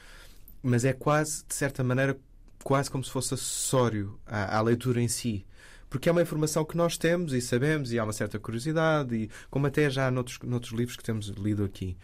mas 0.61 0.83
é 0.83 0.91
quase, 0.91 1.45
de 1.47 1.55
certa 1.55 1.83
maneira, 1.83 2.19
quase 2.63 2.91
como 2.91 3.03
se 3.03 3.11
fosse 3.11 3.33
acessório 3.33 4.19
à, 4.25 4.57
à 4.57 4.61
leitura 4.61 5.01
em 5.01 5.07
si 5.07 5.45
porque 5.89 6.07
é 6.07 6.11
uma 6.11 6.21
informação 6.21 6.63
que 6.63 6.77
nós 6.77 6.97
temos 6.97 7.33
e 7.33 7.41
sabemos 7.41 7.91
e 7.91 7.99
há 7.99 8.03
uma 8.03 8.13
certa 8.13 8.39
curiosidade, 8.39 9.15
e 9.15 9.29
como 9.49 9.67
até 9.67 9.89
já 9.89 10.11
noutros, 10.11 10.39
noutros 10.43 10.73
livros 10.73 10.95
que 10.95 11.03
temos 11.03 11.27
lido 11.29 11.63
aqui. 11.63 11.97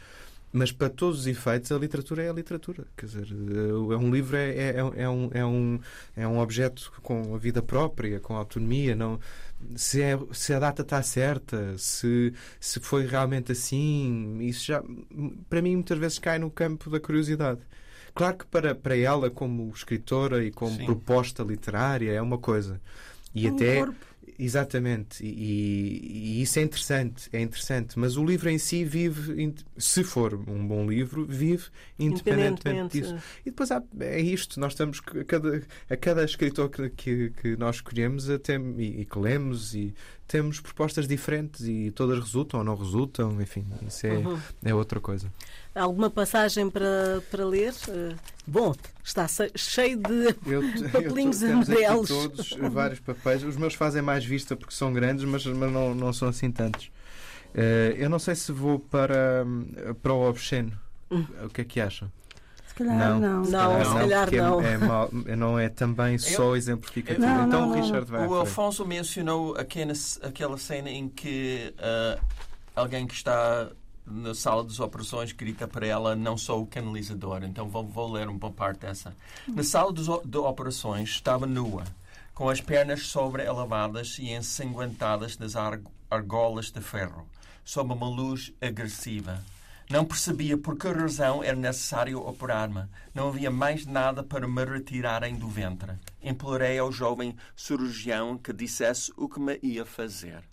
Mas 0.52 0.72
para 0.72 0.90
todos 0.90 1.20
os 1.20 1.28
efeitos, 1.28 1.70
a 1.70 1.78
literatura 1.78 2.24
é 2.24 2.30
a 2.30 2.34
literatura. 2.34 2.86
Quer 2.96 3.08
dizer, 3.08 3.28
eh, 3.28 3.94
é 3.94 3.98
um 3.98 4.10
livro 4.10 4.38
é, 4.38 4.50
é, 4.52 4.76
é, 4.78 5.10
um, 5.10 5.30
é, 5.34 5.46
um, 5.46 5.80
é 6.16 6.26
um 6.26 6.40
objeto 6.40 6.94
com 7.04 7.36
a 7.36 7.38
vida 7.38 7.62
própria, 7.62 8.22
com 8.22 8.38
autonomia. 8.38 8.96
Não, 8.96 9.20
se, 9.76 10.02
é, 10.02 10.18
se 10.32 10.54
a 10.54 10.60
data 10.60 10.82
está 10.82 11.04
certa, 11.04 11.78
se, 11.78 12.34
se 12.58 12.80
foi 12.80 13.06
realmente 13.06 13.52
assim, 13.52 14.38
isso 14.40 14.66
já, 14.68 14.82
para 15.50 15.62
mim, 15.62 15.76
muitas 15.76 15.98
vezes 15.98 16.20
cai 16.20 16.40
no 16.40 16.50
campo 16.50 16.90
da 16.90 17.02
curiosidade. 17.02 17.60
Claro 18.14 18.38
que 18.38 18.46
para, 18.46 18.74
para 18.74 18.96
ela, 18.96 19.30
como 19.30 19.70
escritora 19.76 20.42
e 20.42 20.52
como 20.52 20.78
Sim. 20.78 20.86
proposta 20.86 21.44
literária, 21.44 22.14
é 22.14 22.22
uma 22.22 22.38
coisa. 22.38 22.80
E 23.36 23.50
um 23.50 23.56
até. 23.56 23.78
Corpo. 23.78 24.16
Exatamente, 24.38 25.26
e, 25.26 26.38
e, 26.40 26.42
isso 26.42 26.60
é 26.60 26.62
interessante, 26.62 27.30
é 27.32 27.40
interessante, 27.40 27.98
mas 27.98 28.18
o 28.18 28.26
livro 28.26 28.50
em 28.50 28.58
si 28.58 28.84
vive, 28.84 29.54
se 29.78 30.04
for 30.04 30.34
um 30.34 30.68
bom 30.68 30.86
livro, 30.86 31.26
vive 31.26 31.68
independentemente 31.98 33.00
disso. 33.00 33.16
E 33.46 33.50
depois 33.50 33.72
há, 33.72 33.82
é 34.02 34.20
isto, 34.20 34.60
nós 34.60 34.74
estamos 34.74 35.00
a 35.00 35.24
cada, 35.24 35.64
a 35.90 35.96
cada 35.96 36.26
escritor 36.26 36.70
que, 36.70 36.90
que, 36.90 37.30
que 37.30 37.56
nós 37.56 37.78
escolhemos 37.78 38.30
até, 38.30 38.58
e, 38.58 39.02
e, 39.02 39.06
que 39.06 39.18
lemos 39.18 39.74
e 39.74 39.94
temos 40.28 40.60
propostas 40.60 41.08
diferentes 41.08 41.62
e 41.68 41.92
todas 41.92 42.20
resultam 42.20 42.60
ou 42.60 42.64
não 42.64 42.76
resultam, 42.76 43.40
enfim, 43.42 43.66
isso 43.88 44.08
é, 44.08 44.18
uhum. 44.18 44.40
é 44.64 44.74
outra 44.74 45.00
coisa. 45.00 45.32
Alguma 45.74 46.10
passagem 46.10 46.70
para, 46.70 47.22
para 47.30 47.46
ler? 47.46 47.74
Uh, 47.88 48.16
bom, 48.48 48.74
está 49.04 49.28
cheio 49.56 49.98
de 49.98 50.36
eu, 50.46 50.62
papelinhos 50.92 51.42
eu, 51.42 51.54
amarelos. 51.54 52.08
todos 52.08 52.50
vários 52.72 53.00
papéis. 53.00 53.44
Os 53.44 53.56
meus 53.56 53.76
fazem 53.76 54.02
mais 54.02 54.26
vista 54.26 54.56
porque 54.56 54.74
são 54.74 54.92
grandes, 54.92 55.26
mas, 55.26 55.46
mas 55.46 55.72
não, 55.72 55.94
não 55.94 56.12
são 56.12 56.30
assim 56.30 56.52
tantos. 56.52 56.86
Uh, 57.54 57.96
eu 57.98 58.10
não 58.10 58.20
sei 58.20 58.36
se 58.36 58.52
vou 58.52 58.80
para, 58.80 59.46
para 60.02 60.14
o 60.14 60.28
obsceno. 60.28 60.72
Hum. 61.12 61.26
O 61.44 61.50
que 61.50 61.62
é 61.62 61.64
que 61.64 61.80
acham? 61.80 62.12
Calhar 62.76 63.20
não. 63.20 63.42
Não, 63.44 63.46
se 63.86 63.94
calhar 63.94 64.24
porque 64.26 64.38
é- 64.38 64.42
não. 64.42 64.62
É, 64.62 64.78
mal- 64.78 65.10
não 65.12 65.60
é 65.60 65.70
também 65.70 66.18
só 66.18 66.56
exemplificativo. 66.56 67.26
Não, 67.26 67.48
então 67.48 67.62
não, 67.62 67.68
o 67.72 67.76
não, 67.76 67.82
Richard 67.82 68.12
vai 68.12 68.28
O. 68.28 68.34
Alfonso 68.36 68.86
mencionou 68.86 69.56
aquela, 69.58 69.94
aquela 70.22 70.58
cena 70.58 70.90
em 70.90 71.08
que 71.10 71.74
ah, 71.80 72.20
alguém 72.76 73.08
que 73.08 73.14
está 73.14 73.68
na 74.08 74.36
sala 74.36 74.64
das 74.64 74.80
operações 74.80 75.32
grita 75.32 75.68
para 75.68 75.88
ela 75.88 76.16
não 76.16 76.38
sou 76.38 76.62
o 76.62 76.68
canalizador. 76.68 77.44
Então 77.44 77.68
vou, 77.68 77.84
vou 77.84 78.12
ler 78.12 78.28
uma 78.30 78.52
parte 78.52 78.82
dessa. 78.82 79.16
Na 79.48 79.64
sala 79.64 79.92
dos 79.92 80.08
de 80.24 80.38
operações 80.38 81.10
estava 81.10 81.48
nua, 81.48 81.84
com 82.36 82.48
as 82.50 82.62
pernas 82.62 83.08
sobre-elevadas 83.08 84.18
e 84.20 84.32
ensanguentadas 84.32 85.38
nas 85.40 85.56
ar- 85.56 85.80
argolas 86.12 86.70
de 86.70 86.82
ferro, 86.82 87.26
sob 87.64 87.94
uma 87.94 88.08
luz 88.08 88.54
agressiva. 88.62 89.40
Não 89.90 90.04
percebia 90.04 90.58
por 90.58 90.78
que 90.78 90.88
razão 90.88 91.44
era 91.44 91.56
necessário 91.56 92.20
operar-me. 92.20 92.86
Não 93.14 93.28
havia 93.28 93.52
mais 93.52 93.86
nada 93.86 94.24
para 94.24 94.48
me 94.48 94.66
retirarem 94.66 95.36
do 95.36 95.48
ventre. 95.48 95.92
Implorei 96.24 96.80
ao 96.80 96.92
jovem 96.92 97.36
cirurgião 97.56 98.36
que 98.36 98.52
dissesse 98.52 99.14
o 99.16 99.30
que 99.30 99.40
me 99.40 99.60
ia 99.62 99.86
fazer. 99.86 100.44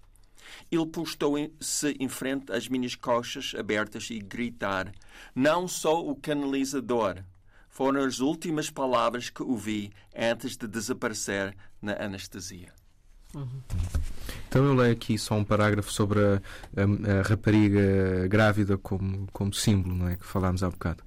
Ele 0.70 0.86
postou-se 0.86 1.96
em 1.98 2.08
frente 2.08 2.52
às 2.52 2.68
minhas 2.68 2.94
coxas 2.94 3.54
abertas 3.58 4.10
e 4.10 4.18
gritar: 4.18 4.92
Não 5.34 5.66
sou 5.66 6.10
o 6.10 6.16
canalizador. 6.16 7.24
Foram 7.70 8.04
as 8.04 8.20
últimas 8.20 8.68
palavras 8.68 9.30
que 9.30 9.42
ouvi 9.42 9.90
antes 10.14 10.58
de 10.58 10.68
desaparecer 10.68 11.56
na 11.80 11.94
anestesia. 11.94 12.81
Então 14.48 14.64
eu 14.64 14.74
leio 14.74 14.92
aqui 14.92 15.16
só 15.18 15.34
um 15.34 15.44
parágrafo 15.44 15.90
sobre 15.92 16.20
a, 16.20 16.34
a- 16.76 17.20
a 17.20 17.22
rapariga 17.28 18.26
grávida 18.28 18.76
como, 18.76 19.26
como 19.32 19.52
símbolo, 19.54 19.94
não 19.94 20.08
é? 20.08 20.16
Que 20.16 20.26
falámos 20.26 20.62
há 20.62 20.68
bocado. 20.70 21.02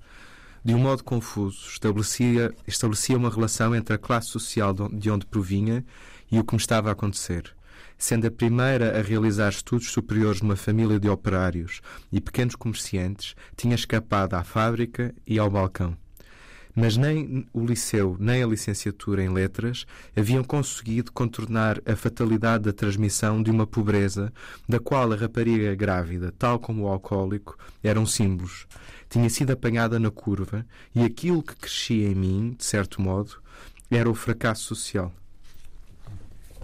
De 0.63 0.73
um 0.73 0.79
modo 0.79 1.03
confuso, 1.03 1.67
estabelecia, 1.69 2.51
estabelecia 2.67 3.15
uma 3.17 3.29
relação 3.29 3.75
entre 3.75 3.93
a 3.95 3.99
classe 3.99 4.29
social 4.29 4.73
de 4.73 5.11
onde 5.11 5.25
provinha 5.27 5.85
e 6.31 6.39
o 6.39 6.43
que 6.43 6.55
me 6.55 6.59
estava 6.59 6.89
a 6.89 6.93
acontecer. 6.93 7.55
Sendo 7.97 8.25
a 8.25 8.31
primeira 8.31 8.97
a 8.99 9.01
realizar 9.03 9.49
estudos 9.49 9.91
superiores 9.91 10.41
numa 10.41 10.55
família 10.55 10.99
de 10.99 11.07
operários 11.07 11.81
e 12.11 12.19
pequenos 12.19 12.55
comerciantes, 12.55 13.35
tinha 13.55 13.75
escapado 13.75 14.33
à 14.33 14.43
fábrica 14.43 15.13
e 15.27 15.37
ao 15.37 15.49
balcão. 15.51 15.95
Mas 16.75 16.97
nem 16.97 17.47
o 17.53 17.65
liceu 17.65 18.17
nem 18.19 18.43
a 18.43 18.47
licenciatura 18.47 19.23
em 19.23 19.29
letras 19.29 19.85
haviam 20.15 20.43
conseguido 20.43 21.11
contornar 21.11 21.81
a 21.85 21.95
fatalidade 21.95 22.65
da 22.65 22.73
transmissão 22.73 23.41
de 23.41 23.49
uma 23.49 23.65
pobreza 23.65 24.33
da 24.67 24.79
qual 24.79 25.11
a 25.11 25.15
rapariga 25.15 25.73
grávida, 25.73 26.33
tal 26.37 26.59
como 26.59 26.83
o 26.83 26.87
alcoólico, 26.87 27.57
eram 27.81 28.05
símbolos. 28.05 28.67
Tinha 29.09 29.29
sido 29.29 29.51
apanhada 29.51 29.99
na 29.99 30.11
curva 30.11 30.65
e 30.93 31.03
aquilo 31.03 31.41
que 31.41 31.55
crescia 31.55 32.09
em 32.09 32.15
mim, 32.15 32.55
de 32.57 32.65
certo 32.65 33.01
modo, 33.01 33.41
era 33.89 34.09
o 34.09 34.15
fracasso 34.15 34.63
social. 34.63 35.13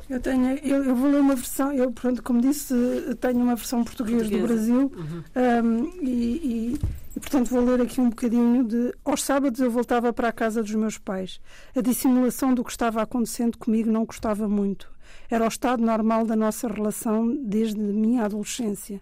Eu 0.10 0.19
tenho, 0.19 0.58
eu, 0.58 0.84
eu 0.84 0.95
vou 0.95 1.10
ler 1.10 1.21
uma 1.21 1.36
versão, 1.36 1.71
eu 1.71 1.89
pronto, 1.89 2.21
como 2.21 2.41
disse, 2.41 2.74
tenho 3.21 3.38
uma 3.38 3.56
versão 3.56 3.82
portuguesa 3.82 4.26
do 4.26 4.39
Portuguesa. 4.39 4.54
Brasil 4.54 4.91
Uhum. 4.93 5.24
um, 5.63 6.06
e, 6.06 6.78
e, 7.15 7.19
portanto 7.19 7.50
vou 7.50 7.63
ler 7.63 7.82
aqui 7.82 8.00
um 8.00 8.10
bocadinho 8.10 8.63
de 8.63 8.93
aos 9.04 9.24
sábados 9.24 9.60
eu 9.60 9.69
voltava 9.69 10.13
para 10.13 10.30
a 10.30 10.32
casa 10.32 10.62
dos 10.62 10.74
meus 10.76 10.97
pais. 10.97 11.41
A 11.76 11.82
dissimulação 11.82 12.54
do 12.54 12.63
que 12.63 12.71
estava 12.71 13.02
acontecendo 13.02 13.58
comigo 13.58 13.91
não 13.91 14.06
gostava 14.06 14.47
muito. 14.47 14.89
Era 15.30 15.45
o 15.45 15.47
estado 15.47 15.84
normal 15.84 16.26
da 16.26 16.36
nossa 16.36 16.67
relação 16.67 17.36
desde 17.43 17.80
a 17.80 17.84
minha 17.84 18.24
adolescência. 18.24 19.02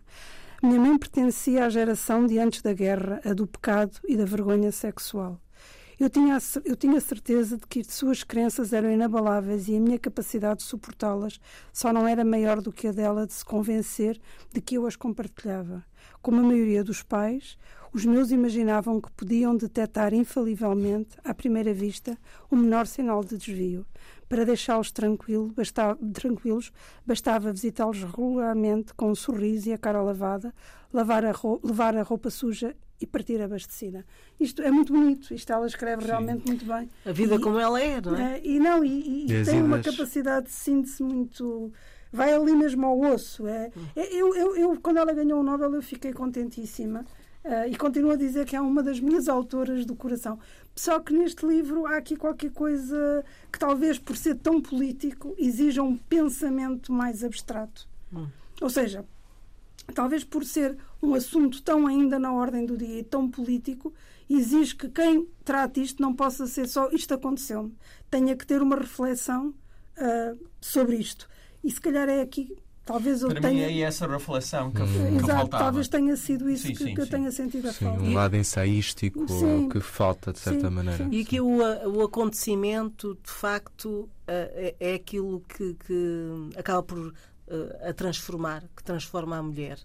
Minha 0.62 0.80
mãe 0.80 0.98
pertencia 0.98 1.66
à 1.66 1.70
geração 1.70 2.26
de 2.26 2.38
antes 2.38 2.62
da 2.62 2.74
guerra, 2.74 3.22
a 3.24 3.34
do 3.34 3.48
pecado 3.48 3.98
e 4.08 4.18
da 4.18 4.26
vergonha 4.26 4.72
sexual. 4.72 5.40
Eu 6.00 6.10
tinha, 6.10 6.38
eu 6.64 6.78
tinha 6.78 7.02
certeza 7.02 7.58
de 7.58 7.68
que 7.68 7.84
suas 7.84 8.24
crenças 8.24 8.72
eram 8.72 8.90
inabaláveis 8.90 9.68
e 9.68 9.76
a 9.76 9.80
minha 9.82 10.00
capacidade 10.00 10.60
de 10.60 10.64
suportá-las 10.64 11.42
só 11.74 11.92
não 11.92 12.08
era 12.08 12.24
maior 12.24 12.62
do 12.62 12.72
que 12.72 12.88
a 12.88 12.94
dela 12.94 13.28
de 13.28 13.34
se 13.34 13.44
convencer 13.44 14.18
de 14.50 14.62
que 14.62 14.76
eu 14.76 14.88
as 14.88 14.96
compartilhava. 14.96 15.84
Como 16.22 16.40
a 16.40 16.44
maioria 16.44 16.86
dos 16.86 17.04
pais, 17.04 17.58
os 17.92 18.06
meus 18.06 18.32
imaginavam 18.32 19.02
que 19.02 19.12
podiam 19.12 19.58
detectar 19.58 20.14
infalivelmente, 20.14 21.18
à 21.22 21.34
primeira 21.34 21.74
vista, 21.74 22.18
o 22.50 22.56
menor 22.56 22.88
sinal 22.88 23.22
de 23.22 23.38
desvio. 23.38 23.86
Para 24.30 24.46
deixá-los 24.46 24.94
tranquilo, 24.94 25.54
tranquilos, 26.14 26.72
bastava 27.06 27.52
visitá-los 27.52 28.04
regularmente 28.04 28.94
com 28.94 29.12
um 29.12 29.16
sorriso 29.16 29.68
e 29.68 29.74
a 29.74 29.78
cara 29.78 30.02
lavada, 30.02 30.56
lavar 30.94 31.26
a 31.26 31.34
roupa, 31.34 31.68
levar 31.68 31.98
a 31.98 32.04
roupa 32.04 32.30
suja 32.30 32.74
e 33.02 33.08
partir 33.08 33.42
abastecida. 33.42 34.06
Isto 34.40 34.62
é 34.62 34.70
muito 34.72 34.92
bonito, 34.94 35.34
isto 35.34 35.52
ela 35.52 35.66
escreve 35.66 36.06
realmente 36.06 36.46
muito 36.46 36.66
bem. 36.66 36.90
A 37.06 37.12
vida 37.12 37.36
E- 37.36 37.40
como 37.40 37.58
ela 37.60 37.82
é, 37.82 38.02
não 38.02 38.16
é? 38.16 38.38
É, 38.38 38.42
e 38.46 38.60
não, 38.60 38.84
e, 38.84 39.26
e 39.28 39.32
E 39.32 39.46
tem 39.46 39.62
uma 39.62 39.80
capacidade 39.80 40.48
de 40.48 40.52
síntese 40.54 41.02
muito. 41.04 41.72
Vai 42.12 42.34
ali 42.34 42.56
mesmo 42.56 42.86
ao 42.86 43.00
osso. 43.00 43.48
É. 43.48 43.72
É, 43.96 44.16
Eu, 44.16 44.36
eu, 44.36 44.56
eu, 44.58 44.80
quando 44.82 44.98
ela 44.98 45.14
ganhou 45.14 45.40
o 45.40 45.44
Nobel, 45.44 45.74
eu 45.76 45.82
fiquei 45.82 46.12
contentíssima. 46.12 47.06
Ah, 47.46 47.68
e 47.68 47.76
continuo 47.76 48.12
a 48.12 48.16
dizer 48.18 48.46
que 48.46 48.56
é 48.56 48.60
uma 48.62 48.84
das 48.84 49.00
minhas 49.00 49.30
autoras 49.30 49.86
do 49.86 49.96
coração. 49.96 50.38
Só 50.76 51.00
que 51.00 51.14
neste 51.14 51.46
livro 51.46 51.86
há 51.86 51.96
aqui 51.98 52.16
qualquer 52.18 52.52
coisa 52.52 53.24
que, 53.52 53.58
talvez 53.58 53.98
por 53.98 54.18
ser 54.18 54.36
tão 54.36 54.60
político, 54.62 55.34
exija 55.38 55.82
um 55.82 55.96
pensamento 55.96 56.92
mais 56.92 57.24
abstrato. 57.24 57.88
Hum. 58.14 58.28
Ou 58.62 58.70
seja, 58.70 59.06
talvez 59.94 60.24
por 60.24 60.44
ser 60.46 60.78
um 61.02 61.14
assunto 61.14 61.62
tão 61.64 61.88
ainda 61.88 62.18
na 62.20 62.32
ordem 62.34 62.66
do 62.66 62.78
dia 62.78 63.00
e 63.00 63.04
tão 63.04 63.30
político, 63.30 63.94
exige 64.30 64.76
que 64.76 64.90
quem 64.90 65.28
trate 65.44 65.82
isto 65.82 66.02
não 66.02 66.14
possa 66.14 66.46
ser 66.48 66.68
só 66.68 66.90
isto 66.92 67.14
aconteceu-me. 67.14 67.74
Tenha 68.10 68.36
que 68.36 68.46
ter 68.46 68.62
uma 68.62 68.76
reflexão 68.76 69.54
ah, 69.98 70.34
sobre 70.62 70.98
isto. 70.98 71.28
E 71.64 71.72
se 71.72 71.80
calhar 71.82 72.08
é 72.08 72.22
aqui, 72.22 72.56
talvez 72.86 73.22
eu 73.22 73.30
Para 73.30 73.42
tenha. 73.42 73.68
mim 73.68 73.74
é 73.74 73.80
essa 73.82 74.08
reflexão 74.08 74.72
que, 74.72 74.82
Hum. 74.82 74.86
que 74.88 75.16
Exato, 75.24 75.28
faltava. 75.28 75.64
talvez 75.66 75.88
tenha 75.88 76.16
sido 76.16 76.50
isso 76.50 76.68
Sim, 76.68 76.74
que, 76.74 76.84
sim, 76.84 76.94
que 76.96 77.02
eu 77.02 77.06
sim. 77.06 77.12
tenha 77.12 77.32
sentido 77.32 77.68
a 77.70 77.74
Sim, 77.74 77.86
falta. 77.86 78.02
um 78.04 78.14
lado 78.14 78.36
ensaístico 78.36 79.28
Sim. 79.28 79.70
que 79.70 79.80
falta, 79.80 80.32
de 80.34 80.40
certa 80.40 80.68
Sim, 80.70 80.74
maneira. 80.74 81.04
sim. 81.06 81.10
E 81.12 81.26
que 81.26 81.40
o, 81.42 81.58
o 81.58 82.02
acontecimento, 82.04 83.18
de 83.24 83.32
facto, 83.32 84.10
eh, 84.28 84.76
é, 84.80 84.92
é 84.92 84.94
aquilo 84.96 85.42
que, 85.50 85.74
que 85.86 86.50
acaba 86.58 86.82
por 86.84 87.14
a 87.90 87.94
transformar, 87.94 88.64
que 88.76 88.84
transforma 88.84 89.38
a 89.38 89.44
mulher. 89.44 89.78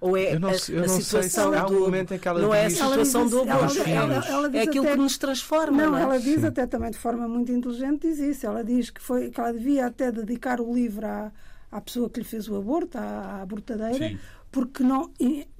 Ou 0.00 0.16
é 0.16 0.34
Eu 0.34 0.40
não, 0.40 0.48
a, 0.48 0.54
sei- 0.58 0.78
eu 0.78 0.82
a 0.84 0.88
sei 0.88 1.00
situação 1.02 1.54
há 1.54 1.64
um 1.64 1.68
do. 1.70 1.80
momento 1.80 2.12
em 2.12 2.18
que 2.18 2.26
ela 2.26 2.40
não 2.40 2.52
é 2.52 2.64
a 2.64 2.68
diz... 2.68 2.80
Ela 2.80 2.88
situação 2.90 3.22
diz 3.22 3.30
do 3.30 3.40
ela- 3.42 3.54
aborto. 3.54 3.78
ela- 3.88 4.14
é- 4.26 4.30
ela 4.32 4.50
diz 4.50 4.60
é 4.60 4.62
aquilo 4.64 4.84
até- 4.84 4.94
que 4.96 5.00
nos 5.02 5.18
transforma. 5.18 5.76
Não, 5.82 5.90
Não, 5.92 5.98
é? 5.98 6.02
ela 6.02 6.18
diz 6.18 6.40
Sim. 6.40 6.46
até 6.46 6.66
também 6.66 6.90
de 6.90 6.98
forma 6.98 7.28
muito 7.28 7.52
inteligente 7.52 8.08
diz 8.08 8.18
isso. 8.18 8.44
Ela 8.46 8.64
diz 8.64 8.90
que 8.90 9.00
foi 9.00 9.30
que 9.30 9.38
ela 9.40 9.52
devia 9.52 9.86
até 9.86 10.10
dedicar 10.10 10.60
o 10.60 10.74
livro 10.74 11.06
à, 11.06 11.30
à 11.70 11.80
pessoa 11.80 12.10
que 12.10 12.18
lhe 12.18 12.26
fez 12.26 12.48
o 12.48 12.56
aborto, 12.56 12.98
à, 12.98 13.00
à 13.02 13.42
abortadeira, 13.42 14.08
Sim. 14.08 14.18
porque 14.50 14.82
não 14.82 15.08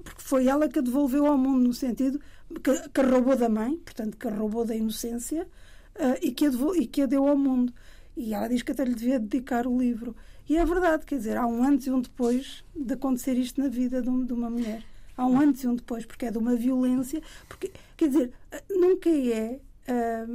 porque 0.03 0.21
foi 0.21 0.47
ela 0.47 0.67
que 0.67 0.79
a 0.79 0.81
devolveu 0.81 1.25
ao 1.25 1.37
mundo 1.37 1.63
no 1.65 1.73
sentido 1.73 2.19
que, 2.61 2.89
que 2.89 2.99
a 3.01 3.03
roubou 3.09 3.37
da 3.37 3.47
mãe, 3.47 3.77
portanto 3.77 4.17
que 4.17 4.27
a 4.27 4.31
roubou 4.35 4.65
da 4.65 4.75
inocência 4.75 5.47
ah, 5.97 6.17
e, 6.21 6.31
que 6.33 6.47
a 6.47 6.49
devol- 6.49 6.75
e 6.75 6.85
que 6.85 7.01
a 7.01 7.05
deu 7.05 7.25
ao 7.29 7.37
mundo. 7.37 7.71
E 8.17 8.33
ela 8.33 8.49
diz 8.49 8.61
que 8.61 8.73
até 8.73 8.83
lhe 8.83 8.93
devia 8.93 9.19
dedicar 9.19 9.65
o 9.67 9.77
livro. 9.79 10.13
E 10.49 10.57
é 10.57 10.65
verdade, 10.65 11.05
quer 11.05 11.17
dizer, 11.17 11.37
há 11.37 11.45
um 11.47 11.63
antes 11.63 11.87
e 11.87 11.91
um 11.91 12.01
depois 12.01 12.63
de 12.75 12.93
acontecer 12.93 13.37
isto 13.37 13.61
na 13.61 13.69
vida 13.69 14.01
de, 14.01 14.09
um- 14.09 14.25
de 14.25 14.33
uma 14.33 14.49
mulher. 14.49 14.83
Há 15.15 15.25
um 15.25 15.39
antes 15.39 15.63
e 15.63 15.67
um 15.67 15.75
depois, 15.75 16.05
porque 16.05 16.25
é 16.25 16.31
de 16.31 16.37
uma 16.37 16.55
violência. 16.55 17.21
Porque, 17.47 17.71
quer 17.95 18.07
dizer, 18.09 18.31
ah, 18.51 18.61
nunca 18.69 19.09
é. 19.09 19.59
ah, 19.87 20.27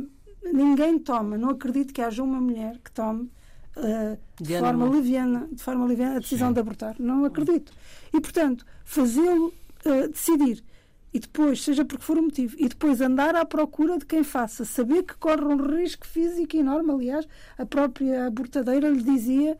ninguém 0.53 0.99
toma, 0.99 1.37
não 1.37 1.51
acredito 1.51 1.93
que 1.93 2.01
haja 2.01 2.23
uma 2.23 2.41
mulher 2.41 2.79
que 2.83 2.91
tome 2.93 3.31
ah, 3.77 4.17
de, 4.41 4.55
De 4.55 4.59
forma 4.59 4.87
liviana, 4.87 5.49
de 5.53 5.63
forma 5.63 5.87
liviana 5.87 6.17
a 6.17 6.19
decisão 6.21 6.49
Sim. 6.49 6.55
de 6.55 6.61
abortar. 6.61 6.97
Não 6.99 7.25
acredito. 7.25 7.73
E, 8.15 8.21
portanto, 8.21 8.65
fazê-lo 8.85 9.53
ah, 9.85 10.07
decidir 10.09 10.65
e 11.13 11.19
depois, 11.21 11.63
seja 11.65 11.85
por 11.85 11.99
que 11.99 12.05
for 12.05 12.19
o 12.19 12.23
motivo, 12.23 12.55
e 12.59 12.69
depois 12.69 13.01
andar 13.01 13.35
à 13.35 13.45
procura 13.45 13.97
de 13.99 14.05
quem 14.05 14.23
faça, 14.23 14.65
saber 14.65 15.03
que 15.05 15.15
corre 15.17 15.43
um 15.45 15.57
risco 15.57 16.07
físico 16.07 16.55
enorme. 16.57 16.93
Aliás, 16.93 17.27
a 17.57 17.65
própria 17.65 18.27
abortadeira 18.27 18.89
lhe 18.91 19.03
dizia: 19.03 19.57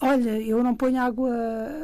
Olha, 0.00 0.40
eu 0.40 0.62
não 0.62 0.74
ponho 0.74 1.00
água. 1.00 1.30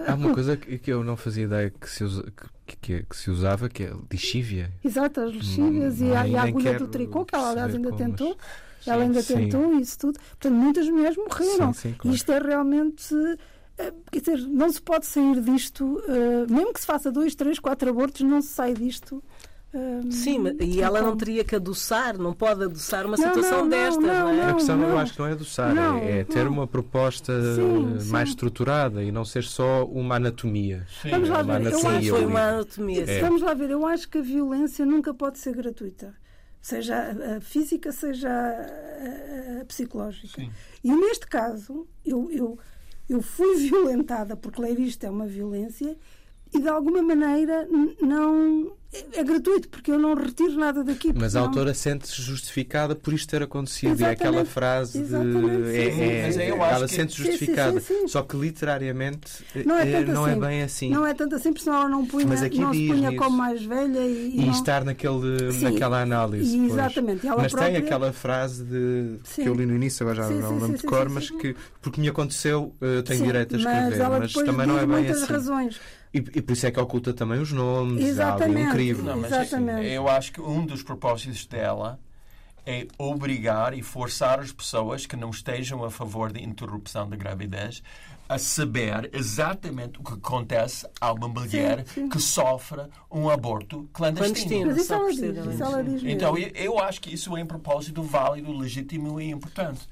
Há 0.06 0.14
uma 0.14 0.34
coisa 0.34 0.56
que, 0.56 0.78
que 0.78 0.92
eu 0.92 1.02
não 1.02 1.16
fazia 1.16 1.44
ideia 1.44 1.70
que 1.70 1.88
se, 1.88 2.04
usa- 2.04 2.24
que, 2.66 2.76
que- 2.76 3.02
que 3.04 3.16
se 3.16 3.30
usava, 3.30 3.68
que 3.68 3.84
é 3.84 3.92
lixívia. 4.10 4.70
Exato, 4.84 5.20
as 5.20 5.34
lexívias 5.34 5.98
Não- 6.00 6.08
e, 6.08 6.16
a, 6.16 6.26
e 6.28 6.36
a 6.36 6.42
agulha 6.42 6.78
do 6.78 6.88
tricô, 6.88 7.24
que 7.24 7.34
ela 7.34 7.50
aliás 7.50 7.74
ainda 7.74 7.88
como, 7.90 8.00
mas- 8.00 8.10
tentou. 8.10 8.36
Ela 8.86 9.02
ainda 9.04 9.22
Sim. 9.22 9.34
tentou 9.36 9.78
isso 9.78 9.98
tudo. 9.98 10.18
Portanto, 10.18 10.54
muitas 10.54 10.88
mulheres 10.88 11.16
morreram. 11.16 11.72
Sim, 11.72 11.90
sim, 11.90 11.94
claro. 11.96 12.14
isto 12.16 12.32
é 12.32 12.38
realmente. 12.38 13.14
eh, 13.78 13.92
Quer 14.10 14.20
dizer, 14.20 14.38
não 14.48 14.70
se 14.70 14.82
pode 14.82 15.06
sair 15.06 15.40
disto, 15.40 16.02
eh, 16.06 16.46
mesmo 16.52 16.72
que 16.74 16.80
se 16.80 16.86
faça 16.86 17.10
dois, 17.10 17.34
três, 17.34 17.58
quatro 17.58 17.88
abortos, 17.88 18.20
não 18.20 18.42
se 18.42 18.48
sai 18.48 18.74
disto. 18.74 19.22
Eh, 19.74 20.00
Sim, 20.10 20.44
e 20.60 20.80
ela 20.82 21.00
não 21.00 21.08
como- 21.10 21.18
teria 21.18 21.44
que 21.44 21.56
adoçar, 21.56 22.18
não 22.18 22.32
pode 22.34 22.64
adoçar 22.64 23.06
uma 23.06 23.16
Não, 23.16 23.24
situação 23.28 23.58
não, 23.58 23.64
não, 23.64 23.68
destas, 23.70 24.02
não, 24.04 24.28
é? 24.28 24.36
não, 24.36 24.48
A 24.50 24.54
questão 24.54 24.80
eu 24.82 24.88
não. 24.88 24.98
acho 24.98 25.12
que 25.14 25.18
não 25.18 25.26
é 25.26 25.32
adoçar, 25.32 25.74
Não, 25.74 25.98
é, 25.98 26.18
é 26.20 26.24
ter 26.24 26.44
não. 26.44 26.52
uma 26.52 26.66
proposta 26.66 27.32
Sim, 27.54 27.94
eh, 27.96 28.00
sim. 28.00 28.10
mais 28.10 28.28
estruturada 28.30 29.02
e 29.02 29.10
não 29.10 29.24
ser 29.24 29.44
só 29.44 29.84
uma 29.86 30.16
anatomia. 30.16 30.86
Sim. 31.00 31.10
Vamos 31.10 31.28
lá 31.30 31.42
Uma 31.42 31.58
ver, 31.58 31.72
eu 31.72 31.78
acho- 31.88 32.08
Foi 32.10 32.24
uma 32.26 32.40
anatomia. 32.40 33.02
É. 33.02 33.06
sim. 33.06 33.20
Vamos 33.20 33.42
lá 33.42 33.54
ver, 33.54 33.70
eu 33.70 33.86
acho 33.86 34.08
que 34.08 34.18
a 34.18 34.22
violência 34.22 34.84
nunca 34.84 35.14
pode 35.14 35.38
ser 35.38 35.54
gratuita. 35.54 36.14
seja 36.60 36.96
a, 37.38 37.40
física, 37.40 37.90
seja 37.90 38.28
a, 39.60 39.64
psicológica. 39.64 40.40
Sim. 40.40 40.50
E 40.84 40.92
neste 40.94 41.26
caso, 41.26 41.86
eu, 42.04 42.30
eu, 42.30 42.58
eu 43.08 43.20
fui 43.20 43.56
violentada, 43.68 44.36
porque 44.36 44.60
ler 44.60 44.78
isto 44.78 45.04
é 45.04 45.10
uma 45.10 45.26
violência, 45.26 45.96
e 46.54 46.60
de 46.60 46.68
alguma 46.68 47.02
maneira 47.02 47.66
não. 48.00 48.72
É, 48.94 49.20
é 49.20 49.24
gratuito, 49.24 49.70
porque 49.70 49.90
eu 49.90 49.98
não 49.98 50.12
retiro 50.14 50.52
nada 50.52 50.84
daqui. 50.84 51.14
Mas 51.14 51.34
a 51.34 51.40
não- 51.40 51.46
autora 51.46 51.72
sente-se 51.72 52.20
justificada 52.20 52.94
por 52.94 53.14
isto 53.14 53.26
ter 53.30 53.42
acontecido. 53.42 53.92
Exatamente. 53.92 54.22
É 54.22 54.28
aquela 54.28 54.44
frase 54.44 54.98
de. 54.98 55.06
Sim, 55.08 55.16
é- 55.16 55.90
sim. 55.90 56.02
é- 56.02 56.22
Mas 56.26 56.36
eu 56.36 56.62
acho 56.62 56.74
ela 56.74 56.86
que- 56.88 56.94
sente-se 56.94 57.16
Sim, 57.16 57.22
sim, 57.24 57.30
justificada. 57.30 57.80
sim, 57.80 58.00
sim. 58.00 58.08
Só 58.08 58.20
que 58.20 58.36
literariamente 58.36 59.42
Não 59.64 59.78
é 59.78 59.90
eh, 59.90 60.04
não 60.04 60.26
é 60.26 60.32
assim. 60.32 60.40
bem 60.40 60.62
assim. 60.62 60.90
Não 60.90 61.06
é 61.06 61.14
tanto 61.14 61.34
assim, 61.36 61.54
porque 61.54 61.64
senão 61.64 61.78
ela 61.78 61.88
não, 61.88 62.04
punha, 62.04 62.26
Mas 62.26 62.42
aqui 62.42 62.58
não 62.60 62.70
se 62.74 62.86
punha 62.86 63.16
como 63.16 63.34
mais 63.34 63.64
velha 63.64 64.00
e, 64.00 64.36
E 64.36 64.44
não- 64.44 64.50
estar 64.52 64.84
naquele, 64.84 65.52
Sim. 65.52 65.64
naquela 65.64 66.02
análise. 66.02 66.54
E 66.54 66.66
exatamente, 66.66 67.26
ela 67.26 67.40
Mas 67.40 67.52
própria- 67.52 67.72
tem 67.72 67.82
aquela 67.82 68.12
frase 68.12 68.62
de, 68.62 69.20
que 69.34 69.40
eu 69.48 69.54
li 69.54 69.64
no 69.64 69.74
início, 69.74 70.04
agora 70.06 70.28
já 70.28 70.28
Sim, 70.28 70.40
não 70.42 70.58
lembro 70.58 70.76
de 70.76 70.82
cor, 70.86 71.08
sim, 71.08 71.14
mas 71.14 71.26
sim. 71.28 71.38
que 71.38 71.56
porque 71.80 71.98
me 71.98 72.08
aconteceu, 72.08 72.74
eh, 72.78 73.00
tenho 73.00 73.20
Sim, 73.20 73.24
direito 73.24 73.54
a 73.54 73.58
mas 73.58 73.66
escrever. 73.66 74.08
Mas, 74.10 74.28
depois 74.32 74.46
também 74.46 74.66
não 74.66 74.76
é 74.76 74.80
bem 74.80 74.88
muitas 74.88 75.22
assim. 75.22 75.32
razões. 75.32 75.80
E, 76.12 76.18
e 76.18 76.42
por 76.42 76.52
isso 76.52 76.66
é 76.66 76.70
que 76.70 76.78
oculta 76.78 77.12
também 77.14 77.40
os 77.40 77.52
nomes. 77.52 78.04
Um 78.04 78.06
Exatamente. 78.06 78.72
crivo. 78.72 79.02
Não, 79.02 79.16
mas 79.16 79.32
Exatamente. 79.32 79.88
eu 79.88 80.08
acho 80.08 80.32
que 80.32 80.40
um 80.40 80.64
dos 80.64 80.82
propósitos 80.82 81.46
dela 81.46 81.98
é 82.64 82.86
obrigar 82.98 83.76
e 83.76 83.82
forçar 83.82 84.38
as 84.40 84.52
pessoas 84.52 85.06
que 85.06 85.16
não 85.16 85.30
estejam 85.30 85.82
a 85.84 85.90
favor 85.90 86.32
da 86.32 86.40
interrupção 86.40 87.08
da 87.08 87.16
gravidez 87.16 87.82
a 88.28 88.38
saber 88.38 89.10
exatamente 89.12 89.98
o 89.98 90.02
que 90.02 90.14
acontece 90.14 90.88
a 91.00 91.12
uma 91.12 91.28
mulher 91.28 91.84
sim. 91.86 92.08
que 92.08 92.18
sofre 92.18 92.82
um 93.10 93.28
aborto 93.28 93.88
clandestino. 93.92 94.34
Clandestino. 94.34 94.66
Mas 94.66 94.76
isso 94.78 94.94
ela 94.94 95.12
diz, 95.12 95.54
isso 95.54 95.62
ela 95.62 95.84
diz 95.84 96.02
Então, 96.04 96.38
eu 96.38 96.78
acho 96.78 97.00
que 97.00 97.12
isso 97.12 97.36
é 97.36 97.42
um 97.42 97.46
propósito 97.46 98.02
válido, 98.02 98.52
legítimo 98.56 99.20
e 99.20 99.28
importante. 99.28 99.86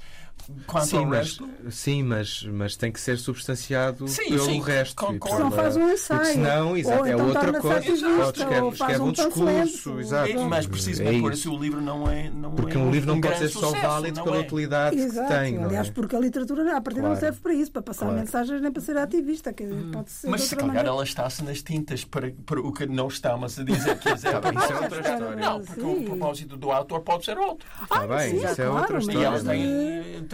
Quanto 0.67 0.87
Sim, 0.87 0.97
ao 0.99 1.07
mas, 1.07 1.19
resto, 1.39 1.49
sim 1.71 2.03
mas, 2.03 2.43
mas 2.45 2.77
tem 2.77 2.91
que 2.91 3.01
ser 3.01 3.19
substanciado 3.19 4.09
Sim, 4.09 4.29
pelo 4.31 4.45
sim, 4.45 4.61
resto. 4.61 4.97
concordo. 4.97 5.45
Não 5.45 5.51
faz 5.51 5.77
um 5.77 5.89
ensaio. 5.93 6.21
Porque 6.21 6.33
senão, 6.35 6.77
exato, 6.77 6.99
Ou 7.01 7.07
é 7.07 7.13
então 7.13 7.27
outra 7.27 7.53
coisa. 7.61 7.61
Pode 7.77 7.91
escrever, 7.93 8.29
escreve 8.73 9.01
um 9.03 9.07
um 9.07 9.13
discurso, 9.13 10.01
exato. 10.01 10.31
é, 10.31 10.45
mas 10.45 10.65
É 10.65 10.69
precisamente 10.69 11.21
por 11.21 11.33
isso. 11.33 11.41
isso 11.49 11.55
o 11.57 11.59
livro 11.63 11.81
não 11.81 12.11
é. 12.11 12.31
Não 12.31 12.51
Porque 12.53 12.77
é 12.77 12.81
um 12.81 12.91
livro 12.91 13.13
não 13.15 13.21
pode 13.21 13.39
ser 13.39 13.49
só 13.49 13.61
sucesso, 13.69 13.87
válido 13.87 14.17
não 14.19 14.25
pela 14.25 14.37
é? 14.37 14.41
utilidade 14.41 14.97
Exato. 14.99 15.29
que 15.29 15.35
tem. 15.39 15.55
Não 15.59 15.65
Aliás, 15.67 15.89
é? 15.89 15.93
porque 15.93 16.17
a 16.17 16.21
literatura 16.21 16.77
à 16.77 16.81
partida 16.81 17.03
não 17.09 17.15
Claro. 17.17 17.21
serve 17.21 17.41
para 17.41 17.55
isso, 17.55 17.71
para 17.73 17.83
passar 17.83 18.07
Claro. 18.07 18.21
mensagens 18.21 18.61
nem 18.63 18.73
para 18.73 18.83
ser 18.83 18.97
ativista. 18.99 19.53
Quer 19.53 19.69
dizer, 19.69 19.91
pode 19.93 20.11
ser 20.11 20.29
Mas 20.29 20.43
se 20.43 20.55
calhar 20.57 20.67
maneira. 20.69 20.89
ela 20.89 21.05
está-se 21.05 21.45
nas 21.45 21.63
tintas 21.63 22.05
para, 22.05 22.33
para 22.45 22.61
o 22.61 22.73
que 22.73 22.87
não 22.87 23.09
estamos 23.09 23.59
a 23.59 23.63
dizer. 23.65 23.99
Quer 23.99 24.15
dizer, 24.15 24.31
Tá 24.41 24.51
isso 24.51 24.73
é 24.73 24.81
outra 24.81 25.01
história. 25.01 25.37
Não, 25.37 25.61
porque 25.61 25.81
o 25.81 26.03
propósito 26.05 26.57
do 26.57 26.71
autor 26.71 27.01
pode 27.01 27.25
ser 27.25 27.39
outro. 27.39 27.67
Está 27.83 28.07
bem, 28.07 28.37
isso 28.37 28.61
é 28.63 28.69
outra 28.71 28.95
mas- 28.95 29.07
história. 29.07 29.31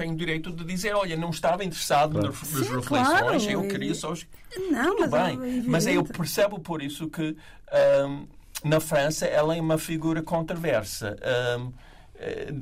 É? 0.02 0.04
tem, 0.04 0.12
o 0.12 0.16
direito 0.16 0.52
de 0.52 0.64
dizer: 0.64 0.94
olha, 0.94 1.16
não 1.16 1.30
estava 1.30 1.64
interessado 1.64 2.12
Claro. 2.12 2.28
nas, 2.28 2.36
Sim, 2.38 2.74
reflexões, 2.76 3.44
claro. 3.44 3.50
eu 3.50 3.68
queria 3.68 3.94
só. 3.94 4.14
Não, 4.70 4.96
Tudo 4.96 5.10
mas, 5.10 5.12
é 5.12 5.36
bem, 5.36 5.62
mas 5.62 5.86
eu 5.86 6.04
percebo 6.04 6.58
por 6.60 6.82
isso 6.82 7.08
que 7.08 7.36
ahm, 7.72 8.24
na 8.64 8.80
França 8.80 9.26
ela 9.26 9.56
é 9.56 9.60
uma 9.60 9.78
figura 9.78 10.22
controversa. 10.22 11.16
Ahm, 11.22 11.72
eh, 12.16 12.54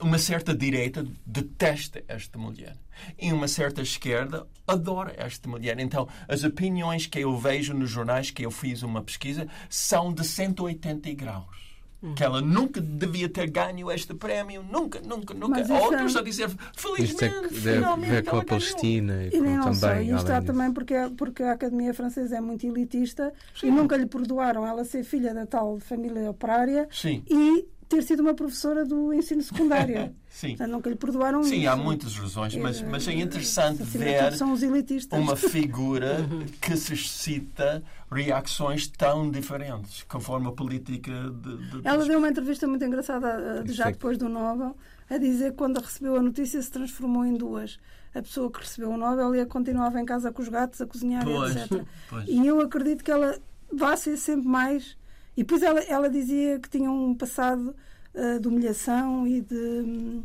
uma 0.00 0.18
certa 0.18 0.54
direita 0.54 1.06
detesta 1.26 2.02
esta 2.08 2.38
mulher 2.38 2.76
e 3.20 3.30
uma 3.32 3.46
certa 3.46 3.82
esquerda 3.82 4.46
adora 4.66 5.14
esta 5.18 5.48
mulher. 5.48 5.78
Então, 5.80 6.08
as 6.26 6.44
opiniões 6.44 7.06
que 7.06 7.18
eu 7.18 7.36
vejo 7.36 7.74
nos 7.74 7.90
jornais, 7.90 8.30
que 8.30 8.46
eu 8.46 8.50
fiz 8.50 8.82
uma 8.82 9.02
pesquisa, 9.02 9.46
são 9.68 10.12
de 10.14 10.24
180 10.24 11.12
graus. 11.12 11.73
Que 12.14 12.22
ela 12.24 12.40
nunca 12.40 12.80
devia 12.80 13.28
ter 13.28 13.48
ganho 13.50 13.90
este 13.90 14.12
prémio, 14.14 14.62
nunca, 14.62 15.00
nunca, 15.00 15.32
nunca. 15.34 15.48
Mas 15.60 15.62
isso 15.64 15.72
é- 15.72 15.80
Outros 15.80 16.16
a 16.16 16.22
dizer, 16.22 16.48
Isto 16.48 16.58
felizmente, 16.74 17.24
é 17.24 17.28
que 17.48 17.54
deve 17.54 17.74
finalmente 17.76 18.10
ver 18.10 18.22
com 18.24 18.28
a 18.30 18.32
ganhou." 18.32 18.44
Palestina 18.46 19.24
e, 19.24 19.28
E 19.28 19.30
com, 19.30 19.44
não 19.44 19.74
só, 19.74 19.88
também. 19.88 20.10
e 20.10 20.14
isto 20.16 20.30
há 20.32 20.42
também 20.42 20.72
porque, 20.72 20.94
porque 21.16 21.42
a 21.42 21.52
Academia 21.52 21.94
Francesa 21.94 22.36
é 22.36 22.40
muito 22.40 22.66
elitista 22.66 23.32
e 23.62 23.70
nunca 23.70 23.96
lhe 23.96 24.06
perdoaram 24.06 24.66
ela 24.66 24.84
ser 24.84 25.02
filha 25.04 25.32
da 25.32 25.46
tal 25.46 25.78
família 25.80 26.30
operária 26.30 26.88
Sim, 26.90 27.22
e 27.30 27.66
ter 27.94 28.02
sido 28.02 28.20
uma 28.20 28.34
professora 28.34 28.84
do 28.84 29.12
ensino 29.12 29.42
secundário. 29.42 30.14
sim. 30.28 30.48
Portanto, 30.50 30.70
nunca 30.70 30.90
lhe 30.90 30.96
perdoaram 30.96 31.42
Sim, 31.42 31.60
isso. 31.60 31.68
há 31.70 31.76
muitas 31.76 32.16
razões, 32.16 32.56
mas, 32.56 32.80
Eh, 32.80 32.86
mas 32.90 33.06
é 33.08 33.12
interessante 33.12 33.82
acima 33.82 34.04
de 34.04 34.98
ver 34.98 35.18
uma 35.18 35.36
figura 35.36 36.16
que 36.60 36.76
suscita 36.76 37.82
reações 38.10 38.86
tão 38.88 39.30
diferentes, 39.30 40.02
conforme 40.04 40.48
a 40.48 40.52
política 40.52 41.12
de. 41.30 41.56
de- 41.56 41.80
Ela 41.84 42.04
deu 42.04 42.18
uma 42.18 42.28
entrevista 42.28 42.66
muito 42.66 42.84
engraçada 42.84 43.62
Isso 43.64 43.74
já 43.74 43.88
é 43.88 43.92
depois 43.92 44.18
do 44.18 44.28
Nobel 44.28 44.76
a 45.10 45.18
dizer 45.18 45.50
que 45.52 45.56
quando 45.58 45.78
recebeu 45.80 46.16
a 46.16 46.22
notícia 46.22 46.60
se 46.62 46.70
transformou 46.70 47.24
em 47.24 47.34
duas. 47.34 47.78
A 48.14 48.22
pessoa 48.22 48.50
que 48.50 48.60
recebeu 48.60 48.90
o 48.90 48.96
Nobel 48.96 49.34
e 49.34 49.40
a 49.40 49.46
continuava 49.46 50.00
em 50.00 50.04
casa 50.04 50.30
com 50.32 50.40
os 50.40 50.48
gatos 50.48 50.80
a 50.80 50.86
cozinhar, 50.86 51.24
Pois, 51.24 51.56
etc. 51.56 51.82
pois. 52.08 52.28
E 52.28 52.46
eu 52.46 52.60
acredito 52.60 53.02
que 53.02 53.10
ela 53.10 53.36
vai 53.72 53.96
ser 53.96 54.16
sempre 54.16 54.46
mais. 54.48 54.96
E 55.36 55.42
depois 55.42 55.62
ela, 55.62 55.80
ela 55.80 56.08
dizia 56.08 56.58
que 56.58 56.68
tinha 56.68 56.90
um 56.90 57.14
passado 57.14 57.74
uh, 58.14 58.40
de 58.40 58.48
humilhação 58.48 59.26
e 59.26 59.40
de, 59.40 59.54
hum, 59.54 60.24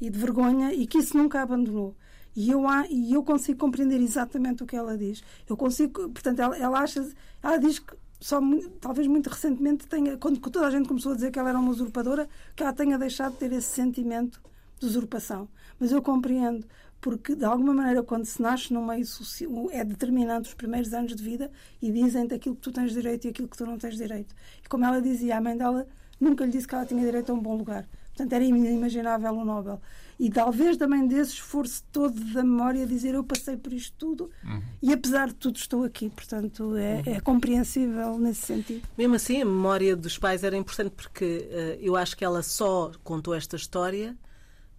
e 0.00 0.10
de 0.10 0.18
vergonha 0.18 0.72
e 0.72 0.86
que 0.86 0.98
isso 0.98 1.16
nunca 1.16 1.42
abandonou. 1.42 1.94
E 2.34 2.50
eu, 2.50 2.64
e 2.90 3.14
eu 3.14 3.22
consigo 3.22 3.58
compreender 3.58 4.00
exatamente 4.00 4.62
o 4.62 4.66
que 4.66 4.76
ela 4.76 4.96
diz. 4.96 5.22
Eu 5.48 5.56
consigo, 5.56 6.10
portanto, 6.10 6.40
ela, 6.40 6.56
ela 6.56 6.80
acha, 6.80 7.08
ela 7.42 7.56
diz 7.56 7.78
que 7.78 7.94
só 8.20 8.40
talvez 8.80 9.06
muito 9.06 9.28
recentemente 9.28 9.86
tenha, 9.86 10.16
quando 10.16 10.38
toda 10.38 10.66
a 10.66 10.70
gente 10.70 10.88
começou 10.88 11.12
a 11.12 11.14
dizer 11.14 11.30
que 11.30 11.38
ela 11.38 11.50
era 11.50 11.58
uma 11.58 11.70
usurpadora, 11.70 12.28
que 12.54 12.62
ela 12.62 12.72
tenha 12.72 12.98
deixado 12.98 13.32
de 13.32 13.38
ter 13.38 13.52
esse 13.52 13.68
sentimento 13.68 14.40
de 14.78 14.86
usurpação. 14.86 15.48
Mas 15.78 15.92
eu 15.92 16.02
compreendo, 16.02 16.66
porque 17.00 17.34
de 17.34 17.44
alguma 17.44 17.72
maneira, 17.72 18.02
quando 18.02 18.24
se 18.24 18.40
nasce 18.40 18.72
no 18.72 18.84
meio 18.84 19.06
social, 19.06 19.68
é 19.70 19.84
determinante 19.84 20.48
os 20.48 20.54
primeiros 20.54 20.92
anos 20.92 21.14
de 21.14 21.22
vida 21.22 21.50
e 21.80 21.90
dizem-te 21.92 22.34
aquilo 22.34 22.56
que 22.56 22.62
tu 22.62 22.72
tens 22.72 22.92
direito 22.92 23.26
e 23.26 23.30
aquilo 23.30 23.48
que 23.48 23.56
tu 23.56 23.66
não 23.66 23.78
tens 23.78 23.96
direito. 23.96 24.34
E 24.64 24.68
como 24.68 24.84
ela 24.84 25.00
dizia, 25.00 25.36
a 25.36 25.40
mãe 25.40 25.56
dela 25.56 25.86
nunca 26.20 26.44
lhe 26.44 26.50
disse 26.50 26.66
que 26.66 26.74
ela 26.74 26.86
tinha 26.86 27.04
direito 27.04 27.30
a 27.30 27.34
um 27.34 27.40
bom 27.40 27.56
lugar. 27.56 27.86
Portanto, 28.16 28.32
era 28.32 28.44
inimaginável 28.44 29.34
o 29.34 29.44
Nobel. 29.44 29.80
E 30.18 30.30
talvez 30.30 30.78
também 30.78 31.06
desse 31.06 31.34
esforço 31.34 31.84
todo 31.92 32.18
da 32.32 32.42
memória 32.42 32.86
dizer 32.86 33.14
eu 33.14 33.22
passei 33.22 33.54
por 33.54 33.70
isto 33.70 33.94
tudo 33.98 34.30
e 34.82 34.90
apesar 34.90 35.28
de 35.28 35.34
tudo 35.34 35.56
estou 35.56 35.84
aqui. 35.84 36.08
Portanto, 36.08 36.74
é, 36.76 37.02
é 37.04 37.20
compreensível 37.20 38.18
nesse 38.18 38.46
sentido. 38.46 38.88
Mesmo 38.96 39.14
assim, 39.14 39.42
a 39.42 39.44
memória 39.44 39.94
dos 39.94 40.16
pais 40.16 40.42
era 40.42 40.56
importante 40.56 40.92
porque 40.96 41.46
eh, 41.50 41.78
eu 41.82 41.94
acho 41.94 42.16
que 42.16 42.24
ela 42.24 42.42
só 42.42 42.90
contou 43.04 43.34
esta 43.34 43.56
história 43.56 44.16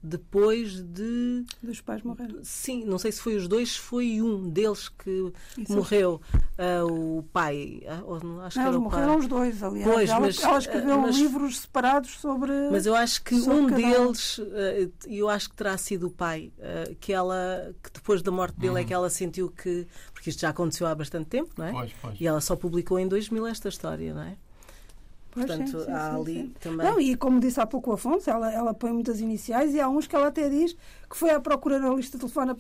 depois 0.02 0.82
de. 0.82 1.44
Dos 1.62 1.82
pais 1.82 2.02
morreram. 2.04 2.40
Sim, 2.44 2.86
não 2.86 2.98
sei 2.98 3.12
se 3.12 3.22
foi 3.22 3.36
os 3.36 3.48
dois, 3.48 3.76
foi 3.76 4.22
um 4.22 4.50
deles 4.50 4.90
que 4.90 5.34
Isso. 5.58 5.74
morreu. 5.76 6.22
Ah, 6.58 6.86
o 6.86 7.24
pai. 7.34 7.82
ah, 7.88 8.02
ou 8.06 8.20
não, 8.24 8.42
acho 8.42 8.54
que 8.54 8.60
era 8.60 8.70
eles 8.70 8.80
o 8.80 8.90
pai. 8.90 8.92
morreram 9.00 9.20
os 9.20 9.28
dois, 9.28 9.64
aliás. 9.64 9.92
Pois, 9.92 10.10
ela, 10.10 10.20
mas, 10.20 10.44
ela 10.44 10.58
escreveu 10.60 11.00
mas- 11.02 11.16
livros 11.18 11.60
separados 11.60 12.12
sobre. 12.20 12.52
Mas 12.72 12.86
eu 12.86 12.96
acho 12.96 13.24
que 13.24 13.36
um 13.36 13.68
deles, 13.68 14.40
eh, 14.54 14.90
eu 15.08 15.30
acho 15.30 15.50
que 15.50 15.56
terá 15.56 15.78
sido 15.78 16.08
o 16.08 16.12
pai, 16.12 16.52
que 17.00 17.12
ela, 17.14 17.74
que 17.84 17.92
depois 17.92 18.22
da 18.22 18.32
morte 18.32 18.60
dele 18.60 18.82
é 18.82 18.84
que 18.84 18.94
ela 18.94 19.10
sentiu 19.10 19.50
que, 19.50 19.88
porque 20.14 20.30
isto 20.30 20.40
já 20.40 20.50
aconteceu 20.50 20.88
há 20.88 20.96
bastante 20.96 21.28
tempo, 21.28 21.52
não 21.58 21.66
é? 21.66 21.72
Pois, 21.72 21.92
pois. 22.02 22.22
E 22.22 22.26
ela 22.28 22.40
só 22.42 22.56
publicou 22.56 22.98
em 23.00 23.08
2000 23.08 23.48
esta 23.48 23.70
história, 23.70 24.14
não 24.14 24.22
é? 24.22 24.38
Portanto, 25.46 25.80
sim, 25.80 25.86
sim, 25.86 25.92
há 25.92 26.16
ali 26.16 26.34
sim. 26.34 26.54
também. 26.60 26.86
Não, 26.86 27.00
e 27.00 27.16
como 27.16 27.40
disse 27.40 27.60
há 27.60 27.66
pouco 27.66 27.92
o 27.92 27.94
Afonso, 27.94 28.30
ela, 28.30 28.52
ela 28.52 28.74
põe 28.74 28.92
muitas 28.92 29.20
iniciais 29.20 29.74
e 29.74 29.80
há 29.80 29.88
uns 29.88 30.08
que 30.08 30.16
ela 30.16 30.28
até 30.28 30.50
diz 30.50 30.76
que 31.10 31.16
foi 31.16 31.30
à 31.30 31.40
procura 31.40 31.80
na 31.80 31.90
lista 31.94 32.18
telefónica 32.20 32.54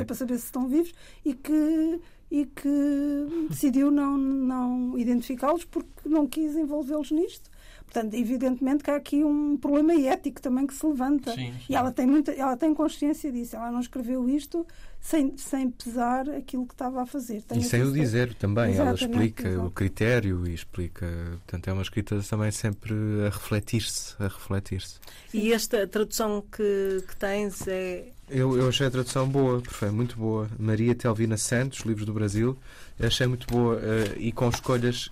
é. 0.00 0.04
para 0.04 0.14
saber 0.14 0.38
se 0.38 0.44
estão 0.44 0.68
vivos 0.68 0.92
e 1.24 1.34
que, 1.34 2.00
e 2.30 2.46
que 2.46 3.48
decidiu 3.48 3.90
não, 3.90 4.16
não 4.16 4.98
identificá-los 4.98 5.64
porque 5.64 5.88
não 6.06 6.26
quis 6.26 6.56
envolvê-los 6.56 7.10
nisto. 7.10 7.49
Portanto, 7.92 8.14
evidentemente 8.14 8.84
que 8.84 8.90
há 8.90 8.94
aqui 8.94 9.24
um 9.24 9.56
problema 9.56 9.92
ético 9.94 10.40
também 10.40 10.64
que 10.64 10.72
se 10.72 10.86
levanta. 10.86 11.32
Sim, 11.32 11.52
sim. 11.52 11.64
E 11.68 11.74
ela 11.74 11.90
tem, 11.90 12.06
muita, 12.06 12.30
ela 12.30 12.56
tem 12.56 12.72
consciência 12.72 13.32
disso. 13.32 13.56
Ela 13.56 13.72
não 13.72 13.80
escreveu 13.80 14.28
isto 14.28 14.64
sem, 15.00 15.36
sem 15.36 15.68
pesar 15.68 16.30
aquilo 16.30 16.64
que 16.68 16.74
estava 16.74 17.02
a 17.02 17.06
fazer. 17.06 17.42
Tem 17.42 17.58
E 17.58 17.64
sem 17.64 17.82
o 17.82 17.92
dizer 17.92 18.32
também, 18.34 18.76
ela 18.76 18.90
Exatamente, 18.92 19.02
explica 19.32 19.48
o 19.48 19.52
exato. 19.52 19.70
critério 19.70 20.46
e 20.46 20.54
explica. 20.54 21.06
Portanto, 21.44 21.66
é 21.66 21.72
uma 21.72 21.82
escrita 21.82 22.20
também 22.22 22.52
sempre 22.52 22.94
a 23.26 23.30
refletir-se. 23.30 24.14
A 24.20 24.28
refletir-se. 24.28 25.00
E 25.34 25.52
esta 25.52 25.84
tradução 25.88 26.44
que, 26.52 27.02
que 27.08 27.16
tens 27.16 27.66
é. 27.66 28.04
Eu, 28.28 28.56
eu 28.56 28.68
achei 28.68 28.86
a 28.86 28.90
tradução 28.90 29.28
boa, 29.28 29.60
foi 29.66 29.90
muito 29.90 30.16
boa. 30.16 30.48
Maria 30.56 30.94
Telvina 30.94 31.36
Santos, 31.36 31.80
Livros 31.80 32.06
do 32.06 32.12
Brasil, 32.12 32.56
achei 33.00 33.26
muito 33.26 33.48
boa 33.48 33.80
eh, 33.82 34.14
e 34.18 34.30
com 34.30 34.48
escolhas 34.48 35.10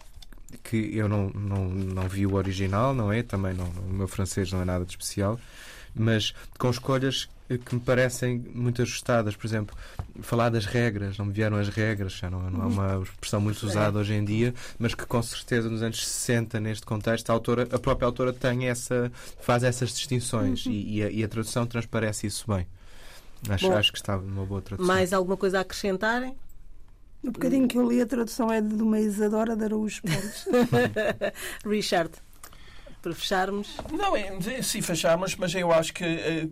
que 0.62 0.96
eu 0.96 1.09
não, 1.09 1.30
não, 1.30 1.68
não 1.68 2.09
vi 2.09 2.26
o 2.26 2.34
original, 2.34 2.94
não 2.94 3.12
é? 3.12 3.22
Também 3.22 3.55
não, 3.55 3.66
o 3.66 3.92
meu 3.92 4.09
francês 4.09 4.53
não 4.53 4.62
é 4.62 4.64
nada 4.64 4.84
de 4.84 4.92
especial, 4.92 5.38
mas 5.94 6.34
com 6.59 6.70
escolhas 6.70 7.28
que 7.57 7.74
me 7.74 7.80
parecem 7.80 8.44
muito 8.55 8.82
ajustadas. 8.82 9.34
Por 9.34 9.46
exemplo, 9.46 9.76
falar 10.20 10.51
das 10.51 10.66
regras, 10.66 11.16
não 11.16 11.26
me 11.26 11.32
vieram 11.32 11.57
as 11.57 11.68
regras, 11.68 12.12
já 12.12 12.28
não, 12.28 12.51
não 12.51 12.64
é 12.64 12.66
uma 12.66 13.03
expressão 13.03 13.40
muito 13.40 13.64
usada 13.64 13.99
hoje 13.99 14.12
em 14.12 14.24
dia, 14.24 14.53
mas 14.78 14.94
que 14.94 15.07
com 15.07 15.22
certeza 15.22 15.70
nos 15.70 15.82
anos 15.82 16.07
60, 16.07 16.61
neste 16.61 16.84
contexto, 16.84 17.30
a, 17.30 17.32
autora, 17.32 17.66
a 17.72 17.78
própria 17.78 18.07
autora 18.07 18.32
tem 18.32 18.68
essa, 18.68 19.11
faz 19.40 19.62
essas 19.62 19.90
distinções 19.90 20.66
uhum. 20.66 20.72
e, 20.72 20.99
e, 20.99 21.03
a, 21.03 21.11
e, 21.11 21.24
a, 21.24 21.28
tradução 21.28 21.66
transparece 21.66 22.26
isso 22.26 22.44
bem. 22.46 22.66
Acho, 23.49 23.72
acho 23.72 23.92
que 23.92 23.99
está 23.99 24.16
numa 24.16 24.44
boa 24.44 24.61
tradução. 24.61 24.86
Mais 24.86 25.12
alguma 25.12 25.36
coisa 25.36 25.59
a 25.59 25.61
acrescentarem? 25.61 26.36
O 27.22 27.30
bocadinho 27.32 27.66
que 27.66 27.76
eu 27.76 27.88
li 27.88 28.00
a 28.00 28.06
tradução 28.06 28.50
é 28.52 28.60
de 28.60 28.82
uma 28.82 29.00
Isadora 29.00 29.56
de 29.56 29.64
Araújo 29.64 30.02
Pontes. 30.02 30.46
Richard, 31.66 32.12
para 33.02 33.14
fecharmos? 33.14 33.76
Não, 33.90 34.62
se 34.62 34.80
fecharmos, 34.80 35.34
mas 35.36 35.54
eu 35.54 35.72
acho 35.72 35.92
que 35.92 36.04
eh, 36.04 36.48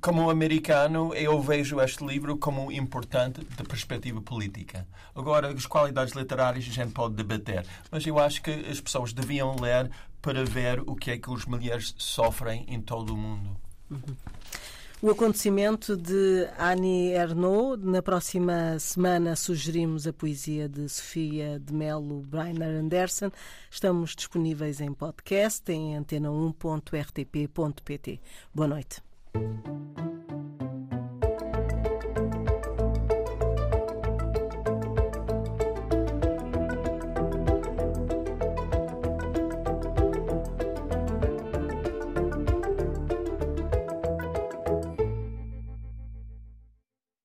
como 0.00 0.28
americano, 0.28 1.14
eu 1.14 1.40
vejo 1.40 1.80
este 1.80 2.04
livro 2.04 2.36
como 2.36 2.70
importante 2.70 3.42
da 3.56 3.64
perspectiva 3.64 4.20
política. 4.20 4.86
Agora, 5.14 5.48
as 5.48 5.66
qualidades 5.66 6.14
literárias 6.14 6.66
a 6.68 6.72
gente 6.72 6.92
pode 6.92 7.14
debater, 7.14 7.66
mas 7.90 8.06
eu 8.06 8.18
acho 8.18 8.42
que 8.42 8.50
as 8.50 8.80
pessoas 8.80 9.12
deviam 9.12 9.56
ler 9.56 9.90
para 10.20 10.44
ver 10.44 10.80
o 10.80 10.94
que 10.94 11.10
é 11.10 11.18
que 11.18 11.32
as 11.32 11.44
mulheres 11.44 11.94
sofrem 11.96 12.64
em 12.68 12.80
todo 12.80 13.14
o 13.14 13.16
mundo. 13.16 13.56
Uhum. 13.90 14.16
O 15.04 15.10
acontecimento 15.10 15.96
de 15.98 16.48
Annie 16.58 17.12
Ernaux. 17.12 17.76
Na 17.84 18.00
próxima 18.00 18.78
semana 18.78 19.36
sugerimos 19.36 20.06
a 20.06 20.14
poesia 20.14 20.66
de 20.66 20.88
Sofia 20.88 21.60
de 21.60 21.74
Melo 21.74 22.22
Brainer 22.22 22.80
Anderson. 22.80 23.30
Estamos 23.70 24.16
disponíveis 24.16 24.80
em 24.80 24.94
podcast 24.94 25.70
em 25.70 25.94
antena1.rtp.pt. 25.94 28.18
Boa 28.54 28.66
noite. 28.66 29.02